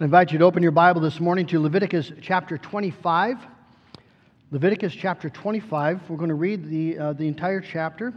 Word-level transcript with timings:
I 0.00 0.04
invite 0.04 0.32
you 0.32 0.38
to 0.38 0.46
open 0.46 0.62
your 0.62 0.72
Bible 0.72 1.02
this 1.02 1.20
morning 1.20 1.44
to 1.48 1.60
Leviticus 1.60 2.10
chapter 2.22 2.56
25. 2.56 3.36
Leviticus 4.50 4.94
chapter 4.94 5.28
25. 5.28 6.08
We're 6.08 6.16
going 6.16 6.30
to 6.30 6.34
read 6.34 6.70
the, 6.70 6.98
uh, 6.98 7.12
the 7.12 7.28
entire 7.28 7.60
chapter. 7.60 8.14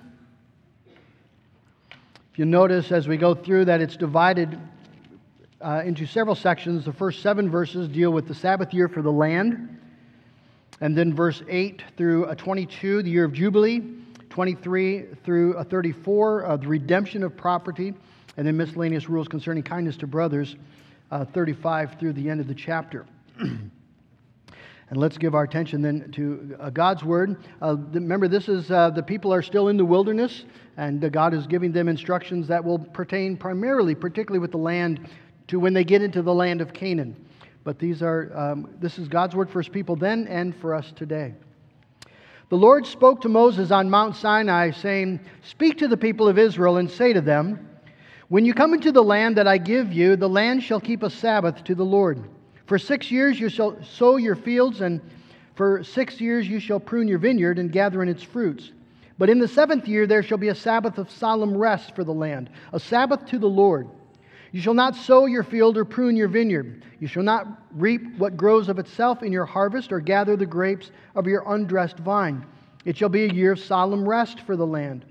If 0.87 2.39
you 2.39 2.45
notice 2.45 2.93
as 2.93 3.09
we 3.09 3.17
go 3.17 3.35
through 3.35 3.65
that 3.65 3.81
it's 3.81 3.97
divided 3.97 4.57
uh, 5.59 5.81
into 5.83 6.05
several 6.05 6.35
sections. 6.35 6.85
The 6.85 6.93
first 6.93 7.21
seven 7.21 7.49
verses 7.49 7.89
deal 7.89 8.13
with 8.13 8.29
the 8.29 8.35
Sabbath 8.35 8.73
year 8.73 8.87
for 8.87 9.01
the 9.01 9.11
land. 9.11 9.77
And 10.79 10.97
then 10.97 11.13
verse 11.13 11.43
8 11.49 11.83
through 11.97 12.27
uh, 12.27 12.35
22, 12.35 13.03
the 13.03 13.09
year 13.09 13.25
of 13.25 13.33
Jubilee. 13.33 13.83
23 14.29 15.07
through 15.25 15.57
uh, 15.57 15.65
34, 15.65 16.45
uh, 16.45 16.55
the 16.55 16.65
redemption 16.65 17.23
of 17.23 17.35
property. 17.35 17.93
And 18.37 18.47
then 18.47 18.55
miscellaneous 18.55 19.09
rules 19.09 19.27
concerning 19.27 19.63
kindness 19.63 19.97
to 19.97 20.07
brothers 20.07 20.55
uh, 21.13 21.25
35 21.25 21.99
through 21.99 22.13
the 22.13 22.27
end 22.27 22.41
of 22.41 22.47
the 22.47 22.55
chapter. 22.55 23.05
and 23.39 23.71
let's 24.91 25.15
give 25.15 25.35
our 25.35 25.43
attention 25.43 25.79
then 25.79 26.11
to 26.11 26.57
uh, 26.59 26.71
God's 26.71 27.03
word. 27.03 27.37
Uh, 27.61 27.75
remember, 27.91 28.27
this 28.27 28.49
is 28.49 28.71
uh, 28.71 28.89
the 28.89 29.03
people 29.03 29.31
are 29.31 29.43
still 29.43 29.67
in 29.67 29.77
the 29.77 29.85
wilderness, 29.85 30.45
and 30.75 31.05
uh, 31.05 31.09
God 31.09 31.35
is 31.35 31.45
giving 31.45 31.71
them 31.71 31.87
instructions 31.87 32.47
that 32.47 32.63
will 32.63 32.79
pertain 32.79 33.37
primarily, 33.37 33.93
particularly 33.93 34.39
with 34.39 34.49
the 34.51 34.57
land, 34.57 35.07
to 35.49 35.59
when 35.59 35.71
they 35.71 35.83
get 35.83 36.01
into 36.01 36.23
the 36.23 36.33
land 36.33 36.61
of 36.61 36.73
Canaan. 36.73 37.15
But 37.63 37.77
these 37.77 38.01
are 38.01 38.35
um, 38.35 38.73
this 38.79 38.97
is 38.97 39.07
God's 39.07 39.35
word 39.35 39.51
for 39.51 39.61
His 39.61 39.69
people 39.69 39.95
then 39.95 40.27
and 40.27 40.55
for 40.55 40.73
us 40.73 40.91
today. 40.95 41.35
The 42.49 42.57
Lord 42.57 42.87
spoke 42.87 43.21
to 43.21 43.29
Moses 43.29 43.69
on 43.69 43.87
Mount 43.87 44.15
Sinai, 44.15 44.71
saying, 44.71 45.19
"Speak 45.43 45.77
to 45.77 45.87
the 45.87 45.95
people 45.95 46.27
of 46.27 46.39
Israel 46.39 46.77
and 46.77 46.89
say 46.89 47.13
to 47.13 47.21
them." 47.21 47.69
When 48.33 48.45
you 48.45 48.55
come 48.55 48.73
into 48.73 48.91
the 48.91 49.03
land 49.03 49.37
that 49.37 49.47
I 49.47 49.59
give 49.59 49.93
you, 49.93 50.15
the 50.15 50.27
land 50.27 50.63
shall 50.63 50.79
keep 50.79 51.03
a 51.03 51.09
Sabbath 51.11 51.63
to 51.65 51.75
the 51.75 51.85
Lord. 51.85 52.23
For 52.65 52.79
six 52.79 53.11
years 53.11 53.39
you 53.39 53.47
shall 53.47 53.77
sow 53.83 54.15
your 54.15 54.33
fields, 54.35 54.81
and 54.81 55.01
for 55.53 55.83
six 55.83 56.19
years 56.19 56.47
you 56.47 56.59
shall 56.59 56.79
prune 56.79 57.07
your 57.07 57.19
vineyard 57.19 57.59
and 57.59 57.71
gather 57.71 58.01
in 58.01 58.09
its 58.09 58.23
fruits. 58.23 58.71
But 59.19 59.29
in 59.29 59.37
the 59.37 59.47
seventh 59.47 59.87
year 59.87 60.07
there 60.07 60.23
shall 60.23 60.39
be 60.39 60.47
a 60.47 60.55
Sabbath 60.55 60.97
of 60.97 61.11
solemn 61.11 61.55
rest 61.55 61.93
for 61.95 62.03
the 62.03 62.11
land, 62.11 62.49
a 62.71 62.79
Sabbath 62.79 63.23
to 63.27 63.37
the 63.37 63.45
Lord. 63.47 63.87
You 64.51 64.61
shall 64.61 64.73
not 64.73 64.95
sow 64.95 65.27
your 65.27 65.43
field 65.43 65.77
or 65.77 65.85
prune 65.85 66.15
your 66.15 66.27
vineyard. 66.27 66.85
You 66.99 67.05
shall 67.05 67.21
not 67.21 67.45
reap 67.75 68.17
what 68.17 68.35
grows 68.35 68.67
of 68.67 68.79
itself 68.79 69.21
in 69.21 69.31
your 69.31 69.45
harvest 69.45 69.91
or 69.91 69.99
gather 69.99 70.35
the 70.35 70.47
grapes 70.47 70.89
of 71.13 71.27
your 71.27 71.43
undressed 71.45 71.99
vine. 71.99 72.43
It 72.83 72.97
shall 72.97 73.09
be 73.09 73.25
a 73.25 73.31
year 73.31 73.51
of 73.51 73.59
solemn 73.59 74.09
rest 74.09 74.39
for 74.39 74.55
the 74.55 74.65
land. 74.65 75.05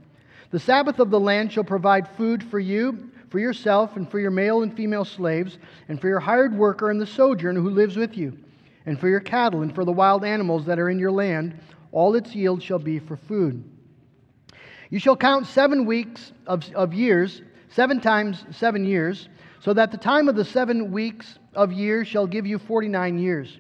The 0.51 0.59
Sabbath 0.59 0.99
of 0.99 1.09
the 1.09 1.19
land 1.19 1.51
shall 1.51 1.65
provide 1.65 2.07
food 2.09 2.45
for 2.45 2.59
you, 2.59 3.11
for 3.33 3.41
yourself, 3.41 3.97
and 3.97 4.09
for 4.09 4.21
your 4.21 4.31
male 4.31 4.63
and 4.63 4.77
female 4.77 5.07
slaves, 5.07 5.59
and 5.89 5.99
for 5.99 6.07
your 6.07 6.21
hired 6.21 6.55
worker 6.55 6.91
and 6.91 7.01
the 7.01 7.07
sojourner 7.07 7.61
who 7.61 7.71
lives 7.71 7.97
with 7.97 8.17
you, 8.17 8.37
and 8.85 9.01
for 9.01 9.09
your 9.09 9.21
cattle, 9.21 9.63
and 9.63 9.75
for 9.75 9.87
the 9.87 9.91
wild 9.91 10.23
animals 10.23 10.67
that 10.67 10.79
are 10.79 10.91
in 10.91 10.99
your 10.99 11.11
land. 11.11 11.59
All 11.93 12.15
its 12.15 12.35
yield 12.35 12.63
shall 12.63 12.79
be 12.79 12.99
for 12.99 13.17
food. 13.17 13.65
You 14.91 14.99
shall 14.99 15.17
count 15.17 15.47
seven 15.47 15.87
weeks 15.87 16.33
of, 16.47 16.71
of 16.75 16.93
years, 16.93 17.41
seven 17.71 18.01
times 18.01 18.45
seven 18.51 18.85
years, 18.85 19.31
so 19.61 19.73
that 19.73 19.91
the 19.91 19.97
time 19.97 20.29
of 20.29 20.37
the 20.37 20.45
seven 20.45 20.93
weeks 20.93 21.39
of 21.55 21.73
years 21.73 22.07
shall 22.07 22.27
give 22.27 22.47
you 22.47 22.59
forty 22.59 22.89
nine 22.89 23.19
years. 23.19 23.59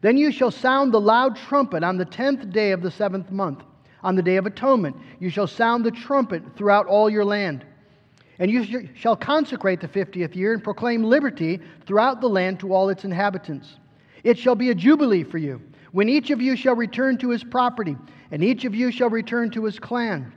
Then 0.00 0.16
you 0.16 0.32
shall 0.32 0.50
sound 0.50 0.92
the 0.92 1.00
loud 1.00 1.36
trumpet 1.36 1.84
on 1.84 1.96
the 1.96 2.04
tenth 2.04 2.50
day 2.50 2.72
of 2.72 2.82
the 2.82 2.90
seventh 2.90 3.30
month 3.30 3.62
on 4.02 4.16
the 4.16 4.22
day 4.22 4.34
of 4.34 4.46
atonement. 4.46 4.96
You 5.20 5.30
shall 5.30 5.46
sound 5.46 5.84
the 5.84 5.92
trumpet 5.92 6.42
throughout 6.56 6.86
all 6.86 7.08
your 7.08 7.24
land. 7.24 7.64
And 8.42 8.50
you 8.50 8.88
shall 8.96 9.14
consecrate 9.14 9.80
the 9.80 9.86
fiftieth 9.86 10.34
year 10.34 10.52
and 10.52 10.64
proclaim 10.64 11.04
liberty 11.04 11.60
throughout 11.86 12.20
the 12.20 12.28
land 12.28 12.58
to 12.58 12.74
all 12.74 12.88
its 12.88 13.04
inhabitants. 13.04 13.76
It 14.24 14.36
shall 14.36 14.56
be 14.56 14.70
a 14.70 14.74
jubilee 14.74 15.22
for 15.22 15.38
you, 15.38 15.62
when 15.92 16.08
each 16.08 16.30
of 16.30 16.42
you 16.42 16.56
shall 16.56 16.74
return 16.74 17.16
to 17.18 17.30
his 17.30 17.44
property, 17.44 17.96
and 18.32 18.42
each 18.42 18.64
of 18.64 18.74
you 18.74 18.90
shall 18.90 19.10
return 19.10 19.52
to 19.52 19.64
his 19.64 19.78
clan. 19.78 20.32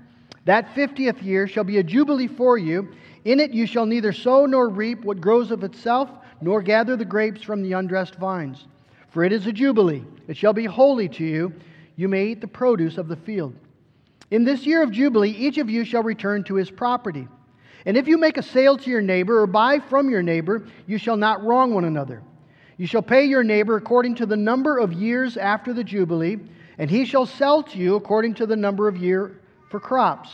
That 0.46 0.76
fiftieth 0.76 1.24
year 1.24 1.48
shall 1.48 1.64
be 1.64 1.80
a 1.80 1.84
jubilee 1.84 2.28
for 2.28 2.60
you. 2.60 2.90
In 3.24 3.40
it 3.40 3.56
you 3.56 3.66
shall 3.66 3.88
neither 3.88 4.14
sow 4.14 4.46
nor 4.46 4.70
reap 4.70 5.04
what 5.04 5.20
grows 5.20 5.50
of 5.50 5.64
itself, 5.64 6.12
nor 6.42 6.62
gather 6.62 6.96
the 6.96 7.06
grapes 7.06 7.42
from 7.42 7.64
the 7.64 7.74
undressed 7.74 8.18
vines. 8.18 8.68
For 9.10 9.24
it 9.24 9.34
is 9.34 9.48
a 9.48 9.52
jubilee. 9.52 10.04
It 10.28 10.38
shall 10.38 10.54
be 10.54 10.66
holy 10.66 11.10
to 11.10 11.24
you 11.24 11.54
you 11.96 12.08
may 12.08 12.28
eat 12.28 12.42
the 12.42 12.48
produce 12.48 13.00
of 13.00 13.08
the 13.08 13.16
field. 13.16 13.56
In 14.30 14.44
this 14.44 14.64
year 14.64 14.84
of 14.84 14.92
Jubilee, 14.92 15.32
each 15.32 15.58
of 15.58 15.72
you 15.72 15.84
shall 15.84 16.04
return 16.04 16.44
to 16.44 16.54
his 16.54 16.70
property. 16.70 17.28
And 17.86 17.96
if 17.96 18.08
you 18.08 18.18
make 18.18 18.38
a 18.38 18.44
sale 18.44 18.78
to 18.78 18.90
your 18.90 19.02
neighbor 19.02 19.42
or 19.42 19.48
buy 19.48 19.80
from 19.80 20.10
your 20.10 20.24
neighbor, 20.24 20.66
you 20.88 20.98
shall 20.98 21.18
not 21.18 21.44
wrong 21.44 21.74
one 21.74 21.86
another. 21.86 22.24
You 22.78 22.88
shall 22.88 23.02
pay 23.02 23.26
your 23.26 23.44
neighbor 23.44 23.78
according 23.78 24.16
to 24.16 24.26
the 24.26 24.36
number 24.36 24.80
of 24.80 24.92
years 24.92 25.38
after 25.38 25.72
the 25.72 25.84
Jubilee, 25.84 26.38
and 26.78 26.90
he 26.90 27.06
shall 27.06 27.26
sell 27.26 27.64
to 27.64 27.78
you 27.78 27.96
according 27.96 28.34
to 28.36 28.46
the 28.46 28.56
number 28.56 28.88
of 28.88 28.98
year 28.98 29.40
for 29.70 29.80
crops. 29.80 30.30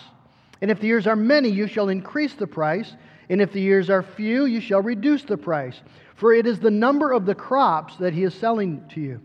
And 0.61 0.71
if 0.71 0.79
the 0.79 0.87
years 0.87 1.07
are 1.07 1.15
many, 1.15 1.49
you 1.49 1.67
shall 1.67 1.89
increase 1.89 2.33
the 2.33 2.47
price, 2.47 2.95
and 3.29 3.41
if 3.41 3.51
the 3.51 3.61
years 3.61 3.89
are 3.89 4.01
few, 4.01 4.45
you 4.45 4.61
shall 4.61 4.81
reduce 4.81 5.23
the 5.23 5.37
price. 5.37 5.81
For 6.15 6.33
it 6.33 6.47
is 6.47 6.59
the 6.59 6.71
number 6.71 7.11
of 7.11 7.25
the 7.25 7.35
crops 7.35 7.95
that 7.97 8.13
he 8.13 8.23
is 8.23 8.33
selling 8.33 8.83
to 8.89 9.01
you. 9.01 9.21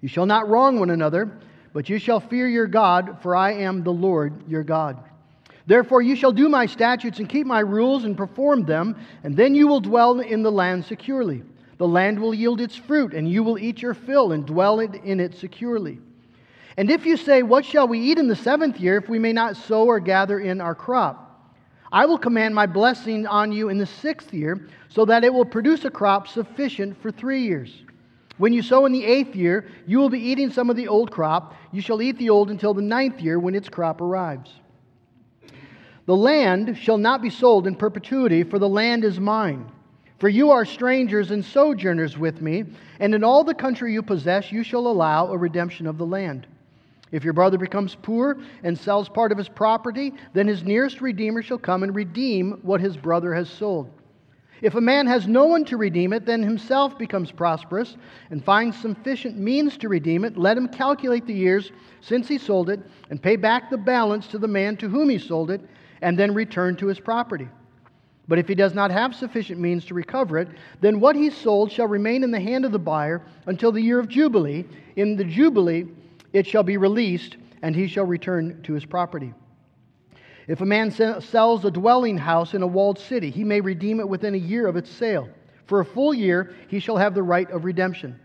You 0.00 0.08
shall 0.08 0.26
not 0.26 0.48
wrong 0.48 0.78
one 0.78 0.90
another, 0.90 1.38
but 1.72 1.88
you 1.88 1.98
shall 1.98 2.20
fear 2.20 2.48
your 2.48 2.66
God, 2.66 3.18
for 3.22 3.36
I 3.36 3.52
am 3.52 3.82
the 3.82 3.92
Lord 3.92 4.48
your 4.48 4.64
God. 4.64 4.98
Therefore, 5.66 6.02
you 6.02 6.16
shall 6.16 6.32
do 6.32 6.48
my 6.48 6.66
statutes 6.66 7.18
and 7.18 7.28
keep 7.28 7.46
my 7.46 7.60
rules 7.60 8.04
and 8.04 8.16
perform 8.16 8.64
them, 8.64 8.96
and 9.22 9.36
then 9.36 9.54
you 9.54 9.68
will 9.68 9.80
dwell 9.80 10.20
in 10.20 10.42
the 10.42 10.50
land 10.50 10.84
securely. 10.84 11.42
The 11.78 11.86
land 11.86 12.18
will 12.18 12.34
yield 12.34 12.60
its 12.60 12.76
fruit, 12.76 13.14
and 13.14 13.28
you 13.28 13.42
will 13.42 13.58
eat 13.58 13.82
your 13.82 13.94
fill 13.94 14.32
and 14.32 14.46
dwell 14.46 14.80
in 14.80 15.20
it 15.20 15.34
securely. 15.36 15.98
And 16.76 16.90
if 16.90 17.04
you 17.04 17.16
say, 17.16 17.42
What 17.42 17.64
shall 17.64 17.86
we 17.86 18.00
eat 18.00 18.18
in 18.18 18.28
the 18.28 18.36
seventh 18.36 18.80
year 18.80 18.96
if 18.96 19.08
we 19.08 19.18
may 19.18 19.32
not 19.32 19.56
sow 19.56 19.84
or 19.84 20.00
gather 20.00 20.40
in 20.40 20.60
our 20.60 20.74
crop? 20.74 21.28
I 21.92 22.06
will 22.06 22.18
command 22.18 22.54
my 22.54 22.66
blessing 22.66 23.26
on 23.26 23.52
you 23.52 23.68
in 23.68 23.78
the 23.78 23.86
sixth 23.86 24.32
year, 24.32 24.68
so 24.88 25.04
that 25.04 25.24
it 25.24 25.32
will 25.32 25.44
produce 25.44 25.84
a 25.84 25.90
crop 25.90 26.26
sufficient 26.26 27.00
for 27.00 27.10
three 27.10 27.42
years. 27.42 27.82
When 28.38 28.52
you 28.52 28.62
sow 28.62 28.86
in 28.86 28.92
the 28.92 29.04
eighth 29.04 29.36
year, 29.36 29.66
you 29.86 29.98
will 29.98 30.08
be 30.08 30.18
eating 30.18 30.50
some 30.50 30.70
of 30.70 30.76
the 30.76 30.88
old 30.88 31.10
crop. 31.10 31.54
You 31.70 31.82
shall 31.82 32.00
eat 32.00 32.16
the 32.18 32.30
old 32.30 32.50
until 32.50 32.72
the 32.72 32.82
ninth 32.82 33.20
year 33.20 33.38
when 33.38 33.54
its 33.54 33.68
crop 33.68 34.00
arrives. 34.00 34.50
The 36.04 36.16
land 36.16 36.76
shall 36.76 36.98
not 36.98 37.22
be 37.22 37.30
sold 37.30 37.66
in 37.66 37.76
perpetuity, 37.76 38.42
for 38.42 38.58
the 38.58 38.68
land 38.68 39.04
is 39.04 39.20
mine. 39.20 39.70
For 40.18 40.28
you 40.28 40.50
are 40.50 40.64
strangers 40.64 41.30
and 41.30 41.44
sojourners 41.44 42.18
with 42.18 42.40
me, 42.40 42.64
and 43.00 43.14
in 43.14 43.22
all 43.22 43.44
the 43.44 43.54
country 43.54 43.92
you 43.92 44.02
possess, 44.02 44.50
you 44.50 44.62
shall 44.62 44.86
allow 44.86 45.28
a 45.28 45.36
redemption 45.36 45.86
of 45.86 45.98
the 45.98 46.06
land. 46.06 46.46
If 47.12 47.24
your 47.24 47.34
brother 47.34 47.58
becomes 47.58 47.96
poor 48.00 48.38
and 48.64 48.76
sells 48.76 49.08
part 49.08 49.32
of 49.32 49.38
his 49.38 49.48
property, 49.48 50.14
then 50.32 50.48
his 50.48 50.64
nearest 50.64 51.00
redeemer 51.00 51.42
shall 51.42 51.58
come 51.58 51.82
and 51.82 51.94
redeem 51.94 52.58
what 52.62 52.80
his 52.80 52.96
brother 52.96 53.34
has 53.34 53.50
sold. 53.50 53.90
If 54.62 54.76
a 54.76 54.80
man 54.80 55.08
has 55.08 55.26
no 55.26 55.46
one 55.46 55.64
to 55.66 55.76
redeem 55.76 56.12
it, 56.12 56.24
then 56.24 56.40
himself 56.40 56.96
becomes 56.96 57.32
prosperous 57.32 57.96
and 58.30 58.44
finds 58.44 58.76
sufficient 58.80 59.36
means 59.36 59.76
to 59.78 59.88
redeem 59.88 60.24
it. 60.24 60.38
Let 60.38 60.56
him 60.56 60.68
calculate 60.68 61.26
the 61.26 61.34
years 61.34 61.72
since 62.00 62.28
he 62.28 62.38
sold 62.38 62.70
it 62.70 62.80
and 63.10 63.20
pay 63.20 63.34
back 63.34 63.70
the 63.70 63.76
balance 63.76 64.28
to 64.28 64.38
the 64.38 64.46
man 64.48 64.76
to 64.76 64.88
whom 64.88 65.08
he 65.08 65.18
sold 65.18 65.50
it, 65.50 65.60
and 66.02 66.18
then 66.18 66.34
return 66.34 66.76
to 66.76 66.88
his 66.88 67.00
property. 67.00 67.48
But 68.28 68.38
if 68.38 68.46
he 68.46 68.54
does 68.54 68.74
not 68.74 68.90
have 68.90 69.14
sufficient 69.14 69.60
means 69.60 69.84
to 69.86 69.94
recover 69.94 70.38
it, 70.38 70.48
then 70.80 71.00
what 71.00 71.16
he 71.16 71.30
sold 71.30 71.72
shall 71.72 71.88
remain 71.88 72.22
in 72.22 72.30
the 72.30 72.40
hand 72.40 72.64
of 72.64 72.72
the 72.72 72.78
buyer 72.78 73.22
until 73.46 73.72
the 73.72 73.80
year 73.80 73.98
of 73.98 74.08
Jubilee. 74.08 74.64
In 74.96 75.16
the 75.16 75.24
Jubilee, 75.24 75.86
it 76.32 76.46
shall 76.46 76.62
be 76.62 76.76
released, 76.76 77.36
and 77.62 77.74
he 77.74 77.88
shall 77.88 78.04
return 78.04 78.62
to 78.62 78.74
his 78.74 78.84
property. 78.84 79.32
If 80.46 80.60
a 80.60 80.66
man 80.66 80.90
sells 80.90 81.64
a 81.64 81.70
dwelling 81.70 82.18
house 82.18 82.54
in 82.54 82.62
a 82.62 82.66
walled 82.66 82.98
city, 82.98 83.30
he 83.30 83.44
may 83.44 83.60
redeem 83.60 84.00
it 84.00 84.08
within 84.08 84.34
a 84.34 84.38
year 84.38 84.66
of 84.66 84.76
its 84.76 84.90
sale. 84.90 85.28
For 85.66 85.80
a 85.80 85.84
full 85.84 86.12
year, 86.12 86.54
he 86.68 86.80
shall 86.80 86.96
have 86.96 87.14
the 87.14 87.22
right 87.22 87.50
of 87.50 87.64
redemption. 87.64 88.18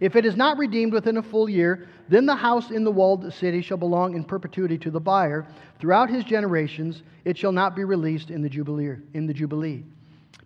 If 0.00 0.16
it 0.16 0.24
is 0.24 0.36
not 0.36 0.58
redeemed 0.58 0.92
within 0.92 1.16
a 1.16 1.22
full 1.22 1.48
year, 1.48 1.88
then 2.08 2.26
the 2.26 2.34
house 2.34 2.70
in 2.70 2.84
the 2.84 2.90
walled 2.90 3.32
city 3.32 3.62
shall 3.62 3.76
belong 3.76 4.14
in 4.14 4.24
perpetuity 4.24 4.76
to 4.78 4.90
the 4.90 5.00
buyer. 5.00 5.46
Throughout 5.78 6.10
his 6.10 6.24
generations, 6.24 7.02
it 7.24 7.38
shall 7.38 7.52
not 7.52 7.76
be 7.76 7.84
released 7.84 8.30
in 8.30 8.42
the 8.42 8.48
jubilee. 8.48 8.96
In 9.14 9.26
the 9.26 9.34
jubilee. 9.34 9.84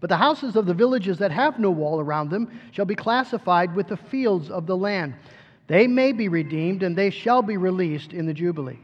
But 0.01 0.11
the 0.11 0.17
houses 0.17 0.55
of 0.55 0.67
the 0.67 0.75
villages 0.75 1.19
that 1.19 1.33
have 1.33 1.59
no 1.59 1.71
wall 1.71 1.99
around 1.99 2.31
them 2.31 2.61
shall 2.73 2.85
be 2.85 2.95
classified 2.95 3.75
with 3.75 3.89
the 3.89 3.97
fields 3.97 4.51
of 4.51 4.67
the 4.67 4.77
land. 4.77 5.15
They 5.67 5.87
may 5.87 6.13
be 6.13 6.29
redeemed, 6.29 6.83
and 6.83 6.97
they 6.97 7.11
shall 7.11 7.43
be 7.43 7.57
released 7.57 8.13
in 8.13 8.27
the 8.27 8.35
jubilee. 8.35 8.79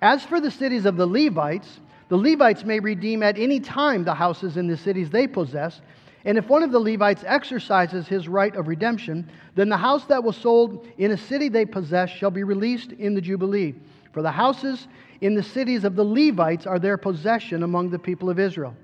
As 0.00 0.24
for 0.24 0.40
the 0.40 0.50
cities 0.50 0.84
of 0.84 0.96
the 0.96 1.06
Levites, 1.06 1.80
the 2.08 2.16
Levites 2.16 2.64
may 2.64 2.80
redeem 2.80 3.22
at 3.22 3.38
any 3.38 3.60
time 3.60 4.04
the 4.04 4.14
houses 4.14 4.56
in 4.56 4.66
the 4.66 4.76
cities 4.76 5.10
they 5.10 5.26
possess. 5.26 5.80
And 6.24 6.36
if 6.36 6.48
one 6.48 6.62
of 6.62 6.72
the 6.72 6.78
Levites 6.80 7.22
exercises 7.26 8.06
his 8.08 8.28
right 8.28 8.54
of 8.56 8.68
redemption, 8.68 9.30
then 9.54 9.68
the 9.68 9.76
house 9.76 10.04
that 10.06 10.22
was 10.22 10.36
sold 10.36 10.86
in 10.98 11.12
a 11.12 11.16
city 11.16 11.48
they 11.48 11.64
possess 11.64 12.10
shall 12.10 12.30
be 12.30 12.42
released 12.42 12.92
in 12.92 13.14
the 13.14 13.20
Jubilee. 13.20 13.74
For 14.12 14.22
the 14.22 14.30
houses 14.30 14.88
in 15.20 15.34
the 15.34 15.42
cities 15.42 15.84
of 15.84 15.94
the 15.94 16.04
Levites 16.04 16.66
are 16.66 16.78
their 16.78 16.96
possession 16.96 17.62
among 17.62 17.90
the 17.90 17.98
people 17.98 18.28
of 18.30 18.38
Israel. 18.38 18.74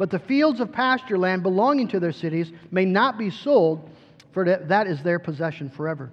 but 0.00 0.08
the 0.08 0.18
fields 0.18 0.60
of 0.60 0.72
pasture 0.72 1.18
land 1.18 1.42
belonging 1.42 1.86
to 1.86 2.00
their 2.00 2.10
cities 2.10 2.52
may 2.70 2.86
not 2.86 3.18
be 3.18 3.28
sold, 3.28 3.86
for 4.32 4.46
that 4.46 4.86
is 4.86 5.02
their 5.02 5.18
possession 5.18 5.68
forever. 5.68 6.10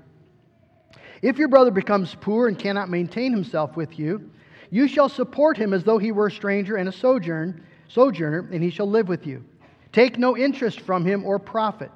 If 1.22 1.38
your 1.38 1.48
brother 1.48 1.72
becomes 1.72 2.14
poor 2.20 2.50
and 2.50 2.60
cannot 2.60 2.90
maintain 2.90 3.32
himself 3.32 3.78
with 3.78 3.98
you, 3.98 4.30
you 4.72 4.90
shall 4.90 5.08
support 5.08 5.56
him 5.56 5.74
as 5.74 5.86
though 5.86 6.00
he 6.00 6.12
were 6.12 6.28
a 6.28 6.32
stranger 6.32 6.76
and 6.76 6.90
a 6.90 6.92
sojourn, 6.92 7.64
sojourner, 7.88 8.50
and 8.52 8.62
he 8.62 8.70
shall 8.70 8.90
live 8.90 9.08
with 9.08 9.26
you. 9.26 9.42
Take 9.98 10.20
no 10.20 10.38
interest 10.38 10.82
from 10.82 11.04
him 11.06 11.26
or 11.26 11.40
profit, 11.40 11.90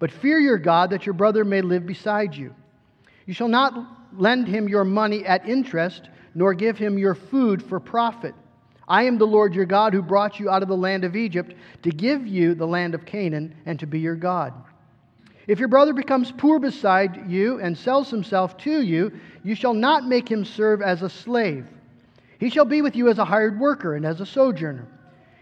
but 0.00 0.10
fear 0.10 0.40
your 0.40 0.58
God 0.58 0.90
that 0.90 1.06
your 1.06 1.12
brother 1.12 1.44
may 1.44 1.60
live 1.60 1.86
beside 1.86 2.34
you. 2.34 2.52
You 3.24 3.34
shall 3.34 3.46
not 3.46 3.72
lend 4.18 4.48
him 4.48 4.68
your 4.68 4.82
money 4.82 5.24
at 5.24 5.48
interest, 5.48 6.08
nor 6.34 6.54
give 6.54 6.76
him 6.76 6.98
your 6.98 7.14
food 7.14 7.62
for 7.62 7.78
profit. 7.78 8.34
I 8.88 9.04
am 9.04 9.16
the 9.16 9.28
Lord 9.28 9.54
your 9.54 9.64
God 9.64 9.94
who 9.94 10.02
brought 10.02 10.40
you 10.40 10.50
out 10.50 10.64
of 10.64 10.68
the 10.68 10.76
land 10.76 11.04
of 11.04 11.14
Egypt 11.14 11.54
to 11.84 11.90
give 11.90 12.26
you 12.26 12.56
the 12.56 12.66
land 12.66 12.96
of 12.96 13.06
Canaan 13.06 13.54
and 13.64 13.78
to 13.78 13.86
be 13.86 14.00
your 14.00 14.16
God. 14.16 14.52
If 15.46 15.60
your 15.60 15.68
brother 15.68 15.92
becomes 15.92 16.32
poor 16.32 16.58
beside 16.58 17.30
you 17.30 17.60
and 17.60 17.78
sells 17.78 18.10
himself 18.10 18.56
to 18.58 18.82
you, 18.82 19.12
you 19.44 19.54
shall 19.54 19.72
not 19.72 20.04
make 20.04 20.28
him 20.28 20.44
serve 20.44 20.82
as 20.82 21.02
a 21.02 21.08
slave. 21.08 21.68
He 22.40 22.50
shall 22.50 22.64
be 22.64 22.82
with 22.82 22.96
you 22.96 23.08
as 23.08 23.18
a 23.18 23.24
hired 23.24 23.60
worker 23.60 23.94
and 23.94 24.04
as 24.04 24.20
a 24.20 24.26
sojourner. 24.26 24.88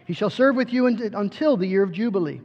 He 0.06 0.12
shall 0.12 0.30
serve 0.30 0.56
with 0.56 0.72
you 0.72 0.86
until 0.86 1.56
the 1.56 1.66
year 1.66 1.82
of 1.82 1.92
Jubilee. 1.92 2.40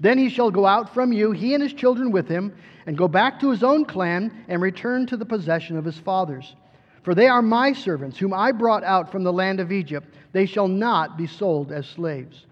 Then 0.00 0.18
he 0.18 0.28
shall 0.28 0.50
go 0.50 0.66
out 0.66 0.92
from 0.94 1.12
you, 1.12 1.32
he 1.32 1.54
and 1.54 1.62
his 1.62 1.72
children 1.72 2.12
with 2.12 2.28
him, 2.28 2.54
and 2.86 2.96
go 2.96 3.08
back 3.08 3.40
to 3.40 3.50
his 3.50 3.62
own 3.62 3.84
clan 3.84 4.44
and 4.48 4.62
return 4.62 5.06
to 5.06 5.16
the 5.16 5.24
possession 5.24 5.76
of 5.76 5.84
his 5.84 5.98
fathers. 5.98 6.54
For 7.02 7.14
they 7.14 7.26
are 7.26 7.42
my 7.42 7.72
servants, 7.72 8.18
whom 8.18 8.34
I 8.34 8.52
brought 8.52 8.84
out 8.84 9.10
from 9.10 9.24
the 9.24 9.32
land 9.32 9.60
of 9.60 9.72
Egypt. 9.72 10.14
They 10.32 10.46
shall 10.46 10.68
not 10.68 11.16
be 11.16 11.26
sold 11.26 11.72
as 11.72 11.86
slaves. 11.86 12.44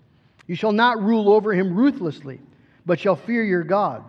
You 0.47 0.55
shall 0.55 0.73
not 0.73 1.03
rule 1.03 1.31
over 1.31 1.53
him 1.53 1.77
ruthlessly, 1.77 2.41
but 2.87 2.99
shall 2.99 3.17
fear 3.17 3.45
your 3.45 3.65
God. 3.65 4.03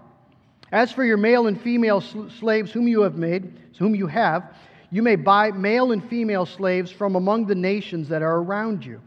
As 0.72 0.92
for 0.92 1.04
your 1.04 1.18
male 1.18 1.48
and 1.48 1.60
female 1.62 2.02
slaves 2.02 2.72
whom 2.72 2.88
you 2.88 3.02
have 3.02 3.16
made, 3.16 3.54
whom 3.78 3.96
you 3.96 4.08
have, 4.08 4.56
you 4.90 5.02
may 5.02 5.16
buy 5.16 5.52
male 5.52 5.92
and 5.92 6.08
female 6.10 6.46
slaves 6.46 6.92
from 6.92 7.16
among 7.16 7.46
the 7.46 7.56
nations 7.56 8.08
that 8.10 8.22
are 8.22 8.38
around 8.38 8.86
you. 8.86 9.02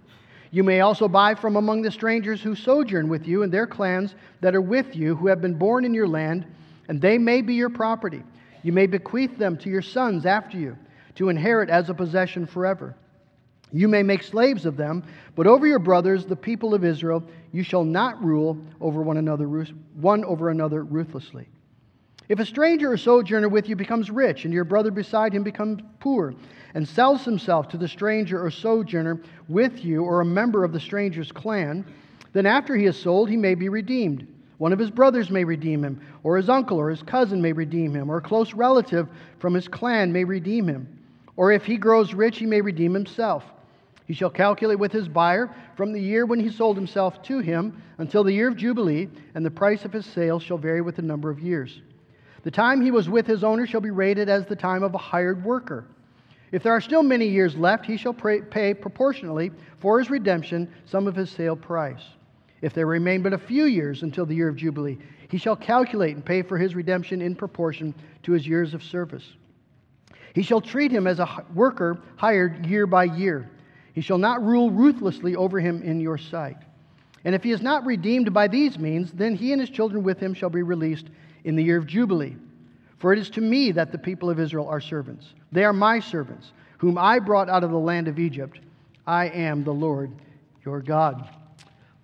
You 0.50 0.64
may 0.64 0.80
also 0.80 1.06
buy 1.06 1.34
from 1.34 1.56
among 1.56 1.82
the 1.82 1.90
strangers 1.90 2.42
who 2.42 2.54
sojourn 2.54 3.08
with 3.08 3.26
you 3.26 3.42
and 3.42 3.52
their 3.52 3.66
clans 3.66 4.14
that 4.40 4.54
are 4.54 4.60
with 4.60 4.96
you, 4.96 5.14
who 5.14 5.28
have 5.28 5.40
been 5.40 5.54
born 5.54 5.84
in 5.84 5.94
your 5.94 6.08
land, 6.08 6.44
and 6.88 7.00
they 7.00 7.18
may 7.18 7.40
be 7.40 7.54
your 7.54 7.70
property. 7.70 8.22
You 8.62 8.72
may 8.72 8.86
bequeath 8.86 9.38
them 9.38 9.56
to 9.58 9.70
your 9.70 9.82
sons 9.82 10.26
after 10.26 10.58
you, 10.58 10.76
to 11.14 11.28
inherit 11.28 11.70
as 11.70 11.88
a 11.88 11.94
possession 11.94 12.46
forever. 12.46 12.96
You 13.72 13.86
may 13.86 14.02
make 14.02 14.24
slaves 14.24 14.66
of 14.66 14.76
them, 14.76 15.04
but 15.36 15.46
over 15.46 15.66
your 15.66 15.78
brothers, 15.78 16.26
the 16.26 16.34
people 16.34 16.74
of 16.74 16.84
Israel, 16.84 17.22
you 17.52 17.62
shall 17.62 17.84
not 17.84 18.22
rule 18.22 18.58
over 18.80 19.02
one 19.02 19.16
another, 19.16 19.46
one 19.94 20.24
over 20.24 20.50
another 20.50 20.82
ruthlessly. 20.82 21.48
If 22.30 22.38
a 22.38 22.46
stranger 22.46 22.92
or 22.92 22.96
sojourner 22.96 23.48
with 23.48 23.68
you 23.68 23.74
becomes 23.74 24.08
rich, 24.08 24.44
and 24.44 24.54
your 24.54 24.62
brother 24.62 24.92
beside 24.92 25.32
him 25.32 25.42
becomes 25.42 25.82
poor, 25.98 26.32
and 26.74 26.86
sells 26.86 27.24
himself 27.24 27.66
to 27.70 27.76
the 27.76 27.88
stranger 27.88 28.40
or 28.40 28.52
sojourner 28.52 29.20
with 29.48 29.84
you, 29.84 30.04
or 30.04 30.20
a 30.20 30.24
member 30.24 30.62
of 30.62 30.72
the 30.72 30.78
stranger's 30.78 31.32
clan, 31.32 31.84
then 32.32 32.46
after 32.46 32.76
he 32.76 32.86
is 32.86 32.96
sold, 32.96 33.28
he 33.28 33.36
may 33.36 33.56
be 33.56 33.68
redeemed. 33.68 34.28
One 34.58 34.72
of 34.72 34.78
his 34.78 34.92
brothers 34.92 35.28
may 35.28 35.42
redeem 35.42 35.82
him, 35.82 36.00
or 36.22 36.36
his 36.36 36.48
uncle 36.48 36.78
or 36.78 36.88
his 36.88 37.02
cousin 37.02 37.42
may 37.42 37.52
redeem 37.52 37.96
him, 37.96 38.08
or 38.08 38.18
a 38.18 38.22
close 38.22 38.54
relative 38.54 39.08
from 39.40 39.52
his 39.52 39.66
clan 39.66 40.12
may 40.12 40.22
redeem 40.22 40.68
him. 40.68 40.86
Or 41.36 41.50
if 41.50 41.64
he 41.64 41.76
grows 41.76 42.14
rich, 42.14 42.38
he 42.38 42.46
may 42.46 42.60
redeem 42.60 42.94
himself. 42.94 43.42
He 44.06 44.14
shall 44.14 44.30
calculate 44.30 44.78
with 44.78 44.92
his 44.92 45.08
buyer 45.08 45.50
from 45.74 45.92
the 45.92 46.00
year 46.00 46.26
when 46.26 46.38
he 46.38 46.48
sold 46.48 46.76
himself 46.76 47.24
to 47.24 47.40
him 47.40 47.82
until 47.98 48.22
the 48.22 48.32
year 48.32 48.46
of 48.46 48.56
Jubilee, 48.56 49.08
and 49.34 49.44
the 49.44 49.50
price 49.50 49.84
of 49.84 49.92
his 49.92 50.06
sale 50.06 50.38
shall 50.38 50.58
vary 50.58 50.80
with 50.80 50.94
the 50.94 51.02
number 51.02 51.28
of 51.28 51.40
years. 51.40 51.80
The 52.42 52.50
time 52.50 52.80
he 52.80 52.90
was 52.90 53.08
with 53.08 53.26
his 53.26 53.44
owner 53.44 53.66
shall 53.66 53.80
be 53.80 53.90
rated 53.90 54.28
as 54.28 54.46
the 54.46 54.56
time 54.56 54.82
of 54.82 54.94
a 54.94 54.98
hired 54.98 55.44
worker. 55.44 55.84
If 56.52 56.62
there 56.62 56.72
are 56.72 56.80
still 56.80 57.02
many 57.02 57.26
years 57.26 57.56
left, 57.56 57.86
he 57.86 57.96
shall 57.96 58.14
pay 58.14 58.74
proportionally 58.74 59.52
for 59.78 59.98
his 59.98 60.10
redemption 60.10 60.68
some 60.84 61.06
of 61.06 61.14
his 61.14 61.30
sale 61.30 61.56
price. 61.56 62.02
If 62.60 62.74
there 62.74 62.86
remain 62.86 63.22
but 63.22 63.32
a 63.32 63.38
few 63.38 63.64
years 63.64 64.02
until 64.02 64.26
the 64.26 64.34
year 64.34 64.48
of 64.48 64.56
Jubilee, 64.56 64.98
he 65.28 65.38
shall 65.38 65.56
calculate 65.56 66.16
and 66.16 66.24
pay 66.24 66.42
for 66.42 66.58
his 66.58 66.74
redemption 66.74 67.22
in 67.22 67.36
proportion 67.36 67.94
to 68.24 68.32
his 68.32 68.46
years 68.46 68.74
of 68.74 68.82
service. 68.82 69.34
He 70.34 70.42
shall 70.42 70.60
treat 70.60 70.90
him 70.90 71.06
as 71.06 71.20
a 71.20 71.44
worker 71.54 72.00
hired 72.16 72.66
year 72.66 72.86
by 72.86 73.04
year. 73.04 73.50
He 73.92 74.00
shall 74.00 74.18
not 74.18 74.42
rule 74.42 74.70
ruthlessly 74.70 75.36
over 75.36 75.60
him 75.60 75.82
in 75.82 76.00
your 76.00 76.18
sight. 76.18 76.56
And 77.24 77.34
if 77.34 77.42
he 77.42 77.52
is 77.52 77.62
not 77.62 77.84
redeemed 77.84 78.32
by 78.32 78.48
these 78.48 78.78
means, 78.78 79.12
then 79.12 79.34
he 79.34 79.52
and 79.52 79.60
his 79.60 79.70
children 79.70 80.02
with 80.02 80.18
him 80.18 80.34
shall 80.34 80.50
be 80.50 80.62
released 80.62 81.08
in 81.44 81.56
the 81.56 81.62
year 81.62 81.78
of 81.78 81.86
Jubilee. 81.86 82.36
For 82.98 83.12
it 83.12 83.18
is 83.18 83.30
to 83.30 83.40
me 83.40 83.72
that 83.72 83.92
the 83.92 83.98
people 83.98 84.28
of 84.28 84.38
Israel 84.38 84.68
are 84.68 84.80
servants. 84.80 85.26
They 85.52 85.64
are 85.64 85.72
my 85.72 86.00
servants, 86.00 86.52
whom 86.78 86.98
I 86.98 87.18
brought 87.18 87.48
out 87.48 87.64
of 87.64 87.70
the 87.70 87.78
land 87.78 88.08
of 88.08 88.18
Egypt. 88.18 88.60
I 89.06 89.28
am 89.28 89.64
the 89.64 89.72
Lord 89.72 90.12
your 90.64 90.80
God. 90.80 91.28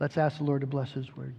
Let's 0.01 0.17
ask 0.17 0.39
the 0.39 0.45
Lord 0.45 0.63
to 0.63 0.67
bless 0.67 0.91
his 0.93 1.15
word. 1.17 1.35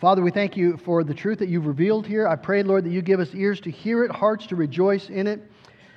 Father, 0.00 0.22
we 0.22 0.30
thank 0.30 0.56
you 0.56 0.76
for 0.78 1.04
the 1.04 1.14
truth 1.14 1.38
that 1.38 1.48
you've 1.48 1.66
revealed 1.66 2.06
here. 2.06 2.28
I 2.28 2.36
pray, 2.36 2.62
Lord, 2.62 2.84
that 2.84 2.90
you 2.90 3.00
give 3.00 3.20
us 3.20 3.34
ears 3.34 3.60
to 3.60 3.70
hear 3.70 4.04
it, 4.04 4.10
hearts 4.10 4.46
to 4.48 4.56
rejoice 4.56 5.08
in 5.08 5.26
it. 5.26 5.40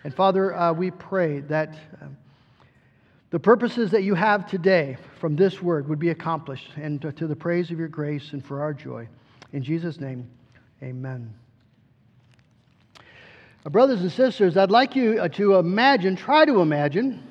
And 0.04 0.14
Father, 0.14 0.56
uh, 0.56 0.74
we 0.74 0.92
pray 0.92 1.40
that. 1.42 1.76
Uh, 2.02 2.08
the 3.32 3.40
purposes 3.40 3.92
that 3.92 4.02
you 4.02 4.16
have 4.16 4.50
today 4.50 4.98
from 5.20 5.36
this 5.36 5.62
word 5.62 5.88
would 5.88 6.00
be 6.00 6.10
accomplished, 6.10 6.72
and 6.76 7.00
to, 7.04 7.12
to 7.12 7.28
the 7.28 7.36
praise 7.36 7.70
of 7.70 7.78
your 7.78 7.88
grace 7.88 8.34
and 8.34 8.44
for 8.44 8.60
our 8.60 8.74
joy. 8.74 9.08
In 9.52 9.64
Jesus' 9.64 10.00
name, 10.00 10.30
amen. 10.84 11.34
Uh, 13.66 13.70
brothers 13.70 14.02
and 14.02 14.12
sisters, 14.12 14.56
I'd 14.56 14.70
like 14.70 14.96
you 14.96 15.20
uh, 15.20 15.28
to 15.30 15.56
imagine, 15.56 16.16
try 16.16 16.46
to 16.46 16.62
imagine, 16.62 17.24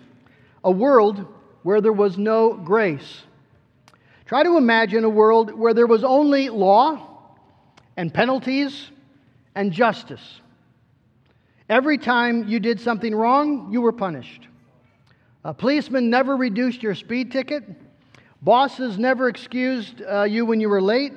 a 0.65 0.71
world 0.71 1.25
where 1.63 1.81
there 1.81 1.93
was 1.93 2.19
no 2.19 2.55
grace. 2.55 3.23
Try 4.27 4.43
to 4.43 4.57
imagine 4.57 5.05
a 5.05 5.09
world 5.09 5.55
where 5.55 5.73
there 5.73 5.87
was 5.87 6.03
only 6.03 6.49
law 6.49 7.07
and 7.97 8.13
penalties 8.13 8.91
and 9.55 9.73
justice. 9.73 10.41
Every 11.69 11.99
time 11.99 12.49
you 12.49 12.59
did 12.59 12.81
something 12.81 13.15
wrong, 13.15 13.73
you 13.73 13.81
were 13.81 13.93
punished. 13.93 14.49
A 15.45 15.55
policeman 15.55 16.11
never 16.11 16.37
reduced 16.37 16.83
your 16.83 16.95
speed 16.95 17.31
ticket. 17.31 17.63
Bosses 18.43 18.99
never 18.99 19.29
excused 19.29 20.03
uh, 20.03 20.25
you 20.25 20.45
when 20.45 20.61
you 20.61 20.69
were 20.69 20.83
late. 20.83 21.13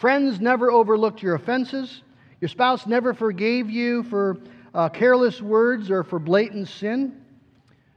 Friends 0.00 0.40
never 0.40 0.70
overlooked 0.70 1.22
your 1.22 1.34
offenses. 1.34 2.02
Your 2.40 2.50
spouse 2.50 2.86
never 2.86 3.14
forgave 3.14 3.70
you 3.70 4.02
for 4.04 4.38
uh, 4.74 4.90
careless 4.90 5.40
words 5.40 5.90
or 5.90 6.04
for 6.04 6.18
blatant 6.18 6.68
sin. 6.68 7.22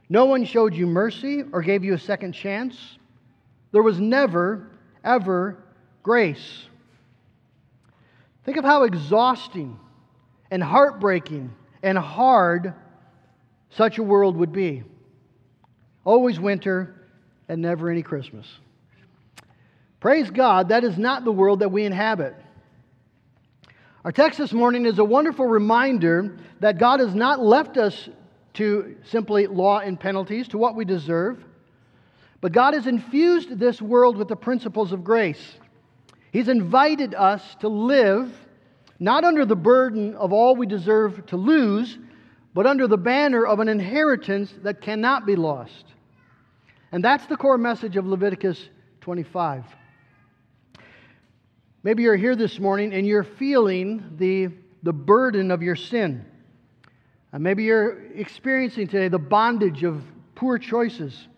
No 0.08 0.24
one 0.24 0.46
showed 0.46 0.74
you 0.74 0.86
mercy 0.86 1.44
or 1.52 1.60
gave 1.60 1.84
you 1.84 1.92
a 1.92 1.98
second 1.98 2.32
chance. 2.32 2.98
There 3.70 3.82
was 3.82 4.00
never, 4.00 4.70
ever 5.04 5.62
grace. 6.02 6.64
Think 8.44 8.56
of 8.56 8.64
how 8.64 8.84
exhausting 8.84 9.78
and 10.50 10.62
heartbreaking 10.62 11.54
and 11.82 11.98
hard 11.98 12.72
such 13.68 13.98
a 13.98 14.02
world 14.02 14.38
would 14.38 14.52
be. 14.52 14.84
Always 16.04 16.40
winter 16.40 17.08
and 17.46 17.60
never 17.60 17.90
any 17.90 18.02
Christmas. 18.02 18.46
Praise 20.00 20.30
God, 20.30 20.70
that 20.70 20.82
is 20.82 20.96
not 20.96 21.24
the 21.24 21.32
world 21.32 21.60
that 21.60 21.70
we 21.70 21.84
inhabit. 21.84 22.34
Our 24.02 24.12
text 24.12 24.38
this 24.38 24.52
morning 24.52 24.86
is 24.86 24.98
a 24.98 25.04
wonderful 25.04 25.46
reminder 25.46 26.38
that 26.60 26.78
God 26.78 27.00
has 27.00 27.14
not 27.14 27.38
left 27.38 27.76
us 27.76 28.08
to 28.54 28.96
simply 29.04 29.46
law 29.46 29.80
and 29.80 30.00
penalties, 30.00 30.48
to 30.48 30.58
what 30.58 30.74
we 30.74 30.86
deserve, 30.86 31.44
but 32.40 32.52
God 32.52 32.72
has 32.72 32.86
infused 32.86 33.58
this 33.58 33.82
world 33.82 34.16
with 34.16 34.28
the 34.28 34.36
principles 34.36 34.92
of 34.92 35.04
grace. 35.04 35.56
He's 36.32 36.48
invited 36.48 37.14
us 37.14 37.42
to 37.60 37.68
live 37.68 38.32
not 38.98 39.24
under 39.24 39.44
the 39.44 39.56
burden 39.56 40.14
of 40.14 40.32
all 40.32 40.56
we 40.56 40.66
deserve 40.66 41.26
to 41.26 41.36
lose, 41.36 41.98
but 42.54 42.66
under 42.66 42.86
the 42.86 42.96
banner 42.96 43.46
of 43.46 43.60
an 43.60 43.68
inheritance 43.68 44.52
that 44.62 44.80
cannot 44.80 45.26
be 45.26 45.36
lost. 45.36 45.84
And 46.90 47.04
that's 47.04 47.26
the 47.26 47.36
core 47.36 47.58
message 47.58 47.96
of 47.96 48.06
Leviticus 48.06 48.68
25. 49.02 49.64
Maybe 51.82 52.02
you're 52.02 52.16
here 52.16 52.36
this 52.36 52.58
morning 52.58 52.92
and 52.92 53.06
you're 53.06 53.24
feeling 53.24 54.16
the, 54.18 54.50
the 54.82 54.92
burden 54.92 55.50
of 55.50 55.62
your 55.62 55.76
sin. 55.76 56.26
Uh, 57.32 57.38
maybe 57.38 57.64
you're 57.64 58.12
experiencing 58.12 58.86
today 58.86 59.08
the 59.08 59.18
bondage 59.18 59.82
of 59.82 60.02
poor 60.34 60.58
choices, 60.58 61.28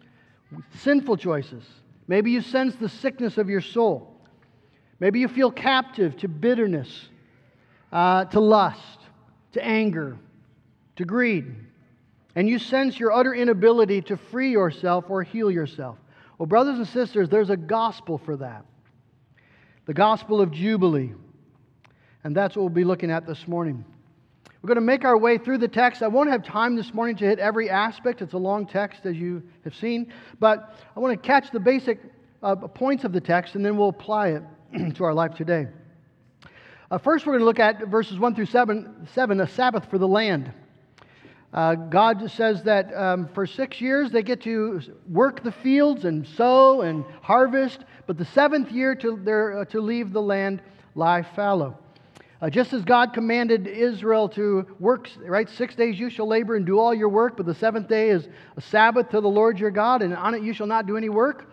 sinful 0.78 1.18
choices. 1.18 1.64
Maybe 2.08 2.32
you 2.32 2.40
sense 2.40 2.74
the 2.74 2.88
sickness 2.88 3.38
of 3.38 3.48
your 3.48 3.60
soul. 3.60 4.16
Maybe 4.98 5.20
you 5.20 5.28
feel 5.28 5.50
captive 5.50 6.16
to 6.18 6.28
bitterness, 6.28 7.08
uh, 7.92 8.24
to 8.26 8.40
lust, 8.40 8.98
to 9.52 9.64
anger, 9.64 10.16
to 10.96 11.04
greed, 11.04 11.54
and 12.34 12.48
you 12.48 12.58
sense 12.58 12.98
your 12.98 13.12
utter 13.12 13.34
inability 13.34 14.02
to 14.02 14.16
free 14.16 14.50
yourself 14.50 15.04
or 15.08 15.22
heal 15.22 15.50
yourself. 15.50 15.98
Well, 16.38 16.46
brothers 16.46 16.78
and 16.78 16.88
sisters, 16.88 17.28
there's 17.28 17.50
a 17.50 17.56
gospel 17.56 18.18
for 18.18 18.36
that 18.38 18.64
the 19.86 19.94
gospel 19.94 20.40
of 20.40 20.50
Jubilee. 20.50 21.12
And 22.24 22.36
that's 22.36 22.56
what 22.56 22.62
we'll 22.62 22.70
be 22.70 22.84
looking 22.84 23.10
at 23.10 23.26
this 23.26 23.48
morning. 23.48 23.84
We're 24.62 24.68
going 24.68 24.76
to 24.76 24.80
make 24.80 25.04
our 25.04 25.18
way 25.18 25.38
through 25.38 25.58
the 25.58 25.66
text. 25.66 26.02
I 26.02 26.08
won't 26.08 26.30
have 26.30 26.44
time 26.44 26.76
this 26.76 26.94
morning 26.94 27.16
to 27.16 27.24
hit 27.24 27.40
every 27.40 27.68
aspect. 27.68 28.22
It's 28.22 28.34
a 28.34 28.38
long 28.38 28.64
text, 28.64 29.06
as 29.06 29.16
you 29.16 29.42
have 29.64 29.74
seen. 29.74 30.12
But 30.38 30.76
I 30.96 31.00
want 31.00 31.20
to 31.20 31.26
catch 31.26 31.50
the 31.50 31.58
basic 31.58 32.00
uh, 32.44 32.54
points 32.54 33.02
of 33.02 33.12
the 33.12 33.20
text, 33.20 33.56
and 33.56 33.66
then 33.66 33.76
we'll 33.76 33.88
apply 33.88 34.28
it 34.28 34.42
to 34.94 35.04
our 35.04 35.14
life 35.14 35.34
today. 35.34 35.66
Uh, 36.92 36.98
first, 36.98 37.26
we're 37.26 37.32
going 37.32 37.40
to 37.40 37.46
look 37.46 37.58
at 37.58 37.88
verses 37.88 38.20
1 38.20 38.36
through 38.36 38.46
7, 38.46 39.08
7 39.12 39.40
a 39.40 39.48
Sabbath 39.48 39.90
for 39.90 39.98
the 39.98 40.06
land. 40.06 40.52
Uh, 41.52 41.74
God 41.74 42.30
says 42.30 42.62
that 42.62 42.94
um, 42.94 43.28
for 43.34 43.46
six 43.46 43.80
years 43.80 44.10
they 44.10 44.22
get 44.22 44.40
to 44.42 44.80
work 45.08 45.42
the 45.42 45.52
fields 45.52 46.06
and 46.06 46.26
sow 46.26 46.80
and 46.80 47.04
harvest, 47.20 47.80
but 48.06 48.16
the 48.16 48.24
seventh 48.24 48.72
year 48.72 48.94
to, 48.94 49.60
uh, 49.60 49.64
to 49.66 49.80
leave 49.80 50.12
the 50.12 50.22
land 50.22 50.62
lie 50.94 51.22
fallow. 51.22 51.78
Uh, 52.40 52.50
just 52.50 52.72
as 52.72 52.82
God 52.82 53.12
commanded 53.12 53.68
Israel 53.68 54.28
to 54.30 54.66
work, 54.80 55.08
right? 55.20 55.48
Six 55.48 55.76
days 55.76 56.00
you 56.00 56.10
shall 56.10 56.26
labor 56.26 56.56
and 56.56 56.66
do 56.66 56.78
all 56.78 56.92
your 56.92 57.08
work, 57.08 57.36
but 57.36 57.46
the 57.46 57.54
seventh 57.54 57.86
day 57.86 58.10
is 58.10 58.28
a 58.56 58.60
Sabbath 58.60 59.10
to 59.10 59.20
the 59.20 59.28
Lord 59.28 59.60
your 59.60 59.70
God, 59.70 60.02
and 60.02 60.16
on 60.16 60.34
it 60.34 60.42
you 60.42 60.52
shall 60.52 60.66
not 60.66 60.86
do 60.86 60.96
any 60.96 61.08
work. 61.08 61.52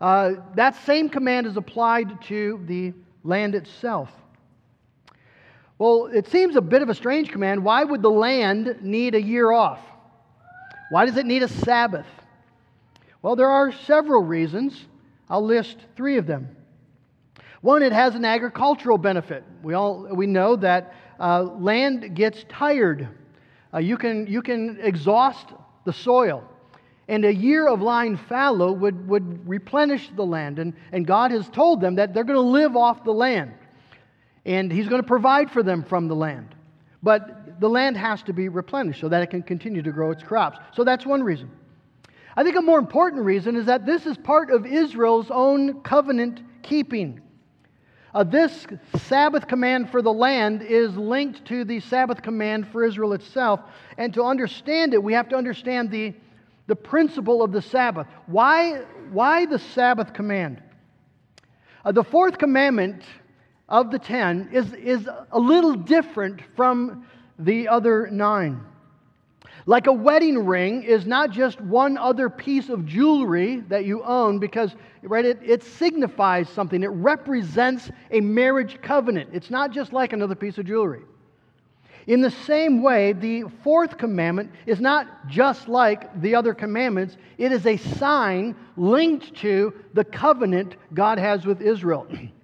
Uh, 0.00 0.34
that 0.54 0.74
same 0.86 1.08
command 1.08 1.46
is 1.46 1.56
applied 1.56 2.22
to 2.22 2.60
the 2.66 2.94
land 3.24 3.54
itself. 3.54 4.10
Well, 5.82 6.06
it 6.14 6.28
seems 6.28 6.54
a 6.54 6.60
bit 6.60 6.82
of 6.82 6.90
a 6.90 6.94
strange 6.94 7.32
command. 7.32 7.64
Why 7.64 7.82
would 7.82 8.02
the 8.02 8.08
land 8.08 8.76
need 8.82 9.16
a 9.16 9.20
year 9.20 9.50
off? 9.50 9.80
Why 10.92 11.06
does 11.06 11.16
it 11.16 11.26
need 11.26 11.42
a 11.42 11.48
Sabbath? 11.48 12.06
Well, 13.20 13.34
there 13.34 13.50
are 13.50 13.72
several 13.72 14.22
reasons. 14.22 14.86
I'll 15.28 15.44
list 15.44 15.78
three 15.96 16.18
of 16.18 16.26
them. 16.28 16.56
One, 17.62 17.82
it 17.82 17.90
has 17.90 18.14
an 18.14 18.24
agricultural 18.24 18.96
benefit. 18.96 19.42
We 19.64 19.74
all 19.74 20.06
we 20.14 20.28
know 20.28 20.54
that 20.54 20.94
uh, 21.18 21.42
land 21.42 22.14
gets 22.14 22.44
tired. 22.48 23.08
Uh, 23.74 23.78
you 23.78 23.96
can 23.96 24.28
you 24.28 24.40
can 24.40 24.78
exhaust 24.80 25.48
the 25.84 25.92
soil, 25.92 26.44
and 27.08 27.24
a 27.24 27.34
year 27.34 27.66
of 27.66 27.82
lying 27.82 28.16
fallow 28.16 28.70
would 28.70 29.08
would 29.08 29.48
replenish 29.48 30.10
the 30.14 30.24
land. 30.24 30.60
And 30.60 30.74
and 30.92 31.04
God 31.04 31.32
has 31.32 31.48
told 31.48 31.80
them 31.80 31.96
that 31.96 32.14
they're 32.14 32.22
going 32.22 32.36
to 32.36 32.40
live 32.40 32.76
off 32.76 33.02
the 33.02 33.10
land 33.10 33.54
and 34.44 34.72
he's 34.72 34.88
going 34.88 35.02
to 35.02 35.06
provide 35.06 35.50
for 35.50 35.62
them 35.62 35.84
from 35.84 36.08
the 36.08 36.16
land. 36.16 36.54
But 37.02 37.60
the 37.60 37.68
land 37.68 37.96
has 37.96 38.22
to 38.24 38.32
be 38.32 38.48
replenished 38.48 39.00
so 39.00 39.08
that 39.08 39.22
it 39.22 39.30
can 39.30 39.42
continue 39.42 39.82
to 39.82 39.92
grow 39.92 40.10
its 40.10 40.22
crops. 40.22 40.58
So 40.74 40.84
that's 40.84 41.06
one 41.06 41.22
reason. 41.22 41.50
I 42.36 42.44
think 42.44 42.56
a 42.56 42.62
more 42.62 42.78
important 42.78 43.24
reason 43.24 43.56
is 43.56 43.66
that 43.66 43.84
this 43.84 44.06
is 44.06 44.16
part 44.16 44.50
of 44.50 44.64
Israel's 44.64 45.30
own 45.30 45.82
covenant 45.82 46.40
keeping. 46.62 47.20
Uh, 48.14 48.24
this 48.24 48.66
Sabbath 48.96 49.46
command 49.46 49.90
for 49.90 50.02
the 50.02 50.12
land 50.12 50.62
is 50.62 50.94
linked 50.96 51.44
to 51.46 51.64
the 51.64 51.80
Sabbath 51.80 52.22
command 52.22 52.68
for 52.68 52.84
Israel 52.84 53.12
itself. 53.14 53.60
And 53.96 54.12
to 54.14 54.22
understand 54.22 54.92
it, 54.94 55.02
we 55.02 55.12
have 55.14 55.28
to 55.30 55.36
understand 55.36 55.90
the, 55.90 56.14
the 56.66 56.76
principle 56.76 57.42
of 57.42 57.52
the 57.52 57.62
Sabbath. 57.62 58.06
Why, 58.26 58.82
why 59.10 59.46
the 59.46 59.58
Sabbath 59.58 60.12
command? 60.12 60.62
Uh, 61.84 61.92
the 61.92 62.04
fourth 62.04 62.38
commandment 62.38 63.02
of 63.72 63.90
the 63.90 63.98
ten 63.98 64.50
is, 64.52 64.72
is 64.74 65.08
a 65.32 65.38
little 65.40 65.74
different 65.74 66.42
from 66.54 67.06
the 67.38 67.66
other 67.66 68.06
nine. 68.10 68.62
Like 69.64 69.86
a 69.86 69.92
wedding 69.92 70.44
ring 70.44 70.82
is 70.82 71.06
not 71.06 71.30
just 71.30 71.58
one 71.60 71.96
other 71.96 72.28
piece 72.28 72.68
of 72.68 72.84
jewelry 72.84 73.60
that 73.68 73.86
you 73.86 74.02
own 74.02 74.38
because 74.38 74.74
right, 75.02 75.24
it, 75.24 75.38
it 75.42 75.62
signifies 75.62 76.50
something. 76.50 76.82
It 76.82 76.88
represents 76.88 77.90
a 78.10 78.20
marriage 78.20 78.78
covenant. 78.82 79.30
It's 79.32 79.50
not 79.50 79.72
just 79.72 79.92
like 79.92 80.12
another 80.12 80.34
piece 80.34 80.58
of 80.58 80.66
jewelry. 80.66 81.02
In 82.08 82.20
the 82.20 82.30
same 82.30 82.82
way, 82.82 83.12
the 83.12 83.44
fourth 83.62 83.96
commandment 83.96 84.50
is 84.66 84.80
not 84.80 85.28
just 85.28 85.68
like 85.68 86.20
the 86.20 86.34
other 86.34 86.52
commandments, 86.52 87.16
it 87.38 87.52
is 87.52 87.64
a 87.64 87.76
sign 87.76 88.54
linked 88.76 89.34
to 89.36 89.72
the 89.94 90.04
covenant 90.04 90.74
God 90.92 91.18
has 91.18 91.46
with 91.46 91.62
Israel. 91.62 92.06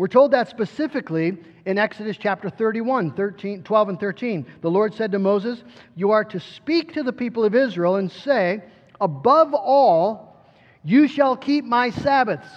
We're 0.00 0.08
told 0.08 0.30
that 0.30 0.48
specifically 0.48 1.36
in 1.66 1.76
Exodus 1.76 2.16
chapter 2.16 2.48
31, 2.48 3.10
13, 3.10 3.62
12 3.62 3.88
and 3.90 4.00
13. 4.00 4.46
The 4.62 4.70
Lord 4.70 4.94
said 4.94 5.12
to 5.12 5.18
Moses, 5.18 5.62
You 5.94 6.12
are 6.12 6.24
to 6.24 6.40
speak 6.40 6.94
to 6.94 7.02
the 7.02 7.12
people 7.12 7.44
of 7.44 7.54
Israel 7.54 7.96
and 7.96 8.10
say, 8.10 8.62
Above 8.98 9.52
all, 9.52 10.42
you 10.82 11.06
shall 11.06 11.36
keep 11.36 11.66
my 11.66 11.90
Sabbaths. 11.90 12.48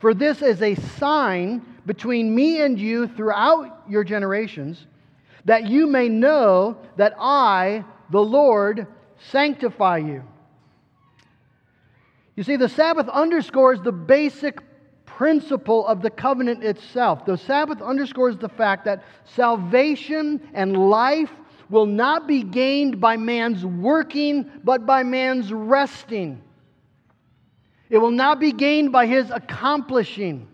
For 0.00 0.14
this 0.14 0.42
is 0.42 0.60
a 0.62 0.74
sign 0.74 1.64
between 1.86 2.34
me 2.34 2.60
and 2.60 2.76
you 2.76 3.06
throughout 3.06 3.84
your 3.88 4.02
generations, 4.02 4.84
that 5.44 5.68
you 5.68 5.86
may 5.86 6.08
know 6.08 6.76
that 6.96 7.14
I, 7.20 7.84
the 8.10 8.20
Lord, 8.20 8.88
sanctify 9.30 9.98
you. 9.98 10.24
You 12.34 12.42
see, 12.42 12.56
the 12.56 12.68
Sabbath 12.68 13.08
underscores 13.08 13.80
the 13.80 13.92
basic 13.92 14.60
principle 15.16 15.86
of 15.86 16.02
the 16.02 16.10
covenant 16.10 16.64
itself. 16.64 17.26
The 17.26 17.36
Sabbath 17.36 17.82
underscores 17.82 18.36
the 18.38 18.48
fact 18.48 18.84
that 18.86 19.04
salvation 19.24 20.40
and 20.54 20.90
life 20.90 21.30
will 21.68 21.86
not 21.86 22.26
be 22.26 22.42
gained 22.42 23.00
by 23.00 23.16
man's 23.16 23.64
working, 23.64 24.50
but 24.64 24.86
by 24.86 25.02
man's 25.02 25.52
resting. 25.52 26.40
It 27.90 27.98
will 27.98 28.10
not 28.10 28.40
be 28.40 28.52
gained 28.52 28.90
by 28.90 29.06
his 29.06 29.30
accomplishing, 29.30 30.48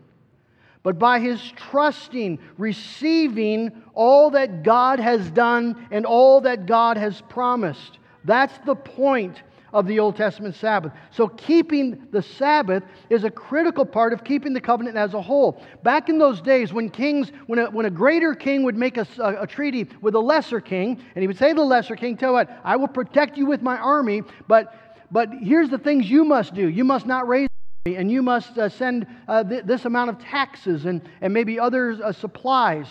but 0.83 0.99
by 0.99 1.21
his 1.21 1.41
trusting, 1.71 2.38
receiving 2.57 3.83
all 3.95 4.31
that 4.31 4.62
God 4.62 4.99
has 4.99 5.31
done 5.31 5.87
and 5.91 6.05
all 6.05 6.41
that 6.43 6.67
God 6.67 6.97
has 6.97 7.21
promised. 7.29 7.99
That's 8.25 8.59
the 8.67 8.75
point 8.75 9.43
of 9.73 9.87
the 9.87 9.99
Old 9.99 10.17
Testament 10.17 10.55
Sabbath. 10.55 10.93
So, 11.11 11.29
keeping 11.29 12.09
the 12.11 12.23
Sabbath 12.23 12.83
is 13.11 13.25
a 13.25 13.31
critical 13.31 13.85
part 13.85 14.13
of 14.13 14.25
keeping 14.25 14.53
the 14.53 14.61
covenant 14.61 14.97
as 14.97 15.15
a 15.15 15.23
whole. 15.23 15.63
Back 15.83 16.09
in 16.09 16.19
those 16.19 16.41
days, 16.41 16.73
when 16.73 16.89
kings, 16.91 17.33
when 17.47 17.59
a, 17.59 17.71
when 17.71 17.87
a 17.87 17.91
greater 17.91 18.35
king 18.35 18.63
would 18.65 18.77
make 18.77 18.97
a, 18.97 19.07
a, 19.19 19.43
a 19.43 19.47
treaty 19.47 19.89
with 20.01 20.15
a 20.15 20.21
lesser 20.21 20.61
king, 20.61 21.01
and 21.15 21.23
he 21.23 21.27
would 21.27 21.39
say 21.39 21.51
to 21.51 21.55
the 21.55 21.63
lesser 21.63 21.97
king, 21.97 22.17
Tell 22.17 22.33
what, 22.33 22.51
I 22.65 22.77
will 22.77 22.89
protect 22.89 23.37
you 23.37 23.47
with 23.47 23.63
my 23.63 23.77
army, 23.77 24.23
but, 24.47 24.75
but 25.11 25.31
here's 25.41 25.69
the 25.69 25.79
things 25.79 26.11
you 26.11 26.25
must 26.25 26.55
do. 26.55 26.69
You 26.69 26.85
must 26.85 27.07
not 27.07 27.29
raise 27.29 27.49
and 27.87 28.11
you 28.11 28.23
must 28.23 28.59
uh, 28.59 28.69
send 28.69 29.07
uh, 29.29 29.43
th- 29.45 29.65
this 29.65 29.85
amount 29.85 30.11
of 30.11 30.19
taxes 30.19 30.85
and, 30.85 31.01
and 31.21 31.33
maybe 31.33 31.59
other 31.59 31.99
uh, 32.03 32.13
supplies 32.13 32.87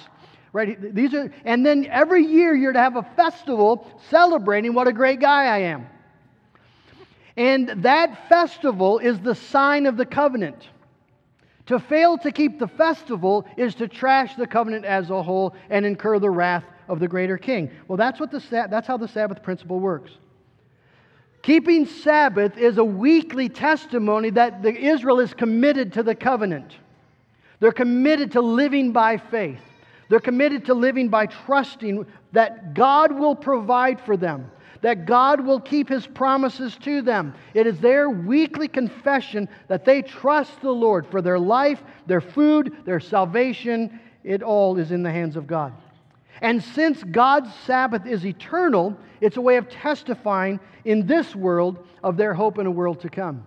right 0.54 0.96
these 0.96 1.14
are 1.14 1.32
and 1.46 1.66
then 1.66 1.86
every 1.88 2.24
year 2.24 2.56
you're 2.56 2.74
to 2.74 2.80
have 2.80 2.96
a 2.96 3.04
festival 3.16 3.86
celebrating 4.10 4.74
what 4.74 4.88
a 4.88 4.94
great 4.94 5.20
guy 5.20 5.44
i 5.44 5.58
am 5.58 5.86
and 7.38 7.70
that 7.84 8.28
festival 8.28 8.98
is 8.98 9.20
the 9.20 9.36
sign 9.36 9.86
of 9.86 9.96
the 9.96 10.06
covenant. 10.06 10.68
To 11.68 11.80
fail 11.80 12.18
to 12.20 12.32
keep 12.32 12.60
the 12.60 12.68
festival 12.68 13.46
is 13.58 13.76
to 13.76 13.88
trash 13.88 14.36
the 14.36 14.48
covenant 14.48 14.86
as 14.86 15.12
a 15.12 15.22
whole 15.22 15.54
and 15.70 15.86
incur 15.86 16.18
the 16.18 16.30
wrath 16.30 16.64
of 16.88 17.00
the 17.00 17.08
greater 17.08 17.38
king. 17.38 17.70
Well, 17.88 17.98
that's, 17.98 18.20
what 18.20 18.32
the, 18.32 18.42
that's 18.50 18.88
how 18.88 18.98
the 18.98 19.08
Sabbath 19.08 19.44
principle 19.44 19.80
works. 19.80 20.12
Keeping 21.44 21.86
Sabbath 21.86 22.58
is 22.58 22.78
a 22.78 22.84
weekly 22.84 23.50
testimony 23.50 24.32
that 24.32 24.64
the, 24.64 24.74
Israel 24.74 25.20
is 25.20 25.34
committed 25.34 25.94
to 25.94 26.04
the 26.04 26.16
covenant. 26.16 26.78
They're 27.60 27.72
committed 27.72 28.32
to 28.32 28.42
living 28.42 28.92
by 28.92 29.18
faith. 29.18 29.62
They're 30.10 30.20
committed 30.20 30.66
to 30.66 30.74
living 30.74 31.10
by 31.10 31.28
trusting 31.28 32.06
that 32.32 32.74
God 32.74 33.12
will 33.12 33.36
provide 33.36 34.00
for 34.02 34.18
them 34.18 34.50
that 34.88 35.06
God 35.06 35.42
will 35.42 35.60
keep 35.60 35.90
his 35.90 36.08
promises 36.08 36.78
to 36.78 37.02
them. 37.02 37.34
It 37.54 37.68
is 37.68 37.78
their 37.78 38.10
weekly 38.10 38.70
confession 38.70 39.50
that 39.68 39.84
they 39.84 40.02
trust 40.02 40.62
the 40.62 40.72
Lord 40.72 41.06
for 41.08 41.22
their 41.22 41.38
life, 41.38 41.84
their 42.06 42.22
food, 42.22 42.74
their 42.86 43.02
salvation. 43.02 44.00
It 44.24 44.42
all 44.42 44.78
is 44.78 44.94
in 44.94 45.04
the 45.04 45.12
hands 45.12 45.36
of 45.36 45.46
God. 45.46 45.74
And 46.40 46.64
since 46.64 47.04
God's 47.04 47.54
Sabbath 47.66 48.06
is 48.06 48.26
eternal, 48.26 48.96
it's 49.20 49.36
a 49.36 49.42
way 49.42 49.58
of 49.58 49.68
testifying 49.68 50.58
in 50.86 51.06
this 51.06 51.36
world 51.36 51.86
of 52.02 52.16
their 52.16 52.34
hope 52.34 52.58
in 52.58 52.66
a 52.66 52.72
world 52.72 53.02
to 53.02 53.10
come. 53.10 53.46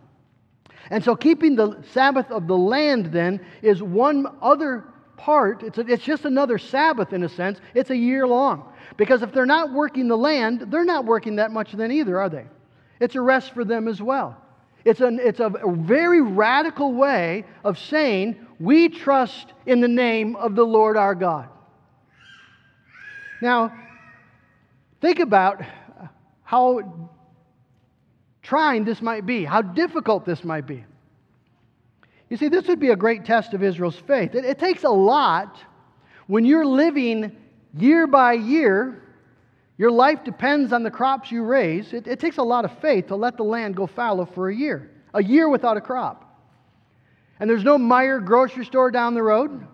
And 0.91 1.03
so, 1.03 1.17
keeping 1.17 1.57
the 1.57 1.83
Sabbath 1.93 2.31
of 2.31 2.49
the 2.49 2.59
land 2.59 3.07
then 3.07 3.41
is 3.63 3.83
one 3.83 4.27
other 4.43 4.85
part. 5.17 5.63
It's, 5.63 5.79
a, 5.79 5.87
it's 5.87 6.05
just 6.05 6.27
another 6.27 6.59
Sabbath 6.59 7.15
in 7.15 7.23
a 7.23 7.31
sense. 7.31 7.61
It's 7.73 7.89
a 7.89 7.97
year 7.97 8.27
long. 8.27 8.70
Because 8.97 9.23
if 9.23 9.33
they're 9.33 9.47
not 9.47 9.73
working 9.73 10.09
the 10.09 10.17
land, 10.17 10.67
they're 10.69 10.85
not 10.85 11.05
working 11.05 11.37
that 11.37 11.51
much 11.51 11.73
then 11.73 11.93
either, 11.93 12.21
are 12.21 12.29
they? 12.29 12.47
It's 13.01 13.15
a 13.15 13.21
rest 13.21 13.53
for 13.53 13.65
them 13.65 13.89
as 13.89 14.03
well. 14.03 14.37
It's, 14.85 15.01
an, 15.01 15.21
it's 15.23 15.41
a 15.41 15.51
very 15.67 16.21
radical 16.23 16.93
way 16.95 17.45
of 17.65 17.79
saying, 17.79 18.47
we 18.59 18.89
trust 18.89 19.53
in 19.67 19.81
the 19.81 19.89
name 19.89 20.37
of 20.37 20.55
the 20.55 20.65
Lord 20.65 20.97
our 20.97 21.15
God. 21.15 21.49
Now, 23.43 23.73
think 25.01 25.19
about 25.19 25.63
how 26.43 27.11
trying 28.43 28.85
this 28.85 29.01
might 29.01 29.27
be, 29.27 29.45
how 29.45 29.63
difficult 29.63 30.25
this 30.25 30.45
might 30.45 30.67
be. 30.67 30.85
You 32.29 32.37
see, 32.37 32.49
this 32.49 32.67
would 32.69 32.81
be 32.81 32.91
a 32.91 32.97
great 32.97 33.25
test 33.25 33.55
of 33.55 33.63
Israel's 33.63 33.97
faith. 33.97 34.35
It, 34.35 34.45
it 34.45 34.59
takes 34.59 34.85
a 34.85 34.91
lot 34.91 35.59
when 36.27 36.45
you're 36.45 36.67
living 36.67 37.37
year 37.75 38.07
by 38.07 38.35
year, 38.35 39.03
your 39.79 39.91
life 39.91 40.25
depends 40.25 40.73
on 40.73 40.83
the 40.83 40.91
crops 40.91 41.31
you 41.33 41.43
raise. 41.43 41.93
It, 41.93 42.07
it 42.07 42.21
takes 42.21 42.37
a 42.39 42.43
lot 42.43 42.65
of 42.65 42.79
faith 42.81 43.07
to 43.09 43.17
let 43.17 43.37
the 43.37 43.45
land 43.45 43.77
go 43.77 43.87
fallow 43.87 44.27
for 44.27 44.51
a 44.51 44.55
year, 44.55 44.91
a 45.15 45.23
year 45.23 45.49
without 45.49 45.77
a 45.77 45.81
crop. 45.81 46.27
And 47.39 47.49
there's 47.49 47.65
no 47.65 47.79
Meijer 47.79 48.25
grocery 48.25 48.67
store 48.67 48.91
down 48.91 49.15
the 49.15 49.23
road. 49.23 49.67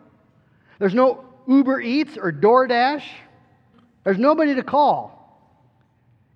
There's 0.79 0.95
no 0.95 1.25
Uber 1.49 1.81
Eats 1.81 2.17
or 2.17 2.31
DoorDash. 2.31 3.03
There's 4.05 4.19
nobody 4.19 4.55
to 4.55 4.63
call 4.63 5.17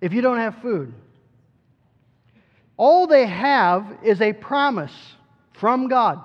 if 0.01 0.11
you 0.11 0.21
don't 0.21 0.37
have 0.37 0.55
food. 0.61 0.93
All 2.75 3.07
they 3.07 3.27
have 3.27 3.99
is 4.03 4.19
a 4.21 4.33
promise 4.33 4.93
from 5.53 5.87
God. 5.87 6.21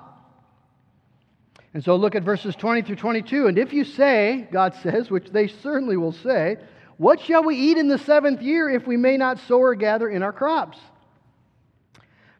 And 1.73 1.83
so 1.83 1.95
look 1.95 2.15
at 2.15 2.23
verses 2.23 2.55
20 2.55 2.81
through 2.81 2.95
22. 2.95 3.47
And 3.47 3.57
if 3.57 3.73
you 3.73 3.83
say, 3.83 4.47
God 4.51 4.73
says, 4.81 5.09
which 5.09 5.29
they 5.29 5.47
certainly 5.47 5.97
will 5.97 6.11
say, 6.11 6.57
What 6.97 7.19
shall 7.19 7.43
we 7.43 7.55
eat 7.55 7.77
in 7.77 7.87
the 7.87 7.97
seventh 7.97 8.41
year 8.41 8.69
if 8.69 8.87
we 8.87 8.97
may 8.97 9.17
not 9.17 9.39
sow 9.39 9.59
or 9.59 9.75
gather 9.75 10.09
in 10.09 10.23
our 10.23 10.33
crops? 10.33 10.77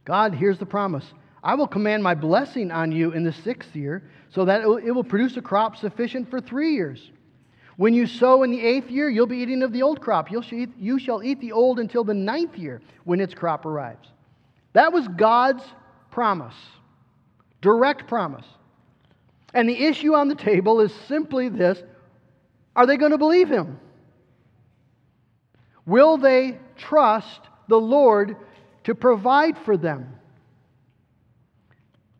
God, 0.05 0.33
here's 0.33 0.57
the 0.57 0.65
promise 0.65 1.05
I 1.43 1.55
will 1.55 1.67
command 1.67 2.03
my 2.03 2.15
blessing 2.15 2.71
on 2.71 2.91
you 2.91 3.11
in 3.11 3.23
the 3.23 3.33
sixth 3.33 3.75
year, 3.75 4.03
so 4.29 4.45
that 4.45 4.61
it 4.61 4.91
will 4.91 5.03
produce 5.03 5.37
a 5.37 5.41
crop 5.41 5.77
sufficient 5.77 6.29
for 6.29 6.41
three 6.41 6.73
years. 6.73 7.11
When 7.75 7.93
you 7.93 8.07
sow 8.07 8.41
in 8.41 8.49
the 8.49 8.59
eighth 8.59 8.89
year, 8.89 9.07
you'll 9.07 9.27
be 9.27 9.37
eating 9.37 9.61
of 9.61 9.71
the 9.71 9.83
old 9.83 10.01
crop. 10.01 10.31
Eat, 10.31 10.69
you 10.79 10.97
shall 10.97 11.23
eat 11.23 11.39
the 11.39 11.51
old 11.51 11.79
until 11.79 12.03
the 12.03 12.13
ninth 12.13 12.57
year 12.57 12.81
when 13.03 13.21
its 13.21 13.35
crop 13.35 13.65
arrives. 13.65 14.07
That 14.73 14.91
was 14.91 15.07
God's 15.07 15.63
promise. 16.09 16.55
Direct 17.61 18.07
promise. 18.07 18.45
And 19.53 19.67
the 19.67 19.85
issue 19.85 20.13
on 20.13 20.27
the 20.27 20.35
table 20.35 20.81
is 20.81 20.93
simply 21.07 21.49
this 21.49 21.81
are 22.75 22.85
they 22.85 22.97
going 22.97 23.11
to 23.11 23.17
believe 23.17 23.49
him? 23.49 23.79
Will 25.85 26.17
they 26.17 26.59
trust 26.75 27.41
the 27.67 27.79
Lord 27.79 28.37
to 28.83 28.93
provide 28.93 29.57
for 29.57 29.77
them? 29.77 30.13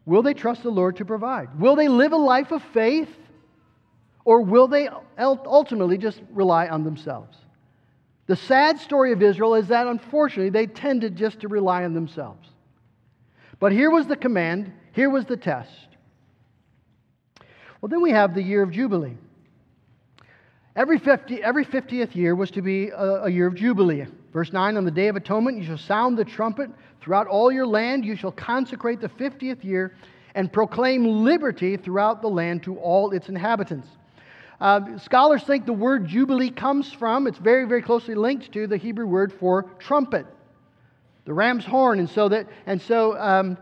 Will 0.06 0.24
they 0.24 0.34
trust 0.34 0.64
the 0.64 0.72
Lord 0.72 0.96
to 0.96 1.06
provide? 1.06 1.60
Will 1.60 1.76
they 1.76 1.90
live 1.90 2.14
a 2.14 2.18
life 2.18 2.52
of 2.52 2.64
faith? 2.74 3.14
Or 4.26 4.42
will 4.42 4.68
they 4.68 4.90
ultimately 5.18 5.98
just 5.98 6.22
rely 6.34 6.68
on 6.70 6.84
themselves? 6.84 7.38
The 8.26 8.36
sad 8.36 8.80
story 8.80 9.12
of 9.12 9.22
Israel 9.22 9.56
is 9.56 9.68
that 9.68 9.88
unfortunately 9.88 10.50
they 10.50 10.68
tended 10.68 11.16
just 11.16 11.42
to 11.42 11.48
rely 11.48 11.84
on 11.84 11.94
themselves. 11.94 12.50
But 13.60 13.72
here 13.72 13.90
was 13.90 14.08
the 14.08 14.16
command, 14.16 14.72
here 14.92 15.10
was 15.10 15.26
the 15.26 15.38
test. 15.38 15.87
Well, 17.82 17.90
then 17.90 18.02
we 18.02 18.12
have 18.12 18.34
the 18.34 18.42
year 18.42 18.64
of 18.64 18.72
Jubilee. 18.72 19.18
Every, 20.76 21.00
50, 21.00 21.42
every 21.42 21.66
50th 21.66 22.16
year 22.16 22.36
was 22.36 22.52
to 22.52 22.62
be 22.62 22.90
a, 22.90 23.24
a 23.24 23.30
year 23.30 23.48
of 23.48 23.56
Jubilee. 23.56 24.06
Verse 24.34 24.54
9 24.54 24.78
On 24.78 24.86
the 24.86 24.92
Day 24.92 25.08
of 25.08 25.16
Atonement, 25.16 25.58
you 25.58 25.64
shall 25.64 25.78
sound 25.78 26.18
the 26.18 26.26
trumpet 26.26 26.70
throughout 27.02 27.28
all 27.28 27.52
your 27.52 27.66
land. 27.66 28.06
You 28.06 28.16
shall 28.16 28.32
consecrate 28.32 29.02
the 29.02 29.10
50th 29.10 29.64
year 29.64 29.96
and 30.36 30.52
proclaim 30.52 31.24
liberty 31.24 31.78
throughout 31.78 32.22
the 32.22 32.28
land 32.28 32.64
to 32.64 32.78
all 32.78 33.12
its 33.12 33.30
inhabitants. 33.30 33.88
Uh, 34.60 34.98
scholars 34.98 35.44
think 35.44 35.66
the 35.66 35.74
word 35.74 36.08
Jubilee 36.08 36.50
comes 36.50 36.92
from, 36.92 37.28
it's 37.28 37.38
very, 37.38 37.66
very 37.66 37.82
closely 37.82 38.16
linked 38.16 38.52
to 38.54 38.68
the 38.68 38.78
Hebrew 38.78 39.06
word 39.06 39.32
for 39.34 39.64
trumpet 39.80 40.26
the 41.28 41.34
ram's 41.34 41.66
horn. 41.66 42.00
And 42.00 42.10
so, 42.10 42.30
that, 42.30 42.48
and 42.66 42.82
so 42.82 43.18
um, 43.18 43.58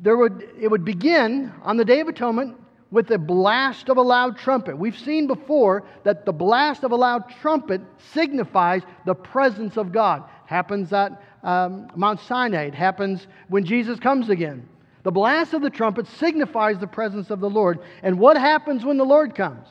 there 0.00 0.16
would, 0.16 0.48
it 0.58 0.68
would 0.68 0.84
begin 0.84 1.52
on 1.62 1.76
the 1.76 1.84
Day 1.84 2.00
of 2.00 2.06
Atonement 2.06 2.56
with 2.92 3.08
the 3.08 3.18
blast 3.18 3.88
of 3.88 3.96
a 3.96 4.02
loud 4.02 4.38
trumpet. 4.38 4.78
We've 4.78 4.96
seen 4.96 5.26
before 5.26 5.82
that 6.04 6.26
the 6.26 6.32
blast 6.32 6.84
of 6.84 6.92
a 6.92 6.96
loud 6.96 7.24
trumpet 7.40 7.80
signifies 8.12 8.82
the 9.06 9.14
presence 9.14 9.78
of 9.78 9.90
God. 9.90 10.22
Happens 10.44 10.92
at 10.92 11.20
um, 11.42 11.90
Mount 11.96 12.20
Sinai. 12.20 12.64
It 12.64 12.74
happens 12.74 13.26
when 13.48 13.64
Jesus 13.64 13.98
comes 13.98 14.28
again. 14.28 14.68
The 15.04 15.10
blast 15.10 15.54
of 15.54 15.62
the 15.62 15.70
trumpet 15.70 16.06
signifies 16.06 16.78
the 16.78 16.86
presence 16.86 17.30
of 17.30 17.40
the 17.40 17.50
Lord. 17.50 17.80
And 18.02 18.18
what 18.18 18.36
happens 18.36 18.84
when 18.84 18.98
the 18.98 19.04
Lord 19.04 19.34
comes? 19.34 19.66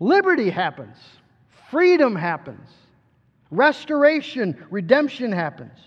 Liberty 0.00 0.50
happens, 0.50 0.96
freedom 1.70 2.16
happens. 2.16 2.66
Restoration, 3.50 4.66
redemption 4.70 5.30
happens. 5.30 5.78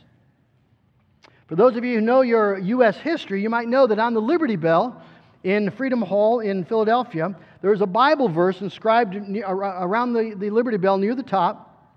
For 1.47 1.55
those 1.55 1.75
of 1.75 1.83
you 1.83 1.95
who 1.95 2.01
know 2.01 2.21
your 2.21 2.59
U.S. 2.59 2.97
history, 2.97 3.41
you 3.41 3.49
might 3.49 3.67
know 3.67 3.87
that 3.87 3.99
on 3.99 4.13
the 4.13 4.21
Liberty 4.21 4.55
Bell 4.55 5.01
in 5.47 5.71
Freedom 5.71 6.01
Hall 6.01 6.41
in 6.41 6.65
Philadelphia, 6.65 7.33
there 7.61 7.71
is 7.71 7.79
a 7.79 7.87
Bible 7.87 8.27
verse 8.27 8.59
inscribed 8.59 9.15
around 9.15 10.11
the, 10.11 10.35
the 10.37 10.49
Liberty 10.49 10.75
Bell 10.75 10.97
near 10.97 11.15
the 11.15 11.23
top. 11.23 11.95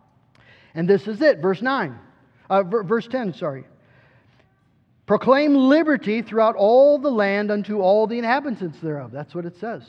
And 0.76 0.88
this 0.88 1.08
is 1.08 1.20
it, 1.20 1.40
verse 1.40 1.60
9, 1.60 1.98
uh, 2.48 2.62
verse 2.62 3.08
10, 3.08 3.34
sorry. 3.34 3.64
Proclaim 5.04 5.56
liberty 5.56 6.22
throughout 6.22 6.54
all 6.54 6.96
the 6.96 7.10
land 7.10 7.50
unto 7.50 7.80
all 7.80 8.06
the 8.06 8.18
inhabitants 8.18 8.78
thereof. 8.78 9.10
That's 9.10 9.34
what 9.34 9.44
it 9.44 9.56
says. 9.56 9.82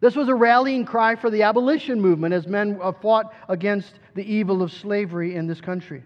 This 0.00 0.16
was 0.16 0.28
a 0.28 0.34
rallying 0.34 0.86
cry 0.86 1.16
for 1.16 1.28
the 1.28 1.42
abolition 1.42 2.00
movement 2.00 2.32
as 2.32 2.46
men 2.46 2.78
uh, 2.82 2.92
fought 2.92 3.34
against 3.50 3.92
the 4.14 4.24
evil 4.24 4.62
of 4.62 4.72
slavery 4.72 5.36
in 5.36 5.46
this 5.46 5.60
country. 5.60 6.02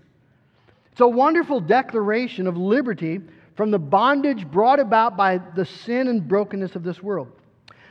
It's 0.91 1.01
a 1.01 1.07
wonderful 1.07 1.61
declaration 1.61 2.49
of 2.49 2.57
liberty 2.57 3.21
from 3.61 3.71
the 3.71 3.79
bondage 3.79 4.51
brought 4.51 4.81
about 4.81 5.19
by 5.19 5.37
the 5.37 5.67
sin 5.67 6.09
and 6.09 6.27
brokenness 6.27 6.77
of 6.77 6.83
this 6.83 7.03
world. 7.03 7.29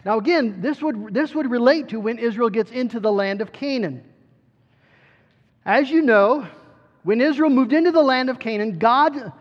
Now, 0.04 0.18
again, 0.18 0.62
this 0.62 0.82
would, 0.82 1.14
this 1.14 1.36
would 1.36 1.48
relate 1.48 1.90
to 1.90 2.00
when 2.00 2.18
Israel 2.18 2.50
gets 2.50 2.72
into 2.72 3.00
the 3.00 3.12
land 3.12 3.40
of 3.40 3.52
Canaan. 3.52 4.04
As 5.68 5.92
you 5.92 6.02
know, 6.02 6.48
when 7.04 7.22
Israel 7.22 7.52
moved 7.52 7.72
into 7.72 7.92
the 7.92 8.02
land 8.02 8.32
of 8.32 8.40
Canaan, 8.40 8.80
God 8.80 9.32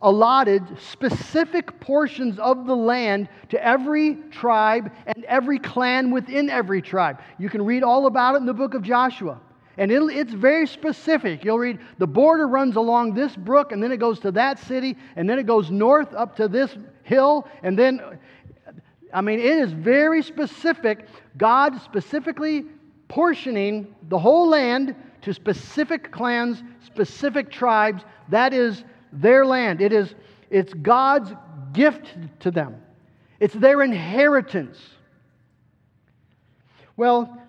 allotted 0.00 0.62
specific 0.78 1.80
portions 1.80 2.38
of 2.38 2.68
the 2.68 2.76
land 2.76 3.28
to 3.48 3.60
every 3.60 4.14
tribe 4.30 4.92
and 5.08 5.24
every 5.24 5.58
clan 5.58 6.12
within 6.12 6.50
every 6.50 6.82
tribe. 6.82 7.20
You 7.36 7.50
can 7.50 7.64
read 7.64 7.82
all 7.82 8.06
about 8.06 8.36
it 8.36 8.38
in 8.38 8.46
the 8.46 8.54
book 8.54 8.74
of 8.74 8.82
Joshua. 8.82 9.40
And 9.76 9.90
it's 9.90 10.32
very 10.32 10.66
specific. 10.66 11.44
You'll 11.44 11.58
read 11.58 11.80
the 11.98 12.06
border 12.06 12.46
runs 12.46 12.76
along 12.76 13.14
this 13.14 13.34
brook, 13.34 13.72
and 13.72 13.82
then 13.82 13.90
it 13.90 13.96
goes 13.96 14.20
to 14.20 14.30
that 14.32 14.58
city, 14.60 14.96
and 15.16 15.28
then 15.28 15.38
it 15.38 15.46
goes 15.46 15.70
north 15.70 16.14
up 16.14 16.36
to 16.36 16.46
this 16.46 16.76
hill, 17.02 17.46
and 17.62 17.78
then, 17.78 18.00
I 19.12 19.20
mean, 19.20 19.40
it 19.40 19.46
is 19.46 19.72
very 19.72 20.22
specific. 20.22 21.06
God 21.36 21.80
specifically 21.82 22.66
portioning 23.08 23.94
the 24.08 24.18
whole 24.18 24.48
land 24.48 24.94
to 25.22 25.34
specific 25.34 26.12
clans, 26.12 26.62
specific 26.84 27.50
tribes. 27.50 28.04
That 28.28 28.54
is 28.54 28.84
their 29.12 29.44
land. 29.44 29.80
It 29.80 29.92
is, 29.92 30.14
it's 30.50 30.72
God's 30.74 31.32
gift 31.72 32.16
to 32.40 32.50
them, 32.50 32.80
it's 33.40 33.54
their 33.54 33.82
inheritance. 33.82 34.78
Well, 36.96 37.40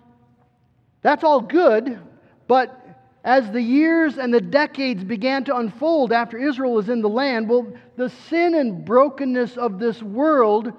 that's 1.02 1.22
all 1.22 1.40
good, 1.40 2.00
but 2.48 2.82
as 3.24 3.50
the 3.50 3.60
years 3.60 4.18
and 4.18 4.32
the 4.32 4.40
decades 4.40 5.02
began 5.02 5.44
to 5.44 5.56
unfold 5.56 6.12
after 6.12 6.38
Israel 6.38 6.72
was 6.72 6.88
in 6.88 7.02
the 7.02 7.08
land, 7.08 7.48
well, 7.48 7.66
the 7.96 8.08
sin 8.28 8.54
and 8.54 8.84
brokenness 8.84 9.56
of 9.56 9.80
this 9.80 10.00
world 10.00 10.72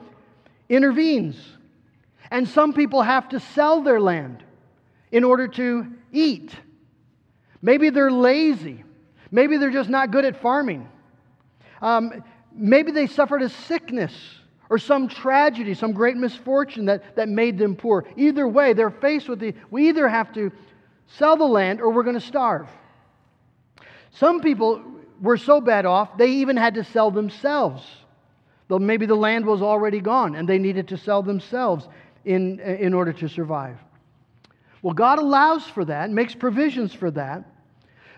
intervenes. 0.69 1.37
And 2.31 2.47
some 2.47 2.73
people 2.73 3.01
have 3.01 3.29
to 3.29 3.39
sell 3.39 3.81
their 3.81 3.99
land 3.99 4.43
in 5.11 5.25
order 5.25 5.47
to 5.49 5.87
eat. 6.13 6.55
Maybe 7.61 7.89
they're 7.89 8.11
lazy. 8.11 8.83
Maybe 9.29 9.57
they're 9.57 9.69
just 9.69 9.89
not 9.89 10.11
good 10.11 10.23
at 10.23 10.41
farming. 10.41 10.87
Um, 11.81 12.23
maybe 12.53 12.91
they 12.91 13.07
suffered 13.07 13.41
a 13.41 13.49
sickness 13.49 14.13
or 14.69 14.77
some 14.77 15.07
tragedy, 15.07 15.73
some 15.73 15.93
great 15.93 16.17
misfortune 16.17 16.85
that, 16.85 17.15
that 17.15 17.29
made 17.29 17.57
them 17.57 17.75
poor. 17.75 18.05
Either 18.15 18.47
way, 18.47 18.73
they're 18.73 18.89
faced 18.89 19.29
with 19.29 19.39
the 19.39 19.53
we 19.69 19.89
either 19.89 20.07
have 20.07 20.33
to 20.33 20.51
sell 21.07 21.37
the 21.37 21.45
land 21.45 21.81
or 21.81 21.91
we're 21.91 22.03
going 22.03 22.19
to 22.19 22.25
starve. 22.25 22.67
Some 24.11 24.41
people 24.41 24.83
were 25.21 25.37
so 25.37 25.61
bad 25.61 25.85
off, 25.85 26.17
they 26.17 26.29
even 26.31 26.57
had 26.57 26.75
to 26.75 26.83
sell 26.83 27.11
themselves. 27.11 27.83
Though 28.67 28.79
maybe 28.79 29.05
the 29.05 29.15
land 29.15 29.45
was 29.45 29.61
already 29.61 30.01
gone 30.01 30.35
and 30.35 30.47
they 30.47 30.59
needed 30.59 30.89
to 30.89 30.97
sell 30.97 31.23
themselves 31.23 31.87
in, 32.25 32.59
in 32.59 32.93
order 32.93 33.13
to 33.13 33.29
survive. 33.29 33.77
Well, 34.81 34.93
God 34.93 35.19
allows 35.19 35.65
for 35.65 35.85
that, 35.85 36.11
makes 36.11 36.35
provisions 36.35 36.93
for 36.93 37.09
that. 37.11 37.43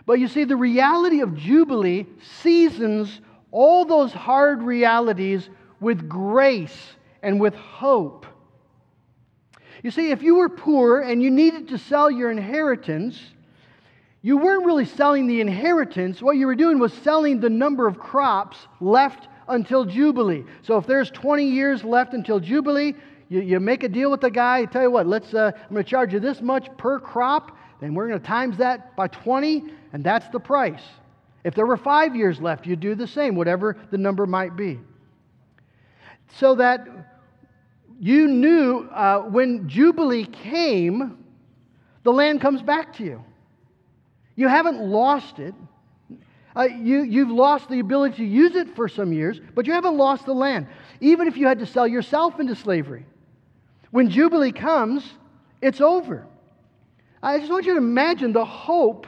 But 0.05 0.19
you 0.19 0.27
see, 0.27 0.43
the 0.43 0.55
reality 0.55 1.21
of 1.21 1.35
Jubilee 1.35 2.07
seasons 2.41 3.21
all 3.51 3.85
those 3.85 4.11
hard 4.11 4.61
realities 4.61 5.49
with 5.79 6.07
grace 6.07 6.95
and 7.23 7.39
with 7.39 7.55
hope. 7.55 8.25
You 9.83 9.91
see, 9.91 10.11
if 10.11 10.21
you 10.21 10.35
were 10.35 10.49
poor 10.49 11.01
and 11.01 11.21
you 11.21 11.31
needed 11.31 11.69
to 11.69 11.77
sell 11.77 12.11
your 12.11 12.31
inheritance, 12.31 13.19
you 14.21 14.37
weren't 14.37 14.65
really 14.65 14.85
selling 14.85 15.27
the 15.27 15.39
inheritance. 15.39 16.21
What 16.21 16.35
you 16.35 16.47
were 16.47 16.55
doing 16.55 16.79
was 16.79 16.91
selling 16.91 17.39
the 17.39 17.49
number 17.49 17.87
of 17.87 17.97
crops 17.97 18.67
left 18.81 19.29
until 19.47 19.85
Jubilee. 19.85 20.43
So 20.61 20.77
if 20.77 20.85
there's 20.85 21.09
20 21.11 21.45
years 21.45 21.83
left 21.83 22.13
until 22.13 22.39
Jubilee, 22.39 22.95
you, 23.29 23.41
you 23.41 23.59
make 23.59 23.83
a 23.83 23.89
deal 23.89 24.11
with 24.11 24.21
the 24.21 24.29
guy. 24.29 24.65
tell 24.65 24.81
you 24.81 24.91
what, 24.91 25.07
let's, 25.07 25.33
uh, 25.33 25.51
I'm 25.55 25.73
going 25.73 25.83
to 25.83 25.89
charge 25.89 26.13
you 26.13 26.19
this 26.19 26.41
much 26.41 26.67
per 26.77 26.99
crop, 26.99 27.57
then 27.79 27.93
we're 27.93 28.07
going 28.07 28.19
to 28.19 28.25
times 28.25 28.57
that 28.57 28.95
by 28.97 29.07
20, 29.07 29.63
and 29.93 30.03
that's 30.03 30.27
the 30.29 30.39
price. 30.39 30.81
If 31.45 31.55
there 31.55 31.65
were 31.65 31.77
five 31.77 32.15
years 32.15 32.41
left, 32.41 32.65
you'd 32.65 32.81
do 32.81 32.95
the 32.95 33.07
same, 33.07 33.35
whatever 33.35 33.77
the 33.91 33.97
number 33.97 34.25
might 34.25 34.57
be. 34.57 34.79
So 36.37 36.55
that 36.55 36.98
you 37.99 38.27
knew 38.27 38.87
uh, 38.93 39.19
when 39.19 39.67
Jubilee 39.67 40.25
came, 40.25 41.17
the 42.03 42.13
land 42.13 42.39
comes 42.39 42.61
back 42.61 42.93
to 42.95 43.03
you. 43.03 43.23
You 44.35 44.47
haven't 44.47 44.81
lost 44.81 45.39
it. 45.39 45.53
Uh, 46.55 46.63
you, 46.63 47.03
you've 47.03 47.29
lost 47.29 47.69
the 47.69 47.79
ability 47.79 48.17
to 48.17 48.25
use 48.25 48.55
it 48.55 48.73
for 48.75 48.87
some 48.87 49.11
years, 49.11 49.41
but 49.53 49.67
you 49.67 49.73
haven't 49.73 49.97
lost 49.97 50.25
the 50.25 50.33
land. 50.33 50.67
Even 51.01 51.27
if 51.27 51.35
you 51.35 51.45
had 51.45 51.59
to 51.59 51.65
sell 51.65 51.87
yourself 51.87 52.39
into 52.39 52.55
slavery. 52.55 53.05
When 53.91 54.09
Jubilee 54.09 54.53
comes, 54.53 55.03
it's 55.61 55.81
over. 55.81 56.25
I 57.21 57.37
just 57.37 57.51
want 57.51 57.65
you 57.65 57.73
to 57.73 57.77
imagine 57.79 58.31
the 58.31 58.45
hope 58.45 59.07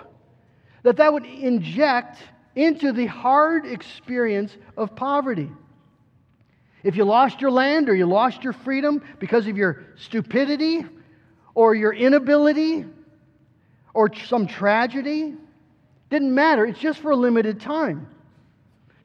that 0.83 0.97
that 0.97 1.13
would 1.13 1.25
inject 1.25 2.17
into 2.55 2.91
the 2.91 3.05
hard 3.05 3.65
experience 3.65 4.57
of 4.75 4.95
poverty. 4.95 5.49
If 6.83 6.95
you 6.95 7.05
lost 7.05 7.41
your 7.41 7.51
land 7.51 7.89
or 7.89 7.95
you 7.95 8.05
lost 8.05 8.43
your 8.43 8.53
freedom 8.53 9.03
because 9.19 9.47
of 9.47 9.57
your 9.57 9.83
stupidity 9.95 10.85
or 11.53 11.75
your 11.75 11.93
inability 11.93 12.85
or 13.93 14.13
some 14.13 14.47
tragedy, 14.47 15.35
didn't 16.09 16.33
matter. 16.33 16.65
It's 16.65 16.79
just 16.79 16.99
for 16.99 17.11
a 17.11 17.15
limited 17.15 17.61
time. 17.61 18.07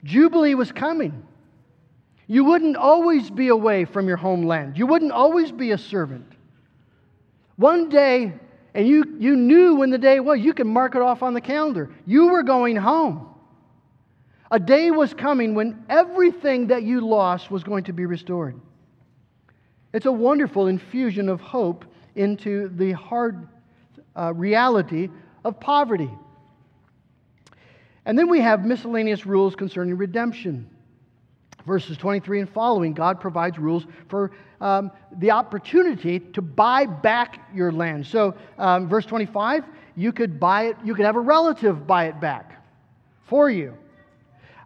Jubilee 0.04 0.54
was 0.54 0.72
coming. 0.72 1.24
You 2.26 2.44
wouldn't 2.44 2.76
always 2.76 3.30
be 3.30 3.48
away 3.48 3.84
from 3.84 4.08
your 4.08 4.16
homeland. 4.16 4.76
You 4.78 4.86
wouldn't 4.86 5.12
always 5.12 5.52
be 5.52 5.70
a 5.72 5.78
servant. 5.78 6.32
One 7.56 7.88
day, 7.88 8.32
and 8.74 8.86
you, 8.86 9.16
you 9.18 9.36
knew 9.36 9.76
when 9.76 9.90
the 9.90 9.98
day 9.98 10.20
was, 10.20 10.40
you 10.40 10.52
could 10.52 10.66
mark 10.66 10.94
it 10.94 11.02
off 11.02 11.22
on 11.22 11.34
the 11.34 11.40
calendar. 11.40 11.90
You 12.06 12.28
were 12.28 12.42
going 12.42 12.76
home. 12.76 13.28
A 14.50 14.61
day 14.61 14.90
was 14.90 15.12
coming 15.12 15.54
when 15.54 15.85
everything 15.88 16.68
that 16.68 16.85
you 16.85 17.00
lost 17.00 17.50
was 17.50 17.64
going 17.64 17.85
to 17.85 17.92
be 17.92 18.06
restored. 18.06 18.61
It's 19.92 20.06
a 20.06 20.12
wonderful 20.12 20.68
infusion 20.68 21.28
of 21.28 21.40
hope 21.40 21.85
into 22.14 22.68
the 22.68 22.92
hard 22.92 23.48
uh, 24.14 24.32
reality 24.35 25.09
of 25.44 25.59
poverty. 25.59 26.11
And 28.04 28.16
then 28.16 28.28
we 28.28 28.40
have 28.40 28.64
miscellaneous 28.64 29.26
rules 29.26 29.56
concerning 29.56 29.96
redemption. 29.96 30.70
Verses 31.66 31.96
23 31.96 32.40
and 32.40 32.48
following, 32.48 32.94
God 32.94 33.20
provides 33.20 33.59
rules 33.59 33.87
for 34.09 34.30
um, 34.61 34.92
the 35.18 35.32
opportunity 35.32 36.20
to 36.20 36.40
buy 36.40 36.87
back 36.87 37.40
your 37.52 37.72
land. 37.72 38.06
So, 38.06 38.37
um, 38.59 38.88
verse 38.88 39.04
25, 39.06 39.64
you 39.96 40.12
could 40.12 40.38
buy 40.38 40.66
it, 40.66 40.76
you 40.85 40.94
could 40.94 41.04
have 41.04 41.16
a 41.16 41.20
relative 41.20 41.87
buy 41.87 42.06
it 42.06 42.20
back 42.20 42.62
for 43.24 43.50
you. 43.50 43.76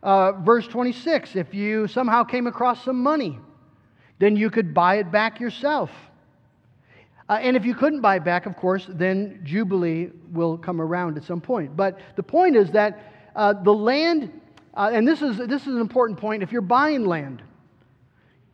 Uh, 0.03 0.33
verse 0.33 0.67
26, 0.67 1.37
if 1.37 1.53
you 1.53 1.87
somehow 1.87 2.25
came 2.25 2.47
across 2.47 2.85
some 2.85 3.03
money, 3.03 3.39
then 4.19 4.37
you 4.37 4.51
could 4.51 4.73
buy 4.73 4.97
it 4.97 5.11
back 5.13 5.41
yourself. 5.41 5.91
Uh, 7.29 7.35
and 7.35 7.57
if 7.57 7.65
you 7.65 7.75
couldn't 7.75 8.01
buy 8.01 8.17
it 8.17 8.25
back, 8.25 8.47
of 8.47 8.57
course, 8.57 8.87
then 8.89 9.41
Jubilee 9.45 10.11
will 10.33 10.59
come 10.59 10.81
around 10.81 11.17
at 11.17 11.25
some 11.25 11.41
point. 11.41 11.77
But 11.77 12.01
the 12.17 12.23
point 12.23 12.57
is 12.57 12.71
that 12.73 13.13
uh, 13.37 13.53
the 13.53 13.73
land, 13.73 14.33
uh, 14.75 14.91
and 14.93 15.07
this 15.07 15.23
is, 15.23 15.37
this 15.37 15.63
is 15.63 15.69
an 15.69 15.81
important 15.81 16.19
point, 16.19 16.43
if 16.43 16.51
you're 16.51 16.61
buying 16.63 17.05
land, 17.05 17.43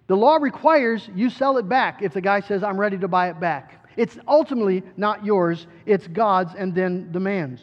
the 0.08 0.16
law 0.16 0.36
requires 0.36 1.08
you 1.14 1.30
sell 1.30 1.58
it 1.58 1.68
back 1.68 2.02
if 2.02 2.12
the 2.12 2.20
guy 2.20 2.40
says, 2.40 2.62
I'm 2.62 2.78
ready 2.78 2.98
to 2.98 3.08
buy 3.08 3.30
it 3.30 3.40
back. 3.40 3.88
It's 3.96 4.18
ultimately 4.28 4.82
not 4.96 5.24
yours, 5.24 5.66
it's 5.86 6.06
God's 6.06 6.54
and 6.54 6.74
then 6.74 7.10
the 7.12 7.20
man's. 7.20 7.60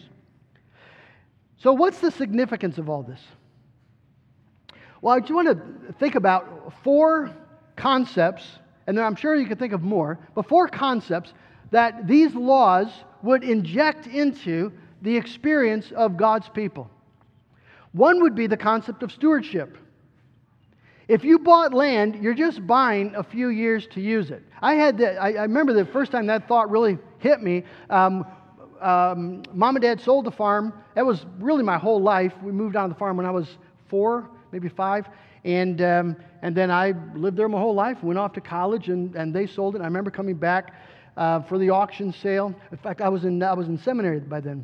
So, 1.57 1.73
what's 1.73 1.99
the 1.99 2.11
significance 2.11 2.77
of 2.77 2.89
all 2.89 3.03
this? 3.03 3.21
Well, 5.03 5.13
I 5.13 5.19
just 5.19 5.33
want 5.33 5.49
to 5.49 5.93
think 5.99 6.15
about 6.15 6.71
four 6.81 7.29
concepts, 7.75 8.47
and 8.87 8.97
then 8.97 9.03
I'm 9.03 9.17
sure 9.17 9.35
you 9.35 9.45
could 9.45 9.59
think 9.59 9.73
of 9.73 9.81
more, 9.81 10.17
but 10.33 10.47
four 10.47 10.69
concepts 10.69 11.33
that 11.71 12.07
these 12.07 12.33
laws 12.33 12.87
would 13.21 13.43
inject 13.43 14.07
into 14.07 14.71
the 15.01 15.17
experience 15.17 15.91
of 15.91 16.15
God's 16.15 16.47
people. 16.47 16.89
One 17.91 18.21
would 18.21 18.33
be 18.33 18.47
the 18.47 18.55
concept 18.55 19.03
of 19.03 19.11
stewardship. 19.11 19.77
If 21.09 21.25
you 21.25 21.37
bought 21.37 21.73
land, 21.73 22.23
you're 22.23 22.33
just 22.33 22.65
buying 22.65 23.13
a 23.13 23.23
few 23.23 23.49
years 23.49 23.85
to 23.87 23.99
use 23.99 24.31
it. 24.31 24.41
I 24.61 24.75
had 24.75 24.97
that, 24.99 25.21
I, 25.21 25.33
I 25.33 25.41
remember 25.41 25.73
the 25.73 25.83
first 25.83 26.13
time 26.13 26.27
that 26.27 26.47
thought 26.47 26.71
really 26.71 26.97
hit 27.19 27.41
me. 27.41 27.65
Um, 27.89 28.25
um, 28.79 29.43
Mom 29.51 29.75
and 29.75 29.83
Dad 29.83 29.99
sold 29.99 30.23
the 30.23 30.31
farm. 30.31 30.71
That 30.95 31.05
was 31.05 31.25
really 31.39 31.63
my 31.63 31.77
whole 31.77 32.01
life. 32.01 32.31
We 32.41 32.53
moved 32.53 32.77
on 32.77 32.87
the 32.87 32.95
farm 32.95 33.17
when 33.17 33.25
I 33.25 33.31
was 33.31 33.57
four, 33.89 34.29
maybe 34.53 34.69
five. 34.69 35.09
And, 35.43 35.81
um, 35.81 36.15
and 36.41 36.55
then 36.55 36.71
I 36.71 36.93
lived 37.15 37.35
there 37.35 37.49
my 37.49 37.59
whole 37.59 37.73
life, 37.73 38.01
went 38.03 38.19
off 38.19 38.33
to 38.33 38.41
college, 38.41 38.87
and, 38.87 39.13
and 39.15 39.33
they 39.33 39.47
sold 39.47 39.75
it. 39.75 39.81
I 39.81 39.85
remember 39.85 40.11
coming 40.11 40.35
back 40.35 40.73
uh, 41.17 41.41
for 41.41 41.57
the 41.57 41.71
auction 41.71 42.13
sale. 42.13 42.55
In 42.71 42.77
fact, 42.77 43.01
I 43.01 43.09
was 43.09 43.25
in, 43.25 43.41
I 43.43 43.53
was 43.53 43.67
in 43.67 43.77
seminary 43.79 44.19
by 44.19 44.39
then. 44.39 44.63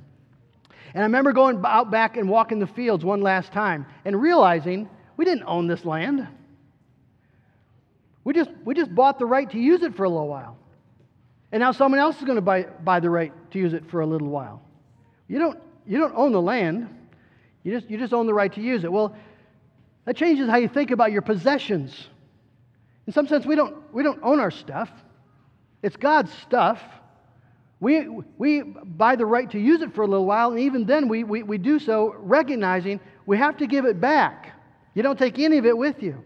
And 0.94 1.04
I 1.04 1.06
remember 1.06 1.34
going 1.34 1.62
out 1.66 1.92
back 1.92 2.18
and 2.18 2.30
walking 2.30 2.60
the 2.60 2.68
fields 2.68 3.04
one 3.04 3.22
last 3.22 3.52
time 3.52 3.86
and 4.06 4.20
realizing 4.20 4.88
we 5.18 5.26
didn't 5.26 5.44
own 5.46 5.68
this 5.68 5.84
land. 5.86 6.28
We 8.24 8.34
just, 8.34 8.52
we 8.64 8.76
just 8.76 8.94
bought 8.94 9.20
the 9.20 9.26
right 9.26 9.50
to 9.50 9.60
use 9.60 9.82
it 9.82 9.96
for 9.96 10.04
a 10.04 10.10
little 10.10 10.28
while. 10.28 10.58
And 11.52 11.62
now 11.62 11.72
someone 11.72 12.00
else 12.00 12.18
is 12.18 12.24
going 12.24 12.36
to 12.36 12.42
buy, 12.42 12.64
buy 12.84 13.00
the 13.00 13.10
right 13.10 13.34
to 13.52 13.60
use 13.60 13.74
it 13.74 13.90
for 13.90 14.02
a 14.02 14.06
little 14.06 14.30
while. 14.30 14.62
You 15.28 15.40
don't, 15.40 15.60
you 15.86 16.00
don't 16.00 16.16
own 16.16 16.32
the 16.32 16.42
land, 16.42 16.88
you 17.64 17.78
just, 17.78 17.90
you 17.90 17.98
just 17.98 18.14
own 18.14 18.26
the 18.26 18.34
right 18.34 18.54
to 18.54 18.62
use 18.62 18.84
it. 18.84 18.92
Well, 18.92 19.16
that 20.06 20.16
changes 20.16 20.50
how 20.50 20.58
you 20.58 20.68
think 20.68 20.92
about 20.92 21.12
your 21.12 21.22
possessions. 21.22 22.08
In 23.08 23.14
some 23.14 23.28
sense, 23.28 23.46
we 23.46 23.56
don't, 23.56 23.76
we 23.94 24.04
don't 24.04 24.20
own 24.24 24.40
our 24.40 24.52
stuff, 24.52 24.90
it's 25.82 25.96
God's 25.96 26.32
stuff. 26.34 26.82
We, 27.82 28.10
we 28.38 28.62
buy 28.62 29.16
the 29.16 29.26
right 29.26 29.50
to 29.52 29.58
use 29.58 29.82
it 29.82 29.96
for 29.96 30.02
a 30.02 30.08
little 30.08 30.26
while, 30.26 30.52
and 30.52 30.60
even 30.60 30.86
then 30.86 31.08
we, 31.08 31.24
we, 31.24 31.44
we 31.44 31.58
do 31.58 31.80
so 31.80 32.14
recognizing 32.18 33.00
we 33.26 33.38
have 33.38 33.56
to 33.58 33.68
give 33.68 33.86
it 33.86 34.02
back. 34.02 34.54
You 34.96 35.02
don't 35.02 35.18
take 35.18 35.40
any 35.40 35.58
of 35.58 35.66
it 35.66 35.78
with 35.78 36.04
you. 36.04 36.22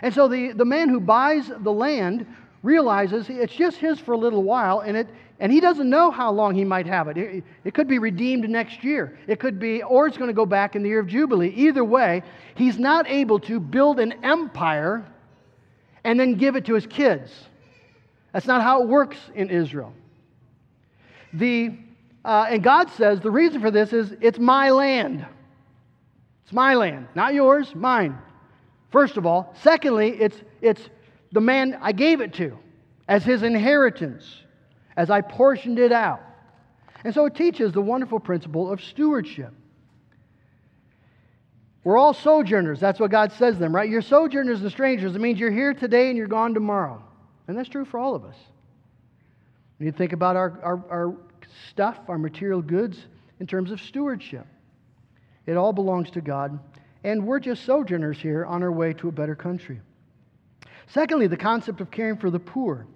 And 0.00 0.14
so 0.14 0.26
the, 0.26 0.52
the 0.52 0.64
man 0.64 0.88
who 0.88 1.00
buys 1.00 1.50
the 1.60 1.72
land 1.72 2.26
realizes 2.62 3.26
it's 3.28 3.52
just 3.52 3.76
his 3.76 4.00
for 4.00 4.12
a 4.12 4.16
little 4.16 4.42
while, 4.42 4.80
and, 4.80 4.96
it, 4.96 5.08
and 5.40 5.52
he 5.52 5.60
doesn't 5.60 5.88
know 5.88 6.10
how 6.10 6.32
long 6.32 6.54
he 6.54 6.64
might 6.64 6.86
have 6.86 7.08
it. 7.08 7.16
it. 7.16 7.44
It 7.64 7.74
could 7.74 7.86
be 7.86 7.98
redeemed 7.98 8.48
next 8.48 8.82
year. 8.82 9.18
It 9.26 9.38
could 9.38 9.58
be, 9.58 9.82
or 9.82 10.06
it's 10.06 10.16
going 10.16 10.28
to 10.28 10.34
go 10.34 10.46
back 10.46 10.74
in 10.74 10.82
the 10.82 10.88
year 10.88 11.00
of 11.00 11.06
Jubilee. 11.06 11.50
Either 11.50 11.84
way, 11.84 12.22
he's 12.56 12.78
not 12.78 13.08
able 13.08 13.38
to 13.40 13.60
build 13.60 14.00
an 14.00 14.24
empire 14.24 15.06
and 16.02 16.18
then 16.18 16.34
give 16.34 16.56
it 16.56 16.66
to 16.66 16.74
his 16.74 16.86
kids. 16.86 17.30
That's 18.32 18.46
not 18.46 18.62
how 18.62 18.82
it 18.82 18.88
works 18.88 19.16
in 19.34 19.50
Israel. 19.50 19.92
The, 21.32 21.76
uh, 22.24 22.46
and 22.48 22.62
God 22.62 22.90
says 22.90 23.20
the 23.20 23.30
reason 23.30 23.60
for 23.60 23.70
this 23.70 23.92
is 23.92 24.14
it's 24.20 24.38
my 24.38 24.70
land. 24.70 25.24
It's 26.44 26.52
my 26.52 26.74
land, 26.74 27.08
not 27.14 27.34
yours, 27.34 27.74
mine. 27.74 28.18
First 28.90 29.16
of 29.16 29.26
all. 29.26 29.54
Secondly, 29.62 30.16
it's, 30.18 30.40
it's 30.60 30.82
the 31.30 31.40
man 31.40 31.78
I 31.80 31.92
gave 31.92 32.20
it 32.20 32.34
to 32.34 32.58
as 33.06 33.22
his 33.24 33.42
inheritance, 33.42 34.24
as 34.98 35.10
I 35.10 35.20
portioned 35.20 35.78
it 35.78 35.92
out. 35.92 36.20
And 37.04 37.14
so 37.14 37.24
it 37.26 37.36
teaches 37.36 37.72
the 37.72 37.80
wonderful 37.80 38.18
principle 38.18 38.70
of 38.70 38.82
stewardship. 38.82 39.54
We're 41.84 41.96
all 41.96 42.12
sojourners. 42.12 42.80
That's 42.80 42.98
what 42.98 43.12
God 43.12 43.30
says 43.32 43.54
to 43.54 43.60
them, 43.60 43.74
right? 43.74 43.88
You're 43.88 44.02
sojourners 44.02 44.60
and 44.60 44.70
strangers. 44.72 45.14
It 45.14 45.20
means 45.20 45.38
you're 45.38 45.52
here 45.52 45.72
today 45.72 46.08
and 46.08 46.18
you're 46.18 46.26
gone 46.26 46.52
tomorrow. 46.52 47.00
And 47.46 47.56
that's 47.56 47.68
true 47.68 47.84
for 47.84 48.00
all 48.00 48.16
of 48.16 48.24
us. 48.24 48.34
When 49.78 49.86
you 49.86 49.92
think 49.92 50.12
about 50.12 50.34
our, 50.34 50.58
our, 50.64 50.84
our 50.90 51.16
stuff, 51.70 51.96
our 52.08 52.18
material 52.18 52.60
goods, 52.60 52.98
in 53.38 53.46
terms 53.46 53.70
of 53.70 53.80
stewardship, 53.80 54.46
it 55.46 55.56
all 55.56 55.72
belongs 55.72 56.10
to 56.10 56.20
God, 56.20 56.58
and 57.04 57.24
we're 57.24 57.38
just 57.38 57.64
sojourners 57.64 58.18
here 58.18 58.44
on 58.44 58.64
our 58.64 58.72
way 58.72 58.92
to 58.94 59.08
a 59.08 59.12
better 59.12 59.36
country. 59.36 59.80
Secondly, 60.88 61.28
the 61.28 61.36
concept 61.36 61.80
of 61.80 61.92
caring 61.92 62.16
for 62.16 62.30
the 62.30 62.40
poor. 62.40 62.88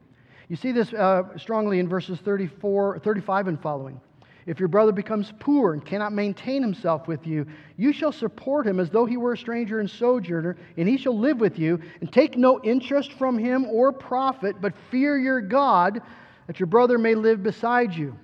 You 0.53 0.57
see 0.57 0.71
this 0.71 0.93
uh, 0.93 1.23
strongly 1.39 1.79
in 1.79 1.89
verses 1.89 2.19
34, 2.19 2.99
35 2.99 3.49
and 3.49 3.59
following. 3.63 3.99
If 4.45 4.59
your 4.59 4.69
brother 4.69 4.93
becomes 4.93 5.33
poor 5.41 5.73
and 5.73 5.83
cannot 5.83 6.13
maintain 6.13 6.61
himself 6.61 7.09
with 7.09 7.27
you, 7.27 7.47
you 7.79 7.91
shall 7.91 8.13
support 8.13 8.67
him 8.67 8.79
as 8.79 8.91
though 8.91 9.07
he 9.07 9.17
were 9.17 9.33
a 9.33 9.39
stranger 9.39 9.81
and 9.81 9.89
sojourner, 9.89 10.59
and 10.77 10.87
he 10.87 10.99
shall 10.99 11.19
live 11.19 11.41
with 11.41 11.59
you, 11.59 11.81
and 12.03 12.13
take 12.13 12.37
no 12.37 12.61
interest 12.65 13.15
from 13.15 13.39
him 13.39 13.65
or 13.65 13.95
profit, 13.95 14.61
but 14.61 14.75
fear 14.91 15.19
your 15.19 15.41
God, 15.41 16.03
that 16.49 16.61
your 16.61 16.67
brother 16.67 16.99
may 16.99 17.15
live 17.15 17.43
beside 17.43 17.95
you. 17.95 18.15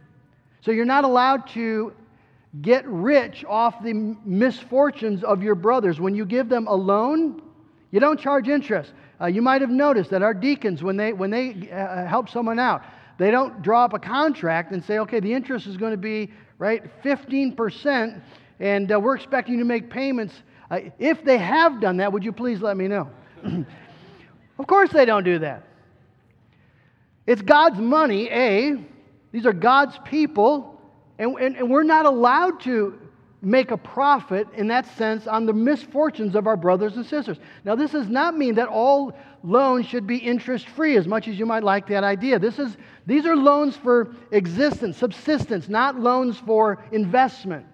So 0.60 0.70
you're 0.70 0.84
not 0.84 1.04
allowed 1.04 1.48
to 1.54 1.94
get 2.60 2.86
rich 2.86 3.42
off 3.48 3.82
the 3.82 3.94
misfortunes 3.94 5.24
of 5.24 5.42
your 5.42 5.54
brothers. 5.54 5.98
When 5.98 6.14
you 6.14 6.26
give 6.26 6.50
them 6.50 6.66
a 6.66 6.74
loan, 6.74 7.40
you 7.90 8.00
don't 8.00 8.20
charge 8.20 8.48
interest. 8.48 8.92
Uh, 9.20 9.26
you 9.26 9.42
might 9.42 9.60
have 9.60 9.70
noticed 9.70 10.10
that 10.10 10.22
our 10.22 10.34
deacons, 10.34 10.82
when 10.82 10.96
they, 10.96 11.12
when 11.12 11.30
they 11.30 11.68
uh, 11.72 12.06
help 12.06 12.28
someone 12.28 12.58
out, 12.58 12.82
they 13.18 13.30
don't 13.32 13.62
draw 13.62 13.84
up 13.84 13.92
a 13.92 13.98
contract 13.98 14.72
and 14.72 14.84
say, 14.84 14.98
okay, 15.00 15.18
the 15.18 15.32
interest 15.32 15.66
is 15.66 15.76
going 15.76 15.90
to 15.90 15.96
be, 15.96 16.30
right, 16.58 16.82
15%, 17.02 18.20
and 18.60 18.92
uh, 18.92 19.00
we're 19.00 19.16
expecting 19.16 19.54
you 19.54 19.60
to 19.60 19.66
make 19.66 19.90
payments. 19.90 20.34
Uh, 20.70 20.80
if 20.98 21.24
they 21.24 21.38
have 21.38 21.80
done 21.80 21.96
that, 21.96 22.12
would 22.12 22.24
you 22.24 22.32
please 22.32 22.60
let 22.60 22.76
me 22.76 22.86
know? 22.86 23.10
of 24.58 24.66
course 24.66 24.90
they 24.92 25.04
don't 25.04 25.24
do 25.24 25.40
that. 25.40 25.64
It's 27.26 27.42
God's 27.42 27.78
money, 27.78 28.28
A. 28.30 28.76
These 29.32 29.46
are 29.46 29.52
God's 29.52 29.98
people, 30.04 30.80
and, 31.18 31.36
and, 31.38 31.56
and 31.56 31.70
we're 31.70 31.82
not 31.82 32.06
allowed 32.06 32.60
to 32.60 32.98
make 33.40 33.70
a 33.70 33.76
profit 33.76 34.48
in 34.54 34.66
that 34.68 34.86
sense 34.96 35.26
on 35.26 35.46
the 35.46 35.52
misfortunes 35.52 36.34
of 36.34 36.46
our 36.46 36.56
brothers 36.56 36.96
and 36.96 37.06
sisters. 37.06 37.38
Now, 37.64 37.74
this 37.74 37.92
does 37.92 38.08
not 38.08 38.36
mean 38.36 38.56
that 38.56 38.68
all 38.68 39.16
loans 39.44 39.86
should 39.86 40.06
be 40.06 40.16
interest 40.16 40.68
free, 40.68 40.96
as 40.96 41.06
much 41.06 41.28
as 41.28 41.38
you 41.38 41.46
might 41.46 41.62
like 41.62 41.86
that 41.88 42.02
idea. 42.02 42.38
This 42.38 42.58
is, 42.58 42.76
these 43.06 43.26
are 43.26 43.36
loans 43.36 43.76
for 43.76 44.14
existence, 44.32 44.96
subsistence, 44.96 45.68
not 45.68 46.00
loans 46.00 46.38
for 46.38 46.84
investment. 46.90 47.64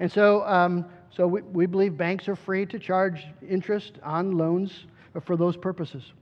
And 0.00 0.10
so, 0.10 0.42
um, 0.44 0.86
so 1.10 1.28
we, 1.28 1.42
we 1.42 1.66
believe 1.66 1.96
banks 1.96 2.28
are 2.28 2.36
free 2.36 2.66
to 2.66 2.78
charge 2.78 3.26
interest 3.48 3.94
on 4.02 4.36
loans 4.36 4.86
for 5.24 5.36
those 5.36 5.56
purposes. 5.56 6.12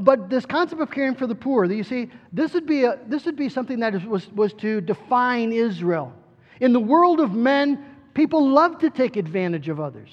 But 0.00 0.30
this 0.30 0.46
concept 0.46 0.80
of 0.80 0.90
caring 0.90 1.14
for 1.14 1.26
the 1.26 1.34
poor, 1.34 1.66
you 1.66 1.84
see, 1.84 2.10
this 2.32 2.54
would 2.54 2.66
be, 2.66 2.84
a, 2.84 2.98
this 3.06 3.26
would 3.26 3.36
be 3.36 3.48
something 3.48 3.78
that 3.80 4.04
was, 4.08 4.28
was 4.32 4.52
to 4.54 4.80
define 4.80 5.52
Israel. 5.52 6.12
In 6.60 6.72
the 6.72 6.80
world 6.80 7.20
of 7.20 7.32
men, 7.32 7.84
people 8.14 8.48
love 8.48 8.78
to 8.78 8.90
take 8.90 9.16
advantage 9.16 9.68
of 9.68 9.80
others. 9.80 10.10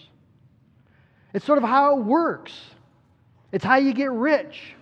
It's 1.34 1.46
sort 1.46 1.58
of 1.58 1.64
how 1.64 1.98
it 1.98 2.04
works, 2.04 2.54
it's 3.52 3.64
how 3.64 3.78
you 3.78 3.94
get 3.94 4.12
rich. 4.12 4.76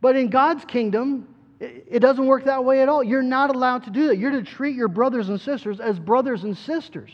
But 0.00 0.14
in 0.14 0.28
God's 0.28 0.64
kingdom, 0.64 1.34
it 1.58 1.98
doesn't 1.98 2.24
work 2.24 2.44
that 2.44 2.64
way 2.64 2.82
at 2.82 2.88
all. 2.88 3.02
You're 3.02 3.20
not 3.20 3.52
allowed 3.52 3.82
to 3.84 3.90
do 3.90 4.06
that. 4.08 4.18
You're 4.18 4.30
to 4.30 4.44
treat 4.44 4.76
your 4.76 4.86
brothers 4.86 5.28
and 5.28 5.40
sisters 5.40 5.80
as 5.80 5.98
brothers 5.98 6.44
and 6.44 6.56
sisters 6.56 7.10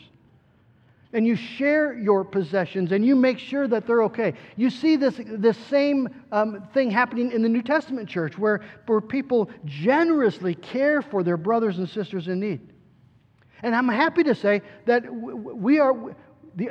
and 1.15 1.25
you 1.25 1.37
share 1.37 1.97
your 1.97 2.25
possessions 2.25 2.91
and 2.91 3.05
you 3.05 3.15
make 3.15 3.39
sure 3.39 3.69
that 3.69 3.87
they're 3.87 4.03
okay. 4.03 4.33
You 4.57 4.69
see 4.69 4.97
this, 4.97 5.15
this 5.25 5.57
same 5.57 6.09
um, 6.33 6.67
thing 6.73 6.91
happening 6.91 7.31
in 7.31 7.41
the 7.41 7.47
New 7.47 7.61
Testament 7.61 8.09
church 8.09 8.37
where, 8.37 8.59
where 8.85 8.99
people 8.99 9.49
generously 9.63 10.55
care 10.55 11.01
for 11.01 11.23
their 11.23 11.37
brothers 11.37 11.77
and 11.77 11.87
sisters 11.87 12.27
in 12.27 12.41
need. 12.41 12.59
And 13.65 13.75
I'm 13.75 13.87
happy 13.87 14.21
to 14.25 14.35
say 14.35 14.61
that 14.85 15.11
we 15.11 15.79
are, 15.79 16.15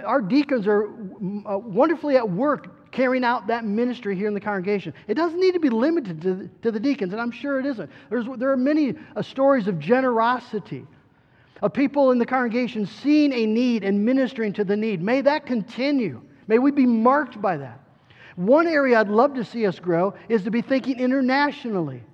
our 0.07 0.23
deacons 0.23 0.69
are 0.69 0.85
uh, 0.85 1.59
wonderfully 1.59 2.17
at 2.17 2.31
work 2.31 2.93
carrying 2.93 3.25
out 3.25 3.49
that 3.49 3.65
ministry 3.65 4.15
here 4.15 4.29
in 4.29 4.35
the 4.35 4.41
congregation. 4.41 4.95
It 5.09 5.15
doesn't 5.15 5.41
need 5.41 5.55
to 5.55 5.59
be 5.59 5.71
limited 5.71 6.23
to 6.23 6.35
the, 6.35 6.51
to 6.63 6.71
the 6.71 6.79
deacons, 6.79 7.13
and 7.13 7.21
I'm 7.21 7.33
sure 7.33 7.59
it 7.59 7.67
isn't. 7.67 7.91
There's, 8.11 8.27
there 8.39 8.53
are 8.53 8.57
many 8.57 8.95
uh, 9.17 9.23
stories 9.23 9.67
of 9.67 9.81
generosity 9.81 10.87
of 11.63 11.73
people 11.73 12.13
in 12.13 12.19
the 12.19 12.27
congregation 12.27 12.87
seeing 12.87 13.33
a 13.33 13.45
need 13.45 13.83
and 13.83 14.05
ministering 14.05 14.53
to 14.53 14.63
the 14.63 14.77
need. 14.77 15.03
May 15.03 15.21
that 15.23 15.47
continue. 15.47 16.23
May 16.47 16.61
we 16.61 16.71
be 16.71 16.87
marked 16.87 17.43
by 17.43 17.57
that. 17.57 17.81
One 18.37 18.69
area 18.69 19.01
I'd 19.01 19.09
love 19.09 19.35
to 19.35 19.45
see 19.45 19.67
us 19.67 19.81
grow 19.81 20.15
is 20.29 20.45
to 20.45 20.53
be 20.53 20.63
thinking 20.63 21.01
internationally, 21.01 22.05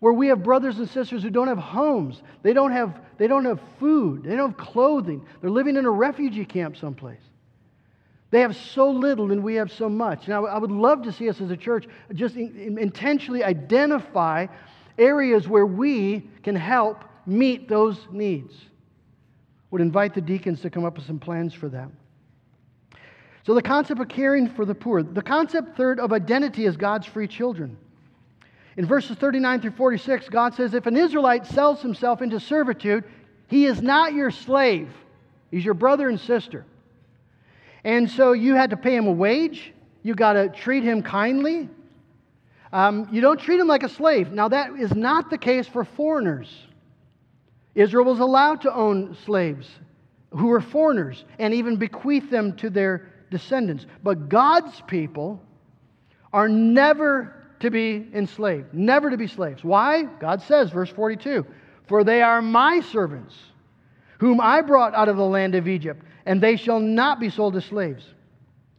where 0.00 0.12
we 0.12 0.28
have 0.28 0.42
brothers 0.42 0.78
and 0.78 0.88
sisters 0.88 1.22
who 1.22 1.30
don't 1.30 1.48
have 1.48 1.58
homes, 1.58 2.22
they 2.42 2.52
don't 2.52 2.72
have, 2.72 3.00
they 3.18 3.26
don't 3.26 3.44
have 3.44 3.60
food, 3.78 4.24
they 4.24 4.34
don't 4.34 4.50
have 4.50 4.58
clothing, 4.58 5.24
they're 5.40 5.50
living 5.50 5.76
in 5.76 5.84
a 5.84 5.90
refugee 5.90 6.44
camp 6.44 6.76
someplace. 6.76 7.20
They 8.30 8.40
have 8.40 8.56
so 8.56 8.90
little 8.90 9.32
and 9.32 9.42
we 9.42 9.56
have 9.56 9.70
so 9.72 9.88
much. 9.88 10.28
Now, 10.28 10.46
I 10.46 10.56
would 10.56 10.70
love 10.70 11.02
to 11.02 11.12
see 11.12 11.28
us 11.28 11.40
as 11.40 11.50
a 11.50 11.56
church 11.56 11.86
just 12.14 12.36
intentionally 12.36 13.44
identify 13.44 14.46
areas 14.98 15.48
where 15.48 15.66
we 15.66 16.28
can 16.42 16.54
help 16.54 17.04
meet 17.26 17.68
those 17.68 17.98
needs. 18.10 18.54
Would 19.70 19.80
invite 19.80 20.14
the 20.14 20.20
deacons 20.20 20.60
to 20.62 20.70
come 20.70 20.84
up 20.84 20.96
with 20.96 21.06
some 21.06 21.18
plans 21.18 21.54
for 21.54 21.68
that. 21.68 21.88
So, 23.44 23.54
the 23.54 23.62
concept 23.62 24.00
of 24.00 24.08
caring 24.08 24.48
for 24.48 24.64
the 24.64 24.74
poor. 24.74 25.02
The 25.02 25.22
concept, 25.22 25.76
third, 25.76 25.98
of 25.98 26.12
identity 26.12 26.66
as 26.66 26.76
God's 26.76 27.06
free 27.06 27.26
children. 27.26 27.76
In 28.76 28.86
verses 28.86 29.16
39 29.16 29.60
through 29.60 29.70
46, 29.72 30.28
God 30.28 30.54
says, 30.54 30.74
If 30.74 30.86
an 30.86 30.96
Israelite 30.96 31.46
sells 31.46 31.82
himself 31.82 32.22
into 32.22 32.38
servitude, 32.38 33.04
he 33.48 33.66
is 33.66 33.82
not 33.82 34.12
your 34.12 34.30
slave, 34.30 34.88
he's 35.50 35.64
your 35.64 35.74
brother 35.74 36.08
and 36.08 36.20
sister. 36.20 36.64
And 37.82 38.10
so 38.10 38.32
you 38.32 38.54
had 38.54 38.70
to 38.70 38.76
pay 38.76 38.94
him 38.94 39.06
a 39.06 39.12
wage, 39.12 39.72
you 40.02 40.14
got 40.14 40.34
to 40.34 40.48
treat 40.48 40.84
him 40.84 41.02
kindly. 41.02 41.68
Um, 42.72 43.08
you 43.10 43.20
don't 43.20 43.40
treat 43.40 43.58
him 43.58 43.66
like 43.66 43.82
a 43.82 43.88
slave. 43.88 44.30
Now, 44.30 44.48
that 44.48 44.78
is 44.78 44.94
not 44.94 45.28
the 45.28 45.38
case 45.38 45.66
for 45.66 45.84
foreigners. 45.84 46.48
Israel 47.74 48.04
was 48.04 48.20
allowed 48.20 48.60
to 48.62 48.74
own 48.74 49.16
slaves 49.24 49.68
who 50.30 50.46
were 50.46 50.60
foreigners 50.60 51.24
and 51.38 51.52
even 51.52 51.76
bequeath 51.76 52.30
them 52.30 52.54
to 52.56 52.70
their 52.70 53.08
descendants. 53.30 53.86
But 54.02 54.28
God's 54.28 54.80
people 54.86 55.42
are 56.32 56.48
never 56.48 57.39
to 57.60 57.70
be 57.70 58.08
enslaved, 58.14 58.72
never 58.74 59.10
to 59.10 59.16
be 59.16 59.26
slaves. 59.26 59.62
Why? 59.62 60.02
God 60.02 60.42
says, 60.42 60.70
verse 60.70 60.90
42 60.90 61.46
For 61.86 62.04
they 62.04 62.22
are 62.22 62.42
my 62.42 62.80
servants, 62.80 63.34
whom 64.18 64.40
I 64.40 64.62
brought 64.62 64.94
out 64.94 65.08
of 65.08 65.16
the 65.16 65.24
land 65.24 65.54
of 65.54 65.68
Egypt, 65.68 66.04
and 66.26 66.40
they 66.40 66.56
shall 66.56 66.80
not 66.80 67.20
be 67.20 67.30
sold 67.30 67.56
as 67.56 67.64
slaves. 67.64 68.04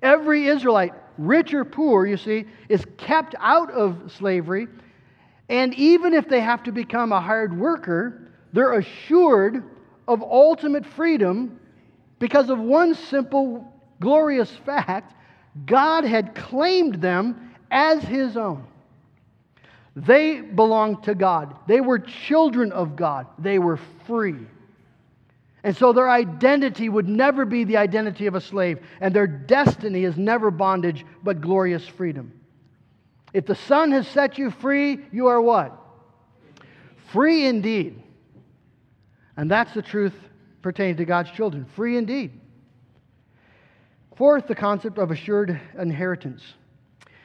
Every 0.01 0.47
Israelite, 0.47 0.93
rich 1.17 1.53
or 1.53 1.63
poor, 1.63 2.05
you 2.05 2.17
see, 2.17 2.45
is 2.69 2.85
kept 2.97 3.35
out 3.39 3.71
of 3.71 4.11
slavery. 4.17 4.67
And 5.47 5.73
even 5.75 6.13
if 6.13 6.27
they 6.27 6.39
have 6.39 6.63
to 6.63 6.71
become 6.71 7.11
a 7.11 7.21
hired 7.21 7.57
worker, 7.57 8.31
they're 8.53 8.79
assured 8.79 9.63
of 10.07 10.21
ultimate 10.21 10.85
freedom 10.85 11.59
because 12.19 12.49
of 12.49 12.59
one 12.59 12.95
simple, 12.95 13.71
glorious 13.99 14.51
fact 14.65 15.13
God 15.65 16.05
had 16.05 16.33
claimed 16.33 16.95
them 16.95 17.51
as 17.69 18.03
His 18.03 18.37
own. 18.37 18.65
They 19.95 20.41
belonged 20.41 21.03
to 21.03 21.15
God, 21.15 21.55
they 21.67 21.81
were 21.81 21.99
children 21.99 22.71
of 22.71 22.95
God, 22.95 23.27
they 23.37 23.59
were 23.59 23.79
free. 24.07 24.47
And 25.63 25.77
so 25.77 25.93
their 25.93 26.09
identity 26.09 26.89
would 26.89 27.07
never 27.07 27.45
be 27.45 27.65
the 27.65 27.77
identity 27.77 28.25
of 28.25 28.33
a 28.33 28.41
slave, 28.41 28.79
and 28.99 29.13
their 29.13 29.27
destiny 29.27 30.05
is 30.05 30.17
never 30.17 30.49
bondage, 30.49 31.05
but 31.23 31.39
glorious 31.39 31.85
freedom. 31.87 32.33
If 33.33 33.45
the 33.45 33.55
Son 33.55 33.91
has 33.91 34.07
set 34.07 34.37
you 34.37 34.49
free, 34.49 34.99
you 35.11 35.27
are 35.27 35.41
what? 35.41 35.77
Free 37.11 37.45
indeed. 37.45 38.01
And 39.37 39.49
that's 39.49 39.73
the 39.73 39.81
truth 39.81 40.15
pertaining 40.61 40.97
to 40.97 41.05
God's 41.05 41.31
children 41.31 41.65
free 41.75 41.97
indeed. 41.97 42.31
Fourth, 44.15 44.47
the 44.47 44.55
concept 44.55 44.97
of 44.97 45.11
assured 45.11 45.59
inheritance. 45.79 46.43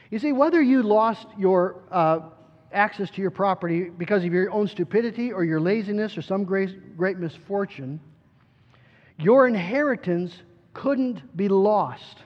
You 0.09 0.19
see, 0.19 0.31
whether 0.31 0.61
you 0.61 0.83
lost 0.83 1.27
your 1.37 1.81
uh, 1.91 2.19
access 2.77 3.09
to 3.09 3.21
your 3.21 3.31
property 3.31 3.89
because 3.89 4.23
of 4.23 4.31
your 4.31 4.51
own 4.51 4.67
stupidity 4.67 5.33
or 5.33 5.43
your 5.43 5.59
laziness 5.59 6.17
or 6.17 6.21
some 6.21 6.43
great, 6.43 6.95
great 6.95 7.17
misfortune, 7.17 7.99
your 9.17 9.47
inheritance 9.47 10.43
couldn't 10.73 11.35
be 11.35 11.49
lost. 11.49 12.19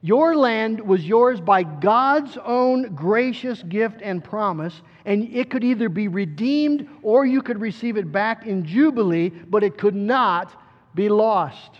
Your 0.00 0.36
land 0.36 0.80
was 0.80 1.04
yours 1.04 1.40
by 1.40 1.62
God's 1.62 2.36
own 2.44 2.94
gracious 2.94 3.62
gift 3.62 4.00
and 4.02 4.22
promise, 4.22 4.82
and 5.04 5.34
it 5.34 5.50
could 5.50 5.64
either 5.64 5.88
be 5.88 6.08
redeemed 6.08 6.88
or 7.02 7.24
you 7.24 7.40
could 7.40 7.60
receive 7.60 7.96
it 7.96 8.10
back 8.10 8.46
in 8.46 8.66
Jubilee, 8.66 9.30
but 9.30 9.62
it 9.62 9.78
could 9.78 9.94
not 9.94 10.60
be 10.94 11.08
lost. 11.08 11.70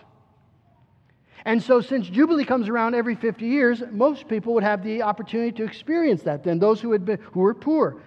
And 1.47 1.63
so, 1.63 1.81
since 1.81 2.09
Jubilee 2.09 2.45
comes 2.45 2.69
around 2.69 2.95
every 2.95 3.15
50 3.15 3.45
years, 3.45 3.83
most 3.91 4.29
people 4.29 4.55
would 4.55 4.63
have 4.63 4.83
the 4.83 5.03
opportunity 5.03 5.53
to 5.53 5.65
experience 5.65 6.23
that 6.23 6.43
then, 6.43 6.59
those 6.59 6.81
who, 6.81 6.93
had 6.93 7.05
been, 7.05 7.19
who 7.33 7.41
were 7.41 7.55
poor. 7.55 8.01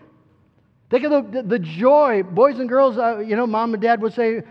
Think 0.89 1.03
of 1.03 1.31
the, 1.31 1.43
the 1.43 1.59
joy, 1.59 2.23
boys 2.23 2.59
and 2.59 2.67
girls, 2.67 2.97
uh, 2.97 3.19
you 3.19 3.35
know, 3.35 3.45
mom 3.45 3.73
and 3.73 3.83
dad 3.83 4.01
would 4.01 4.13
say, 4.13 4.41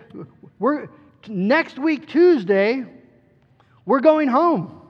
we're, 0.59 0.89
next 1.27 1.79
week, 1.79 2.07
Tuesday, 2.09 2.85
we're 3.85 4.01
going 4.01 4.29
home. 4.29 4.83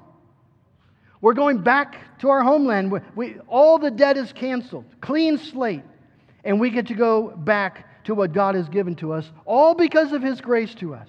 We're 1.23 1.35
going 1.35 1.63
back 1.63 2.19
to 2.19 2.29
our 2.29 2.43
homeland. 2.43 2.93
We, 2.93 3.01
we, 3.15 3.37
all 3.49 3.79
the 3.79 3.91
debt 3.91 4.17
is 4.19 4.33
canceled, 4.33 4.85
clean 5.01 5.39
slate, 5.39 5.85
and 6.45 6.61
we 6.61 6.71
get 6.71 6.89
to 6.89 6.95
go 6.95 7.29
back 7.29 8.05
to 8.05 8.15
what 8.15 8.33
God 8.33 8.57
has 8.57 8.69
given 8.69 8.95
to 8.97 9.13
us, 9.13 9.31
all 9.45 9.75
because 9.75 10.13
of 10.13 10.23
His 10.23 10.41
grace 10.41 10.75
to 10.77 10.95
us. 10.95 11.09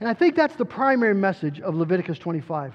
And 0.00 0.08
I 0.08 0.14
think 0.14 0.34
that's 0.34 0.56
the 0.56 0.64
primary 0.64 1.14
message 1.14 1.60
of 1.60 1.74
Leviticus 1.74 2.18
25. 2.18 2.74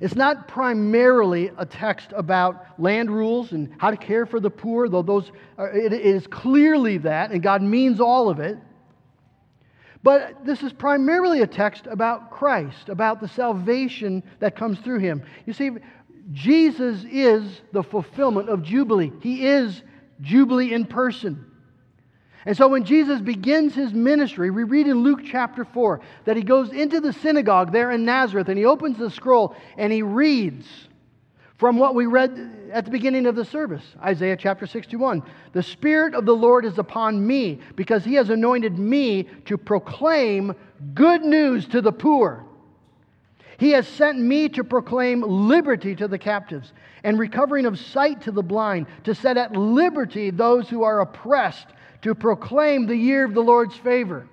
It's 0.00 0.14
not 0.14 0.48
primarily 0.48 1.50
a 1.56 1.64
text 1.64 2.12
about 2.14 2.66
land 2.78 3.10
rules 3.10 3.52
and 3.52 3.72
how 3.78 3.90
to 3.90 3.96
care 3.96 4.26
for 4.26 4.40
the 4.40 4.50
poor, 4.50 4.88
though 4.88 5.02
those 5.02 5.30
are, 5.56 5.70
it 5.70 5.92
is 5.92 6.26
clearly 6.26 6.98
that, 6.98 7.30
and 7.30 7.42
God 7.42 7.62
means 7.62 8.00
all 8.00 8.28
of 8.28 8.40
it. 8.40 8.58
But 10.02 10.44
this 10.44 10.62
is 10.62 10.72
primarily 10.72 11.40
a 11.40 11.46
text 11.46 11.86
about 11.86 12.30
Christ, 12.30 12.88
about 12.88 13.20
the 13.20 13.28
salvation 13.28 14.22
that 14.38 14.54
comes 14.54 14.78
through 14.80 15.00
him. 15.00 15.22
You 15.46 15.52
see, 15.52 15.70
Jesus 16.32 17.04
is 17.10 17.62
the 17.72 17.82
fulfillment 17.82 18.48
of 18.48 18.62
Jubilee. 18.62 19.12
He 19.20 19.46
is 19.46 19.82
Jubilee 20.20 20.72
in 20.72 20.84
person. 20.84 21.45
And 22.46 22.56
so 22.56 22.68
when 22.68 22.84
Jesus 22.84 23.20
begins 23.20 23.74
his 23.74 23.92
ministry, 23.92 24.50
we 24.50 24.62
read 24.62 24.86
in 24.86 25.02
Luke 25.02 25.20
chapter 25.24 25.64
4 25.64 26.00
that 26.26 26.36
he 26.36 26.44
goes 26.44 26.72
into 26.72 27.00
the 27.00 27.12
synagogue 27.12 27.72
there 27.72 27.90
in 27.90 28.04
Nazareth 28.04 28.48
and 28.48 28.56
he 28.56 28.64
opens 28.64 28.98
the 28.98 29.10
scroll 29.10 29.56
and 29.76 29.92
he 29.92 30.02
reads 30.02 30.64
from 31.58 31.76
what 31.76 31.96
we 31.96 32.06
read 32.06 32.70
at 32.72 32.84
the 32.84 32.90
beginning 32.90 33.26
of 33.26 33.34
the 33.34 33.44
service 33.44 33.82
Isaiah 34.00 34.36
chapter 34.36 34.64
61. 34.64 35.24
The 35.54 35.62
Spirit 35.62 36.14
of 36.14 36.24
the 36.24 36.36
Lord 36.36 36.64
is 36.64 36.78
upon 36.78 37.26
me 37.26 37.58
because 37.74 38.04
he 38.04 38.14
has 38.14 38.30
anointed 38.30 38.78
me 38.78 39.24
to 39.46 39.58
proclaim 39.58 40.54
good 40.94 41.22
news 41.22 41.66
to 41.68 41.80
the 41.80 41.92
poor. 41.92 42.44
He 43.58 43.70
has 43.70 43.88
sent 43.88 44.20
me 44.20 44.50
to 44.50 44.62
proclaim 44.62 45.22
liberty 45.22 45.96
to 45.96 46.06
the 46.06 46.18
captives 46.18 46.72
and 47.02 47.18
recovering 47.18 47.66
of 47.66 47.78
sight 47.78 48.20
to 48.22 48.30
the 48.30 48.42
blind, 48.42 48.86
to 49.04 49.14
set 49.14 49.36
at 49.36 49.52
liberty 49.52 50.30
those 50.30 50.68
who 50.68 50.82
are 50.82 51.00
oppressed 51.00 51.68
to 52.02 52.14
proclaim 52.14 52.86
the 52.86 52.96
year 52.96 53.24
of 53.24 53.34
the 53.34 53.42
Lord's 53.42 53.76
favor. 53.76 54.28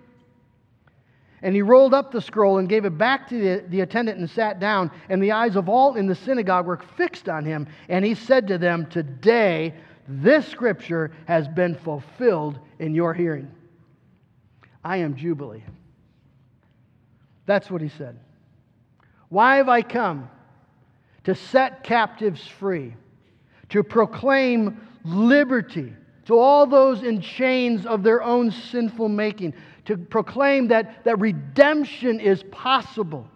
And 1.42 1.54
he 1.54 1.62
rolled 1.62 1.94
up 1.94 2.12
the 2.12 2.22
scroll 2.22 2.60
and 2.60 2.70
gave 2.70 2.86
it 2.86 2.98
back 2.98 3.28
to 3.28 3.38
the, 3.38 3.64
the, 3.68 3.82
attendant 3.82 4.18
and 4.18 4.30
sat 4.30 4.62
down. 4.62 4.90
And 5.10 5.22
the 5.22 5.34
eyes 5.34 5.58
of 5.58 5.68
all 5.68 5.96
in 5.96 6.08
the 6.08 6.16
synagogue 6.16 6.66
were 6.66 6.82
fixed 6.96 7.28
on 7.28 7.44
him. 7.44 7.68
And 7.90 8.06
he 8.06 8.16
said 8.16 8.48
to 8.48 8.58
them, 8.58 8.86
Today 8.86 9.74
this 10.08 10.48
scripture 10.48 11.12
has 11.26 11.48
been 11.50 11.76
fulfilled 11.76 12.60
in 12.80 12.96
your 12.96 13.14
hearing. 13.14 13.52
I 14.86 14.98
am 14.98 15.16
Jubilee. 15.16 15.64
That's 17.46 17.70
what 17.70 17.82
he 17.82 17.90
said. 17.90 18.18
Why 19.28 19.58
have 19.58 19.70
I 19.70 19.82
come? 19.82 20.30
To 21.26 21.36
set 21.36 21.84
captives 21.84 22.46
free, 22.46 22.96
to 23.70 23.84
proclaim 23.84 24.86
liberty 25.04 25.94
to 26.26 26.38
all 26.38 26.66
those 26.66 27.04
in 27.04 27.22
chains 27.22 27.86
of 27.86 28.04
their 28.04 28.24
own 28.24 28.52
sinful 28.52 29.10
making, 29.10 29.54
to 29.86 29.98
proclaim 29.98 30.70
that, 30.70 31.04
that 31.04 31.20
redemption 31.20 32.20
is 32.20 32.44
possible, 32.52 33.28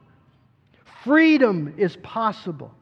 freedom 1.03 1.73
is 1.77 1.97
possible. 1.97 2.73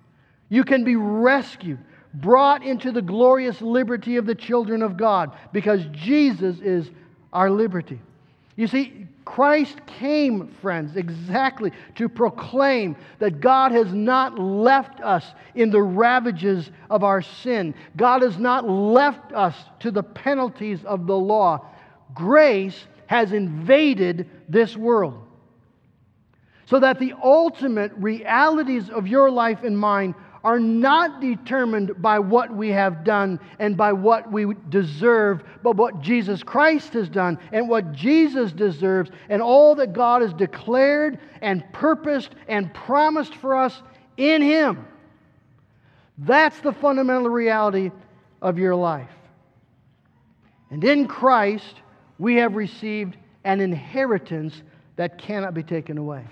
You 0.49 0.63
can 0.63 0.83
be 0.83 0.95
rescued, 0.95 1.79
brought 2.13 2.63
into 2.63 2.91
the 2.91 3.01
glorious 3.01 3.61
liberty 3.61 4.17
of 4.17 4.25
the 4.25 4.35
children 4.35 4.81
of 4.81 4.97
God, 4.97 5.35
because 5.51 5.85
Jesus 5.91 6.59
is 6.59 6.91
our 7.33 7.49
liberty. 7.49 7.99
You 8.55 8.67
see, 8.67 9.07
Christ 9.25 9.85
came, 9.85 10.47
friends, 10.61 10.95
exactly 10.95 11.71
to 11.95 12.07
proclaim 12.07 12.95
that 13.19 13.41
God 13.41 13.71
has 13.71 13.91
not 13.91 14.39
left 14.39 15.01
us 15.01 15.25
in 15.55 15.71
the 15.71 15.81
ravages 15.81 16.69
of 16.89 17.03
our 17.03 17.21
sin. 17.21 17.73
God 17.97 18.21
has 18.21 18.37
not 18.37 18.69
left 18.69 19.33
us 19.33 19.55
to 19.79 19.91
the 19.91 20.03
penalties 20.03 20.85
of 20.85 21.07
the 21.07 21.17
law. 21.17 21.65
Grace 22.13 22.85
has 23.07 23.33
invaded 23.33 24.29
this 24.47 24.77
world. 24.77 25.21
So 26.67 26.79
that 26.79 26.99
the 26.99 27.13
ultimate 27.21 27.91
realities 27.97 28.89
of 28.89 29.05
your 29.07 29.29
life 29.29 29.63
and 29.63 29.77
mine 29.77 30.15
are 30.45 30.59
not 30.59 31.19
determined 31.21 31.99
by 31.99 32.19
what 32.19 32.55
we 32.55 32.69
have 32.69 33.03
done 33.03 33.39
and 33.57 33.75
by 33.75 33.91
what 33.91 34.31
we 34.31 34.53
deserve, 34.69 35.43
but 35.63 35.75
what 35.75 36.01
Jesus 36.01 36.43
Christ 36.43 36.93
has 36.93 37.09
done 37.09 37.39
and 37.51 37.67
what 37.67 37.93
Jesus 37.93 38.51
deserves 38.51 39.09
and 39.27 39.41
all 39.41 39.73
that 39.73 39.93
God 39.93 40.21
has 40.21 40.33
declared 40.33 41.19
and 41.41 41.63
purposed 41.73 42.35
and 42.47 42.71
promised 42.75 43.33
for 43.33 43.55
us 43.55 43.81
in 44.17 44.43
Him. 44.43 44.85
That's 46.19 46.59
the 46.59 46.73
fundamental 46.73 47.29
reality 47.29 47.89
of 48.39 48.59
your 48.59 48.75
life. 48.75 49.09
And 50.69 50.83
in 50.83 51.07
Christ, 51.07 51.81
we 52.19 52.35
have 52.35 52.55
received 52.55 53.17
an 53.45 53.61
inheritance 53.61 54.61
that 54.95 55.17
cannot 55.17 55.55
be 55.55 55.63
taken 55.63 55.97
away. 55.97 56.23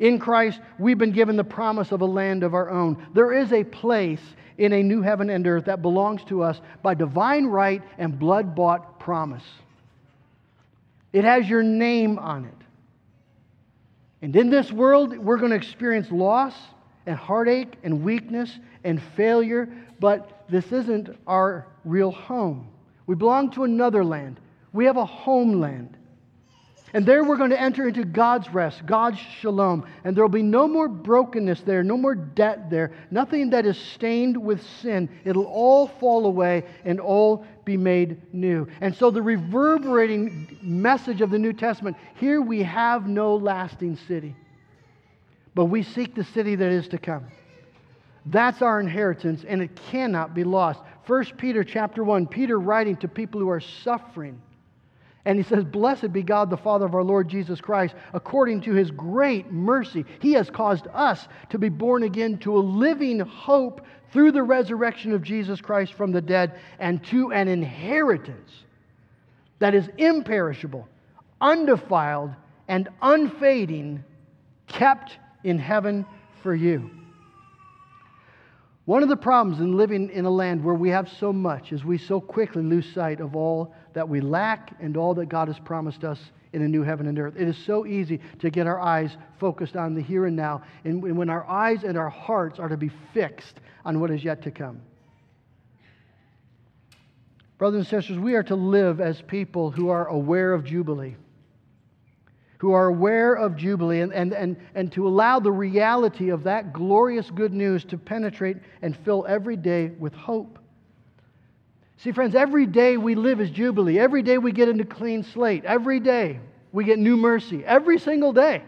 In 0.00 0.18
Christ, 0.18 0.60
we've 0.78 0.98
been 0.98 1.12
given 1.12 1.36
the 1.36 1.44
promise 1.44 1.92
of 1.92 2.00
a 2.00 2.06
land 2.06 2.42
of 2.42 2.54
our 2.54 2.70
own. 2.70 3.06
There 3.14 3.34
is 3.34 3.52
a 3.52 3.62
place 3.62 4.20
in 4.56 4.72
a 4.72 4.82
new 4.82 5.02
heaven 5.02 5.30
and 5.30 5.46
earth 5.46 5.66
that 5.66 5.82
belongs 5.82 6.24
to 6.24 6.42
us 6.42 6.60
by 6.82 6.94
divine 6.94 7.46
right 7.46 7.82
and 7.98 8.18
blood 8.18 8.54
bought 8.54 8.98
promise. 8.98 9.44
It 11.12 11.24
has 11.24 11.48
your 11.48 11.62
name 11.62 12.18
on 12.18 12.46
it. 12.46 12.54
And 14.22 14.34
in 14.34 14.48
this 14.48 14.72
world, 14.72 15.16
we're 15.18 15.36
going 15.36 15.50
to 15.50 15.56
experience 15.56 16.10
loss 16.10 16.54
and 17.06 17.16
heartache 17.16 17.74
and 17.82 18.02
weakness 18.02 18.58
and 18.84 19.02
failure, 19.16 19.68
but 19.98 20.44
this 20.48 20.72
isn't 20.72 21.10
our 21.26 21.66
real 21.84 22.10
home. 22.10 22.68
We 23.06 23.16
belong 23.16 23.50
to 23.52 23.64
another 23.64 24.04
land. 24.04 24.40
We 24.72 24.86
have 24.86 24.96
a 24.96 25.04
homeland. 25.04 25.96
And 26.92 27.06
there 27.06 27.22
we're 27.22 27.36
going 27.36 27.50
to 27.50 27.60
enter 27.60 27.86
into 27.86 28.04
God's 28.04 28.48
rest, 28.50 28.84
God's 28.84 29.18
shalom. 29.18 29.86
And 30.02 30.16
there 30.16 30.24
will 30.24 30.28
be 30.28 30.42
no 30.42 30.66
more 30.66 30.88
brokenness 30.88 31.60
there, 31.60 31.84
no 31.84 31.96
more 31.96 32.16
debt 32.16 32.68
there, 32.68 32.92
nothing 33.10 33.50
that 33.50 33.64
is 33.64 33.78
stained 33.78 34.36
with 34.36 34.60
sin. 34.82 35.08
It'll 35.24 35.44
all 35.44 35.86
fall 35.86 36.26
away 36.26 36.64
and 36.84 36.98
all 36.98 37.46
be 37.64 37.76
made 37.76 38.34
new. 38.34 38.66
And 38.80 38.94
so 38.94 39.10
the 39.10 39.22
reverberating 39.22 40.58
message 40.62 41.20
of 41.20 41.30
the 41.30 41.38
New 41.38 41.52
Testament 41.52 41.96
here 42.16 42.40
we 42.40 42.62
have 42.62 43.06
no 43.06 43.36
lasting 43.36 43.96
city, 44.08 44.34
but 45.54 45.66
we 45.66 45.84
seek 45.84 46.14
the 46.14 46.24
city 46.24 46.56
that 46.56 46.72
is 46.72 46.88
to 46.88 46.98
come. 46.98 47.26
That's 48.26 48.62
our 48.62 48.80
inheritance, 48.80 49.44
and 49.46 49.62
it 49.62 49.74
cannot 49.90 50.34
be 50.34 50.44
lost. 50.44 50.80
1 51.06 51.24
Peter 51.38 51.64
chapter 51.64 52.04
1, 52.04 52.26
Peter 52.26 52.58
writing 52.58 52.96
to 52.96 53.08
people 53.08 53.40
who 53.40 53.48
are 53.48 53.60
suffering 53.60 54.40
and 55.24 55.38
he 55.38 55.44
says, 55.44 55.64
Blessed 55.64 56.12
be 56.12 56.22
God, 56.22 56.48
the 56.48 56.56
Father 56.56 56.86
of 56.86 56.94
our 56.94 57.02
Lord 57.02 57.28
Jesus 57.28 57.60
Christ. 57.60 57.94
According 58.14 58.62
to 58.62 58.72
his 58.72 58.90
great 58.90 59.50
mercy, 59.52 60.04
he 60.20 60.32
has 60.32 60.48
caused 60.48 60.86
us 60.94 61.28
to 61.50 61.58
be 61.58 61.68
born 61.68 62.04
again 62.04 62.38
to 62.38 62.56
a 62.56 62.60
living 62.60 63.20
hope 63.20 63.84
through 64.12 64.32
the 64.32 64.42
resurrection 64.42 65.12
of 65.12 65.22
Jesus 65.22 65.60
Christ 65.60 65.92
from 65.92 66.10
the 66.10 66.22
dead 66.22 66.58
and 66.78 67.04
to 67.04 67.32
an 67.32 67.48
inheritance 67.48 68.50
that 69.58 69.74
is 69.74 69.88
imperishable, 69.98 70.88
undefiled, 71.40 72.34
and 72.66 72.88
unfading, 73.02 74.02
kept 74.68 75.18
in 75.44 75.58
heaven 75.58 76.06
for 76.42 76.54
you. 76.54 76.90
One 78.86 79.02
of 79.02 79.08
the 79.08 79.16
problems 79.16 79.60
in 79.60 79.76
living 79.76 80.10
in 80.10 80.24
a 80.24 80.30
land 80.30 80.64
where 80.64 80.74
we 80.74 80.90
have 80.90 81.08
so 81.08 81.32
much 81.32 81.72
is 81.72 81.84
we 81.84 81.98
so 81.98 82.20
quickly 82.20 82.62
lose 82.62 82.92
sight 82.92 83.20
of 83.20 83.36
all 83.36 83.74
that 83.92 84.08
we 84.08 84.20
lack 84.20 84.74
and 84.80 84.96
all 84.96 85.14
that 85.14 85.26
God 85.26 85.48
has 85.48 85.58
promised 85.58 86.02
us 86.02 86.18
in 86.52 86.62
a 86.62 86.68
new 86.68 86.82
heaven 86.82 87.06
and 87.06 87.18
earth. 87.18 87.34
It 87.36 87.46
is 87.46 87.56
so 87.56 87.86
easy 87.86 88.20
to 88.40 88.50
get 88.50 88.66
our 88.66 88.80
eyes 88.80 89.16
focused 89.38 89.76
on 89.76 89.94
the 89.94 90.02
here 90.02 90.26
and 90.26 90.34
now, 90.34 90.62
and 90.84 91.02
when 91.02 91.30
our 91.30 91.46
eyes 91.46 91.84
and 91.84 91.96
our 91.96 92.08
hearts 92.08 92.58
are 92.58 92.68
to 92.68 92.76
be 92.76 92.90
fixed 93.12 93.60
on 93.84 94.00
what 94.00 94.10
is 94.10 94.24
yet 94.24 94.42
to 94.42 94.50
come. 94.50 94.80
Brothers 97.58 97.80
and 97.80 97.86
sisters, 97.86 98.18
we 98.18 98.34
are 98.34 98.42
to 98.44 98.56
live 98.56 99.00
as 99.00 99.20
people 99.20 99.70
who 99.70 99.90
are 99.90 100.06
aware 100.06 100.54
of 100.54 100.64
Jubilee, 100.64 101.16
who 102.60 102.72
are 102.72 102.88
aware 102.88 103.32
of 103.32 103.56
Jubilee, 103.56 104.02
and, 104.02 104.12
and, 104.12 104.34
and, 104.34 104.54
and 104.74 104.92
to 104.92 105.08
allow 105.08 105.40
the 105.40 105.50
reality 105.50 106.28
of 106.28 106.42
that 106.42 106.74
glorious 106.74 107.30
good 107.30 107.54
news 107.54 107.86
to 107.86 107.96
penetrate 107.96 108.58
and 108.82 108.94
fill 108.94 109.24
every 109.26 109.56
day 109.56 109.88
with 109.98 110.12
hope. 110.12 110.58
See, 111.96 112.12
friends, 112.12 112.34
every 112.34 112.66
day 112.66 112.98
we 112.98 113.14
live 113.14 113.40
is 113.40 113.48
Jubilee. 113.48 113.98
Every 113.98 114.22
day 114.22 114.36
we 114.36 114.52
get 114.52 114.68
into 114.68 114.84
clean 114.84 115.22
slate. 115.22 115.64
Every 115.64 116.00
day 116.00 116.38
we 116.70 116.84
get 116.84 116.98
new 116.98 117.16
mercy. 117.16 117.64
Every 117.64 117.98
single 117.98 118.34
day. 118.34 118.62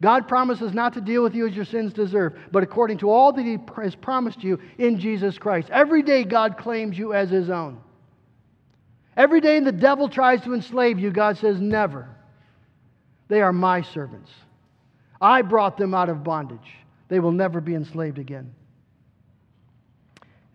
God 0.00 0.28
promises 0.28 0.72
not 0.72 0.92
to 0.92 1.00
deal 1.00 1.24
with 1.24 1.34
you 1.34 1.48
as 1.48 1.56
your 1.56 1.64
sins 1.64 1.92
deserve, 1.92 2.38
but 2.52 2.62
according 2.62 2.98
to 2.98 3.10
all 3.10 3.32
that 3.32 3.44
He 3.44 3.58
has 3.82 3.96
promised 3.96 4.44
you 4.44 4.60
in 4.78 5.00
Jesus 5.00 5.38
Christ. 5.38 5.70
Every 5.70 6.02
day 6.02 6.22
God 6.22 6.56
claims 6.56 6.96
you 6.96 7.14
as 7.14 7.30
His 7.30 7.50
own. 7.50 7.80
Every 9.16 9.40
day 9.40 9.58
the 9.58 9.72
devil 9.72 10.08
tries 10.08 10.40
to 10.42 10.54
enslave 10.54 11.00
you, 11.00 11.10
God 11.10 11.36
says, 11.36 11.60
Never. 11.60 12.08
They 13.32 13.40
are 13.40 13.50
my 13.50 13.80
servants. 13.80 14.30
I 15.18 15.40
brought 15.40 15.78
them 15.78 15.94
out 15.94 16.10
of 16.10 16.22
bondage. 16.22 16.76
They 17.08 17.18
will 17.18 17.32
never 17.32 17.62
be 17.62 17.74
enslaved 17.74 18.18
again. 18.18 18.52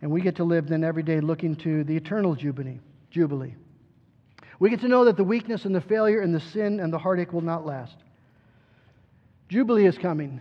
And 0.03 0.11
we 0.11 0.21
get 0.21 0.35
to 0.35 0.43
live 0.43 0.67
then 0.67 0.83
every 0.83 1.01
day 1.01 1.19
looking 1.19 1.55
to 1.55 1.83
the 1.83 1.97
eternal 1.97 2.35
jubilee. 2.35 2.79
jubilee. 3.09 3.55
We 4.59 4.69
get 4.69 4.81
to 4.81 4.87
know 4.87 5.05
that 5.05 5.17
the 5.17 5.23
weakness 5.23 5.65
and 5.65 5.73
the 5.73 5.81
failure 5.81 6.21
and 6.21 6.35
the 6.35 6.39
sin 6.39 6.79
and 6.79 6.93
the 6.93 6.99
heartache 6.99 7.33
will 7.33 7.41
not 7.41 7.65
last. 7.65 7.95
Jubilee 9.49 9.87
is 9.87 9.97
coming, 9.97 10.39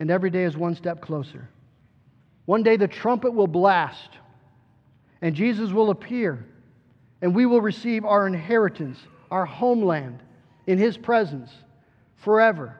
and 0.00 0.10
every 0.10 0.30
day 0.30 0.42
is 0.42 0.56
one 0.56 0.74
step 0.74 1.00
closer. 1.00 1.48
One 2.46 2.64
day 2.64 2.76
the 2.76 2.88
trumpet 2.88 3.32
will 3.32 3.46
blast, 3.46 4.18
and 5.22 5.36
Jesus 5.36 5.70
will 5.70 5.90
appear, 5.90 6.44
and 7.22 7.32
we 7.32 7.46
will 7.46 7.60
receive 7.60 8.04
our 8.04 8.26
inheritance, 8.26 8.98
our 9.30 9.46
homeland, 9.46 10.20
in 10.66 10.78
His 10.78 10.96
presence 10.96 11.50
forever. 12.16 12.76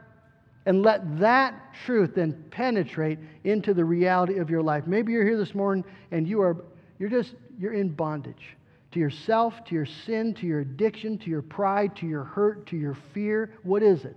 And 0.67 0.83
let 0.83 1.19
that 1.19 1.75
truth 1.85 2.15
then 2.15 2.45
penetrate 2.51 3.19
into 3.45 3.75
the 3.75 3.85
reality 3.85 4.39
of 4.39 4.49
your 4.49 4.63
life. 4.63 4.87
Maybe 4.87 5.13
you're 5.13 5.25
here 5.25 5.37
this 5.37 5.55
morning 5.55 5.85
and 6.11 6.27
you 6.27 6.41
are 6.41 6.57
you're 6.99 7.11
just 7.11 7.35
you're 7.59 7.75
in 7.75 7.91
bondage 7.91 8.57
to 8.93 9.01
yourself, 9.01 9.65
to 9.65 9.75
your 9.75 9.87
sin, 9.87 10.33
to 10.35 10.47
your 10.47 10.61
addiction, 10.61 11.19
to 11.19 11.29
your 11.29 11.43
pride, 11.43 11.97
to 11.97 12.07
your 12.07 12.25
hurt, 12.25 12.67
to 12.67 12.77
your 12.77 12.97
fear. 13.13 13.51
What 13.63 13.83
is 13.83 14.05
it? 14.05 14.17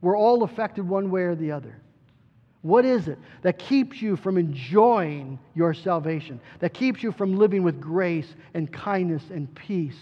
We're 0.00 0.16
all 0.16 0.42
affected 0.42 0.88
one 0.88 1.10
way 1.10 1.22
or 1.22 1.34
the 1.34 1.52
other. 1.52 1.80
What 2.62 2.84
is 2.84 3.06
it 3.06 3.18
that 3.42 3.58
keeps 3.58 4.02
you 4.02 4.16
from 4.16 4.38
enjoying 4.38 5.38
your 5.54 5.72
salvation? 5.72 6.40
That 6.58 6.74
keeps 6.74 7.02
you 7.02 7.12
from 7.12 7.36
living 7.36 7.62
with 7.62 7.80
grace 7.80 8.34
and 8.54 8.72
kindness 8.72 9.22
and 9.30 9.54
peace? 9.54 9.98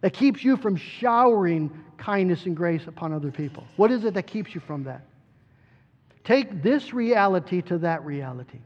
That 0.00 0.12
keeps 0.12 0.44
you 0.44 0.56
from 0.56 0.76
showering 0.76 1.70
kindness 1.98 2.46
and 2.46 2.56
grace 2.56 2.86
upon 2.86 3.12
other 3.12 3.30
people? 3.30 3.64
What 3.76 3.90
is 3.90 4.04
it 4.04 4.14
that 4.14 4.26
keeps 4.26 4.54
you 4.54 4.60
from 4.60 4.84
that? 4.84 5.02
Take 6.24 6.62
this 6.62 6.92
reality 6.92 7.62
to 7.62 7.78
that 7.78 8.04
reality. 8.04 8.60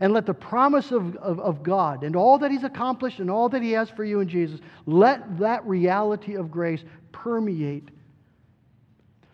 And 0.00 0.12
let 0.12 0.26
the 0.26 0.34
promise 0.34 0.92
of, 0.92 1.16
of, 1.16 1.40
of, 1.40 1.62
God 1.62 2.04
and 2.04 2.16
all 2.16 2.38
that 2.38 2.50
He's 2.50 2.64
accomplished 2.64 3.18
and 3.18 3.30
all 3.30 3.48
that 3.48 3.62
He 3.62 3.72
has 3.72 3.88
for 3.88 4.04
you 4.04 4.20
in 4.20 4.28
Jesus, 4.28 4.60
let 4.84 5.38
that 5.38 5.64
reality 5.66 6.34
of 6.34 6.50
grace 6.50 6.84
permeate 7.12 7.88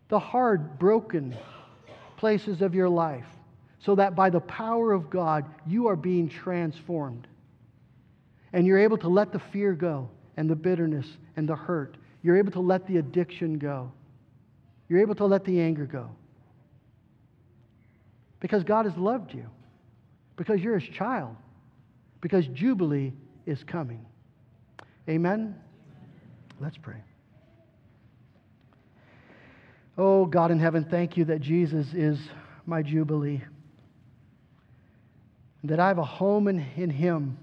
the 0.09 0.21
hard, 0.21 0.79
broken 0.79 1.37
places 2.17 2.63
of 2.63 2.77
your 2.77 2.89
life 2.89 3.27
so 3.81 3.97
that 3.97 4.15
by 4.15 4.31
the 4.31 4.41
power 4.41 4.93
of 4.93 5.11
God, 5.11 5.45
you 5.67 5.89
are 5.89 5.97
being 5.97 6.29
transformed. 6.29 7.27
And 8.53 8.65
you're 8.65 8.79
able 8.79 8.99
to 8.99 9.09
let 9.09 9.33
the 9.33 9.41
fear 9.41 9.73
go 9.73 10.09
and 10.37 10.49
the 10.49 10.57
bitterness 10.57 11.07
and 11.37 11.49
the 11.49 11.57
hurt 11.57 11.97
you're 12.23 12.39
able 12.39 12.53
to 12.53 12.61
let 12.61 12.87
the 12.87 12.99
addiction 12.99 13.59
go. 13.59 13.93
You're 14.89 15.01
able 15.01 15.17
to 15.17 15.27
let 15.27 15.45
the 15.45 15.61
anger 15.61 15.87
go. 15.87 16.11
Because 18.41 18.63
God 18.65 18.87
has 18.87 18.97
loved 18.97 19.35
you. 19.35 19.47
Because 20.37 20.61
you're 20.61 20.79
his 20.79 20.89
child. 20.89 21.37
Because 22.21 22.47
Jubilee 22.49 23.13
is 23.45 23.63
coming. 23.65 24.07
Amen? 25.09 25.57
Let's 26.61 26.77
pray. 26.77 27.03
Oh, 29.99 30.25
God 30.25 30.51
in 30.51 30.59
heaven, 30.59 30.87
thank 30.89 31.17
you 31.17 31.25
that 31.27 31.41
Jesus 31.41 31.87
is 31.93 32.19
my 32.67 32.83
Jubilee. 32.83 33.43
That 35.65 35.81
I 35.81 35.89
have 35.89 35.99
a 35.99 36.05
home 36.05 36.49
in, 36.49 36.65
in 36.77 36.91
him 36.91 37.39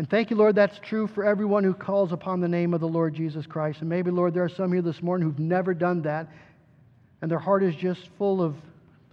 and 0.00 0.08
thank 0.08 0.30
you, 0.30 0.36
Lord, 0.36 0.54
that's 0.54 0.78
true 0.78 1.06
for 1.06 1.26
everyone 1.26 1.62
who 1.62 1.74
calls 1.74 2.10
upon 2.10 2.40
the 2.40 2.48
name 2.48 2.72
of 2.72 2.80
the 2.80 2.88
Lord 2.88 3.12
Jesus 3.12 3.46
Christ. 3.46 3.80
And 3.80 3.88
maybe, 3.90 4.10
Lord, 4.10 4.32
there 4.32 4.42
are 4.42 4.48
some 4.48 4.72
here 4.72 4.80
this 4.80 5.02
morning 5.02 5.28
who've 5.28 5.38
never 5.38 5.74
done 5.74 6.00
that, 6.04 6.26
and 7.20 7.30
their 7.30 7.38
heart 7.38 7.62
is 7.62 7.74
just 7.74 8.08
full 8.16 8.40
of, 8.40 8.56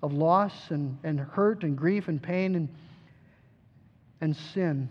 of 0.01 0.13
loss 0.13 0.53
and, 0.69 0.97
and 1.03 1.19
hurt 1.19 1.63
and 1.63 1.77
grief 1.77 2.07
and 2.07 2.23
pain 2.23 2.55
and, 2.55 2.69
and 4.21 4.33
sin. 4.33 4.87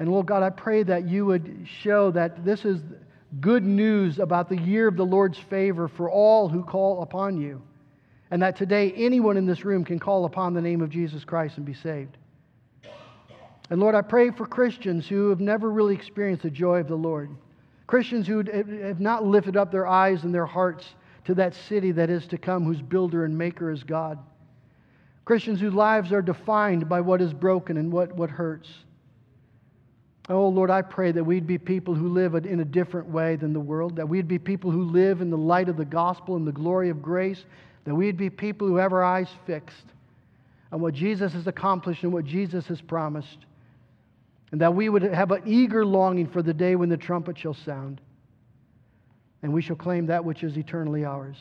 And, 0.00 0.10
Lord 0.10 0.26
God, 0.26 0.42
I 0.42 0.50
pray 0.50 0.82
that 0.82 1.08
you 1.08 1.24
would 1.24 1.68
show 1.82 2.10
that 2.10 2.44
this 2.44 2.64
is 2.64 2.80
good 3.40 3.62
news 3.62 4.18
about 4.18 4.48
the 4.48 4.58
year 4.58 4.88
of 4.88 4.96
the 4.96 5.06
Lord's 5.06 5.38
favor 5.38 5.86
for 5.86 6.10
all 6.10 6.48
who 6.48 6.64
call 6.64 7.02
upon 7.02 7.40
you. 7.40 7.62
And 8.32 8.42
that 8.42 8.56
today 8.56 8.92
anyone 8.96 9.36
in 9.36 9.46
this 9.46 9.64
room 9.64 9.84
can 9.84 10.00
call 10.00 10.24
upon 10.24 10.52
the 10.52 10.60
name 10.60 10.80
of 10.80 10.90
Jesus 10.90 11.24
Christ 11.24 11.58
and 11.58 11.64
be 11.64 11.74
saved. 11.74 12.16
And 13.70 13.78
Lord, 13.78 13.94
I 13.94 14.02
pray 14.02 14.30
for 14.30 14.46
Christians 14.46 15.06
who 15.06 15.30
have 15.30 15.40
never 15.40 15.70
really 15.70 15.94
experienced 15.94 16.42
the 16.42 16.50
joy 16.50 16.80
of 16.80 16.88
the 16.88 16.96
Lord. 16.96 17.30
Christians 17.86 18.26
who 18.26 18.42
have 18.42 19.00
not 19.00 19.24
lifted 19.24 19.56
up 19.56 19.70
their 19.70 19.86
eyes 19.86 20.24
and 20.24 20.34
their 20.34 20.46
hearts 20.46 20.86
to 21.24 21.34
that 21.34 21.54
city 21.54 21.92
that 21.92 22.10
is 22.10 22.26
to 22.28 22.38
come, 22.38 22.64
whose 22.64 22.82
builder 22.82 23.24
and 23.24 23.36
maker 23.36 23.70
is 23.70 23.84
God. 23.84 24.18
Christians 25.24 25.60
whose 25.60 25.74
lives 25.74 26.12
are 26.12 26.22
defined 26.22 26.88
by 26.88 27.00
what 27.00 27.20
is 27.20 27.32
broken 27.32 27.76
and 27.76 27.92
what, 27.92 28.14
what 28.16 28.30
hurts. 28.30 28.68
Oh, 30.28 30.48
Lord, 30.48 30.70
I 30.70 30.82
pray 30.82 31.12
that 31.12 31.22
we'd 31.22 31.46
be 31.46 31.58
people 31.58 31.94
who 31.94 32.08
live 32.08 32.34
in 32.34 32.60
a 32.60 32.64
different 32.64 33.08
way 33.08 33.36
than 33.36 33.52
the 33.52 33.60
world, 33.60 33.96
that 33.96 34.08
we'd 34.08 34.28
be 34.28 34.38
people 34.38 34.70
who 34.70 34.84
live 34.84 35.20
in 35.20 35.30
the 35.30 35.38
light 35.38 35.68
of 35.68 35.76
the 35.76 35.84
gospel 35.84 36.36
and 36.36 36.46
the 36.46 36.52
glory 36.52 36.88
of 36.88 37.02
grace, 37.02 37.44
that 37.84 37.94
we'd 37.94 38.16
be 38.16 38.30
people 38.30 38.66
who 38.66 38.76
have 38.76 38.92
our 38.92 39.04
eyes 39.04 39.28
fixed 39.46 39.86
on 40.72 40.80
what 40.80 40.94
Jesus 40.94 41.32
has 41.32 41.46
accomplished 41.46 42.02
and 42.02 42.12
what 42.12 42.24
Jesus 42.24 42.66
has 42.66 42.80
promised 42.80 43.38
and 44.52 44.60
that 44.60 44.74
we 44.74 44.88
would 44.88 45.02
have 45.02 45.30
an 45.30 45.42
eager 45.46 45.84
longing 45.84 46.26
for 46.26 46.42
the 46.42 46.54
day 46.54 46.76
when 46.76 46.88
the 46.88 46.96
trumpet 46.96 47.38
shall 47.38 47.54
sound, 47.54 48.00
and 49.42 49.52
we 49.52 49.62
shall 49.62 49.76
claim 49.76 50.06
that 50.06 50.24
which 50.24 50.42
is 50.42 50.56
eternally 50.56 51.04
ours. 51.04 51.36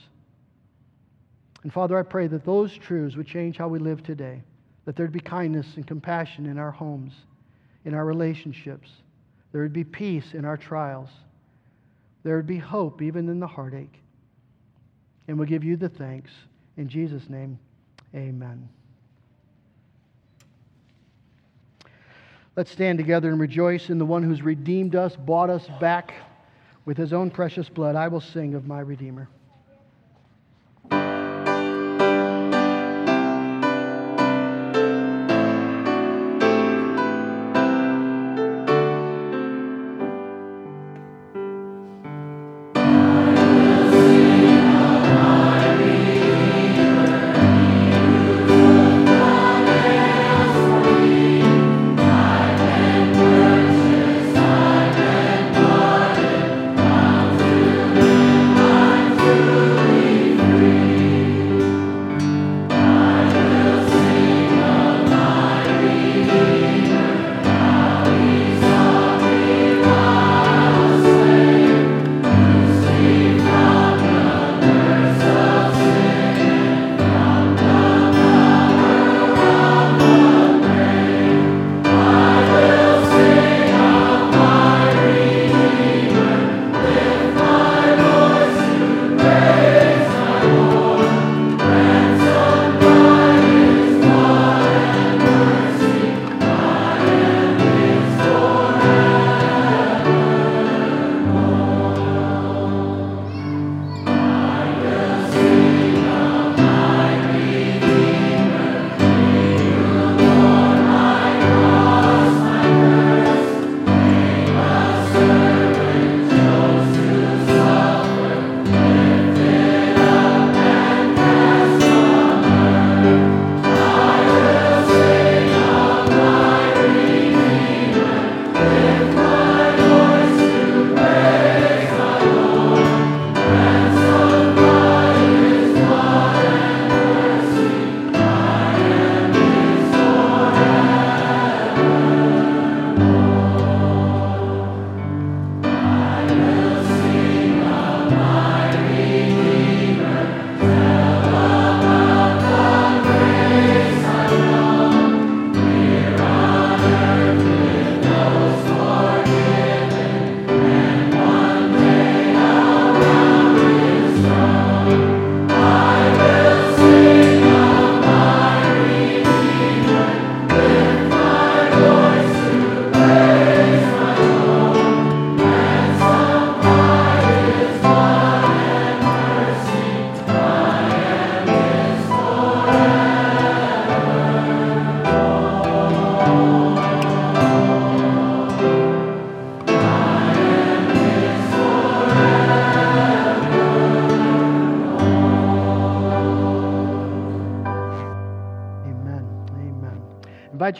And 1.63 1.73
Father, 1.73 1.97
I 1.97 2.03
pray 2.03 2.27
that 2.27 2.45
those 2.45 2.73
truths 2.73 3.15
would 3.15 3.27
change 3.27 3.57
how 3.57 3.67
we 3.67 3.79
live 3.79 4.03
today, 4.03 4.41
that 4.85 4.95
there'd 4.95 5.11
be 5.11 5.19
kindness 5.19 5.75
and 5.75 5.85
compassion 5.85 6.45
in 6.45 6.57
our 6.57 6.71
homes, 6.71 7.13
in 7.85 7.93
our 7.93 8.05
relationships, 8.05 8.89
there 9.51 9.61
would 9.61 9.73
be 9.73 9.83
peace 9.83 10.33
in 10.33 10.45
our 10.45 10.57
trials, 10.57 11.09
there 12.23 12.35
would 12.35 12.47
be 12.47 12.57
hope 12.57 13.01
even 13.01 13.29
in 13.29 13.39
the 13.39 13.47
heartache. 13.47 14.01
And 15.27 15.37
we'll 15.37 15.47
give 15.47 15.63
you 15.63 15.77
the 15.77 15.89
thanks. 15.89 16.31
In 16.77 16.87
Jesus' 16.87 17.29
name, 17.29 17.59
amen. 18.15 18.67
Let's 22.59 22.71
stand 22.71 22.97
together 22.97 23.29
and 23.29 23.39
rejoice 23.39 23.89
in 23.89 23.99
the 23.99 24.05
one 24.05 24.21
who's 24.21 24.41
redeemed 24.41 24.93
us, 24.93 25.15
bought 25.15 25.49
us 25.49 25.65
back 25.79 26.13
with 26.83 26.97
his 26.97 27.13
own 27.13 27.31
precious 27.31 27.69
blood. 27.69 27.95
I 27.95 28.09
will 28.09 28.19
sing 28.19 28.53
of 28.53 28.67
my 28.67 28.81
Redeemer. 28.81 29.29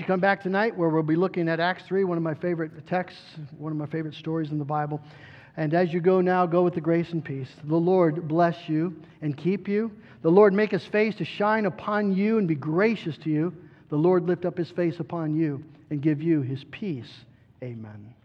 Come 0.10 0.20
back 0.20 0.42
tonight 0.42 0.76
where 0.76 0.90
we'll 0.90 1.04
be 1.04 1.16
looking 1.16 1.48
at 1.48 1.60
Acts 1.60 1.84
3, 1.84 2.04
one 2.04 2.18
of 2.18 2.24
my 2.24 2.34
favorite 2.34 2.88
texts, 2.88 3.22
one 3.60 3.72
of 3.72 3.78
my 3.78 3.86
favorite 3.86 4.16
stories 4.16 4.50
in 4.50 4.58
the 4.58 4.66
Bible. 4.66 5.00
And 5.56 5.72
as 5.76 5.94
you 5.94 6.00
go 6.00 6.20
now, 6.20 6.48
go 6.48 6.64
with 6.64 6.74
the 6.74 6.82
grace 6.82 7.12
and 7.12 7.24
peace. 7.24 7.50
The 7.66 7.76
Lord 7.76 8.28
bless 8.28 8.68
you 8.68 9.00
and 9.22 9.38
keep 9.38 9.68
you. 9.68 9.92
The 10.24 10.32
Lord 10.32 10.52
make 10.52 10.72
his 10.72 10.84
face 10.84 11.14
to 11.18 11.26
shine 11.26 11.68
upon 11.68 12.16
you 12.16 12.40
and 12.40 12.48
be 12.48 12.56
gracious 12.56 13.20
to 13.20 13.30
you. 13.30 13.56
The 13.90 13.98
Lord 13.98 14.26
lift 14.26 14.46
up 14.46 14.58
his 14.58 14.72
face 14.72 15.00
upon 15.00 15.36
you 15.36 15.64
and 15.92 16.02
give 16.02 16.24
you 16.24 16.42
his 16.42 16.64
peace. 16.72 17.12
Amen. 17.62 18.16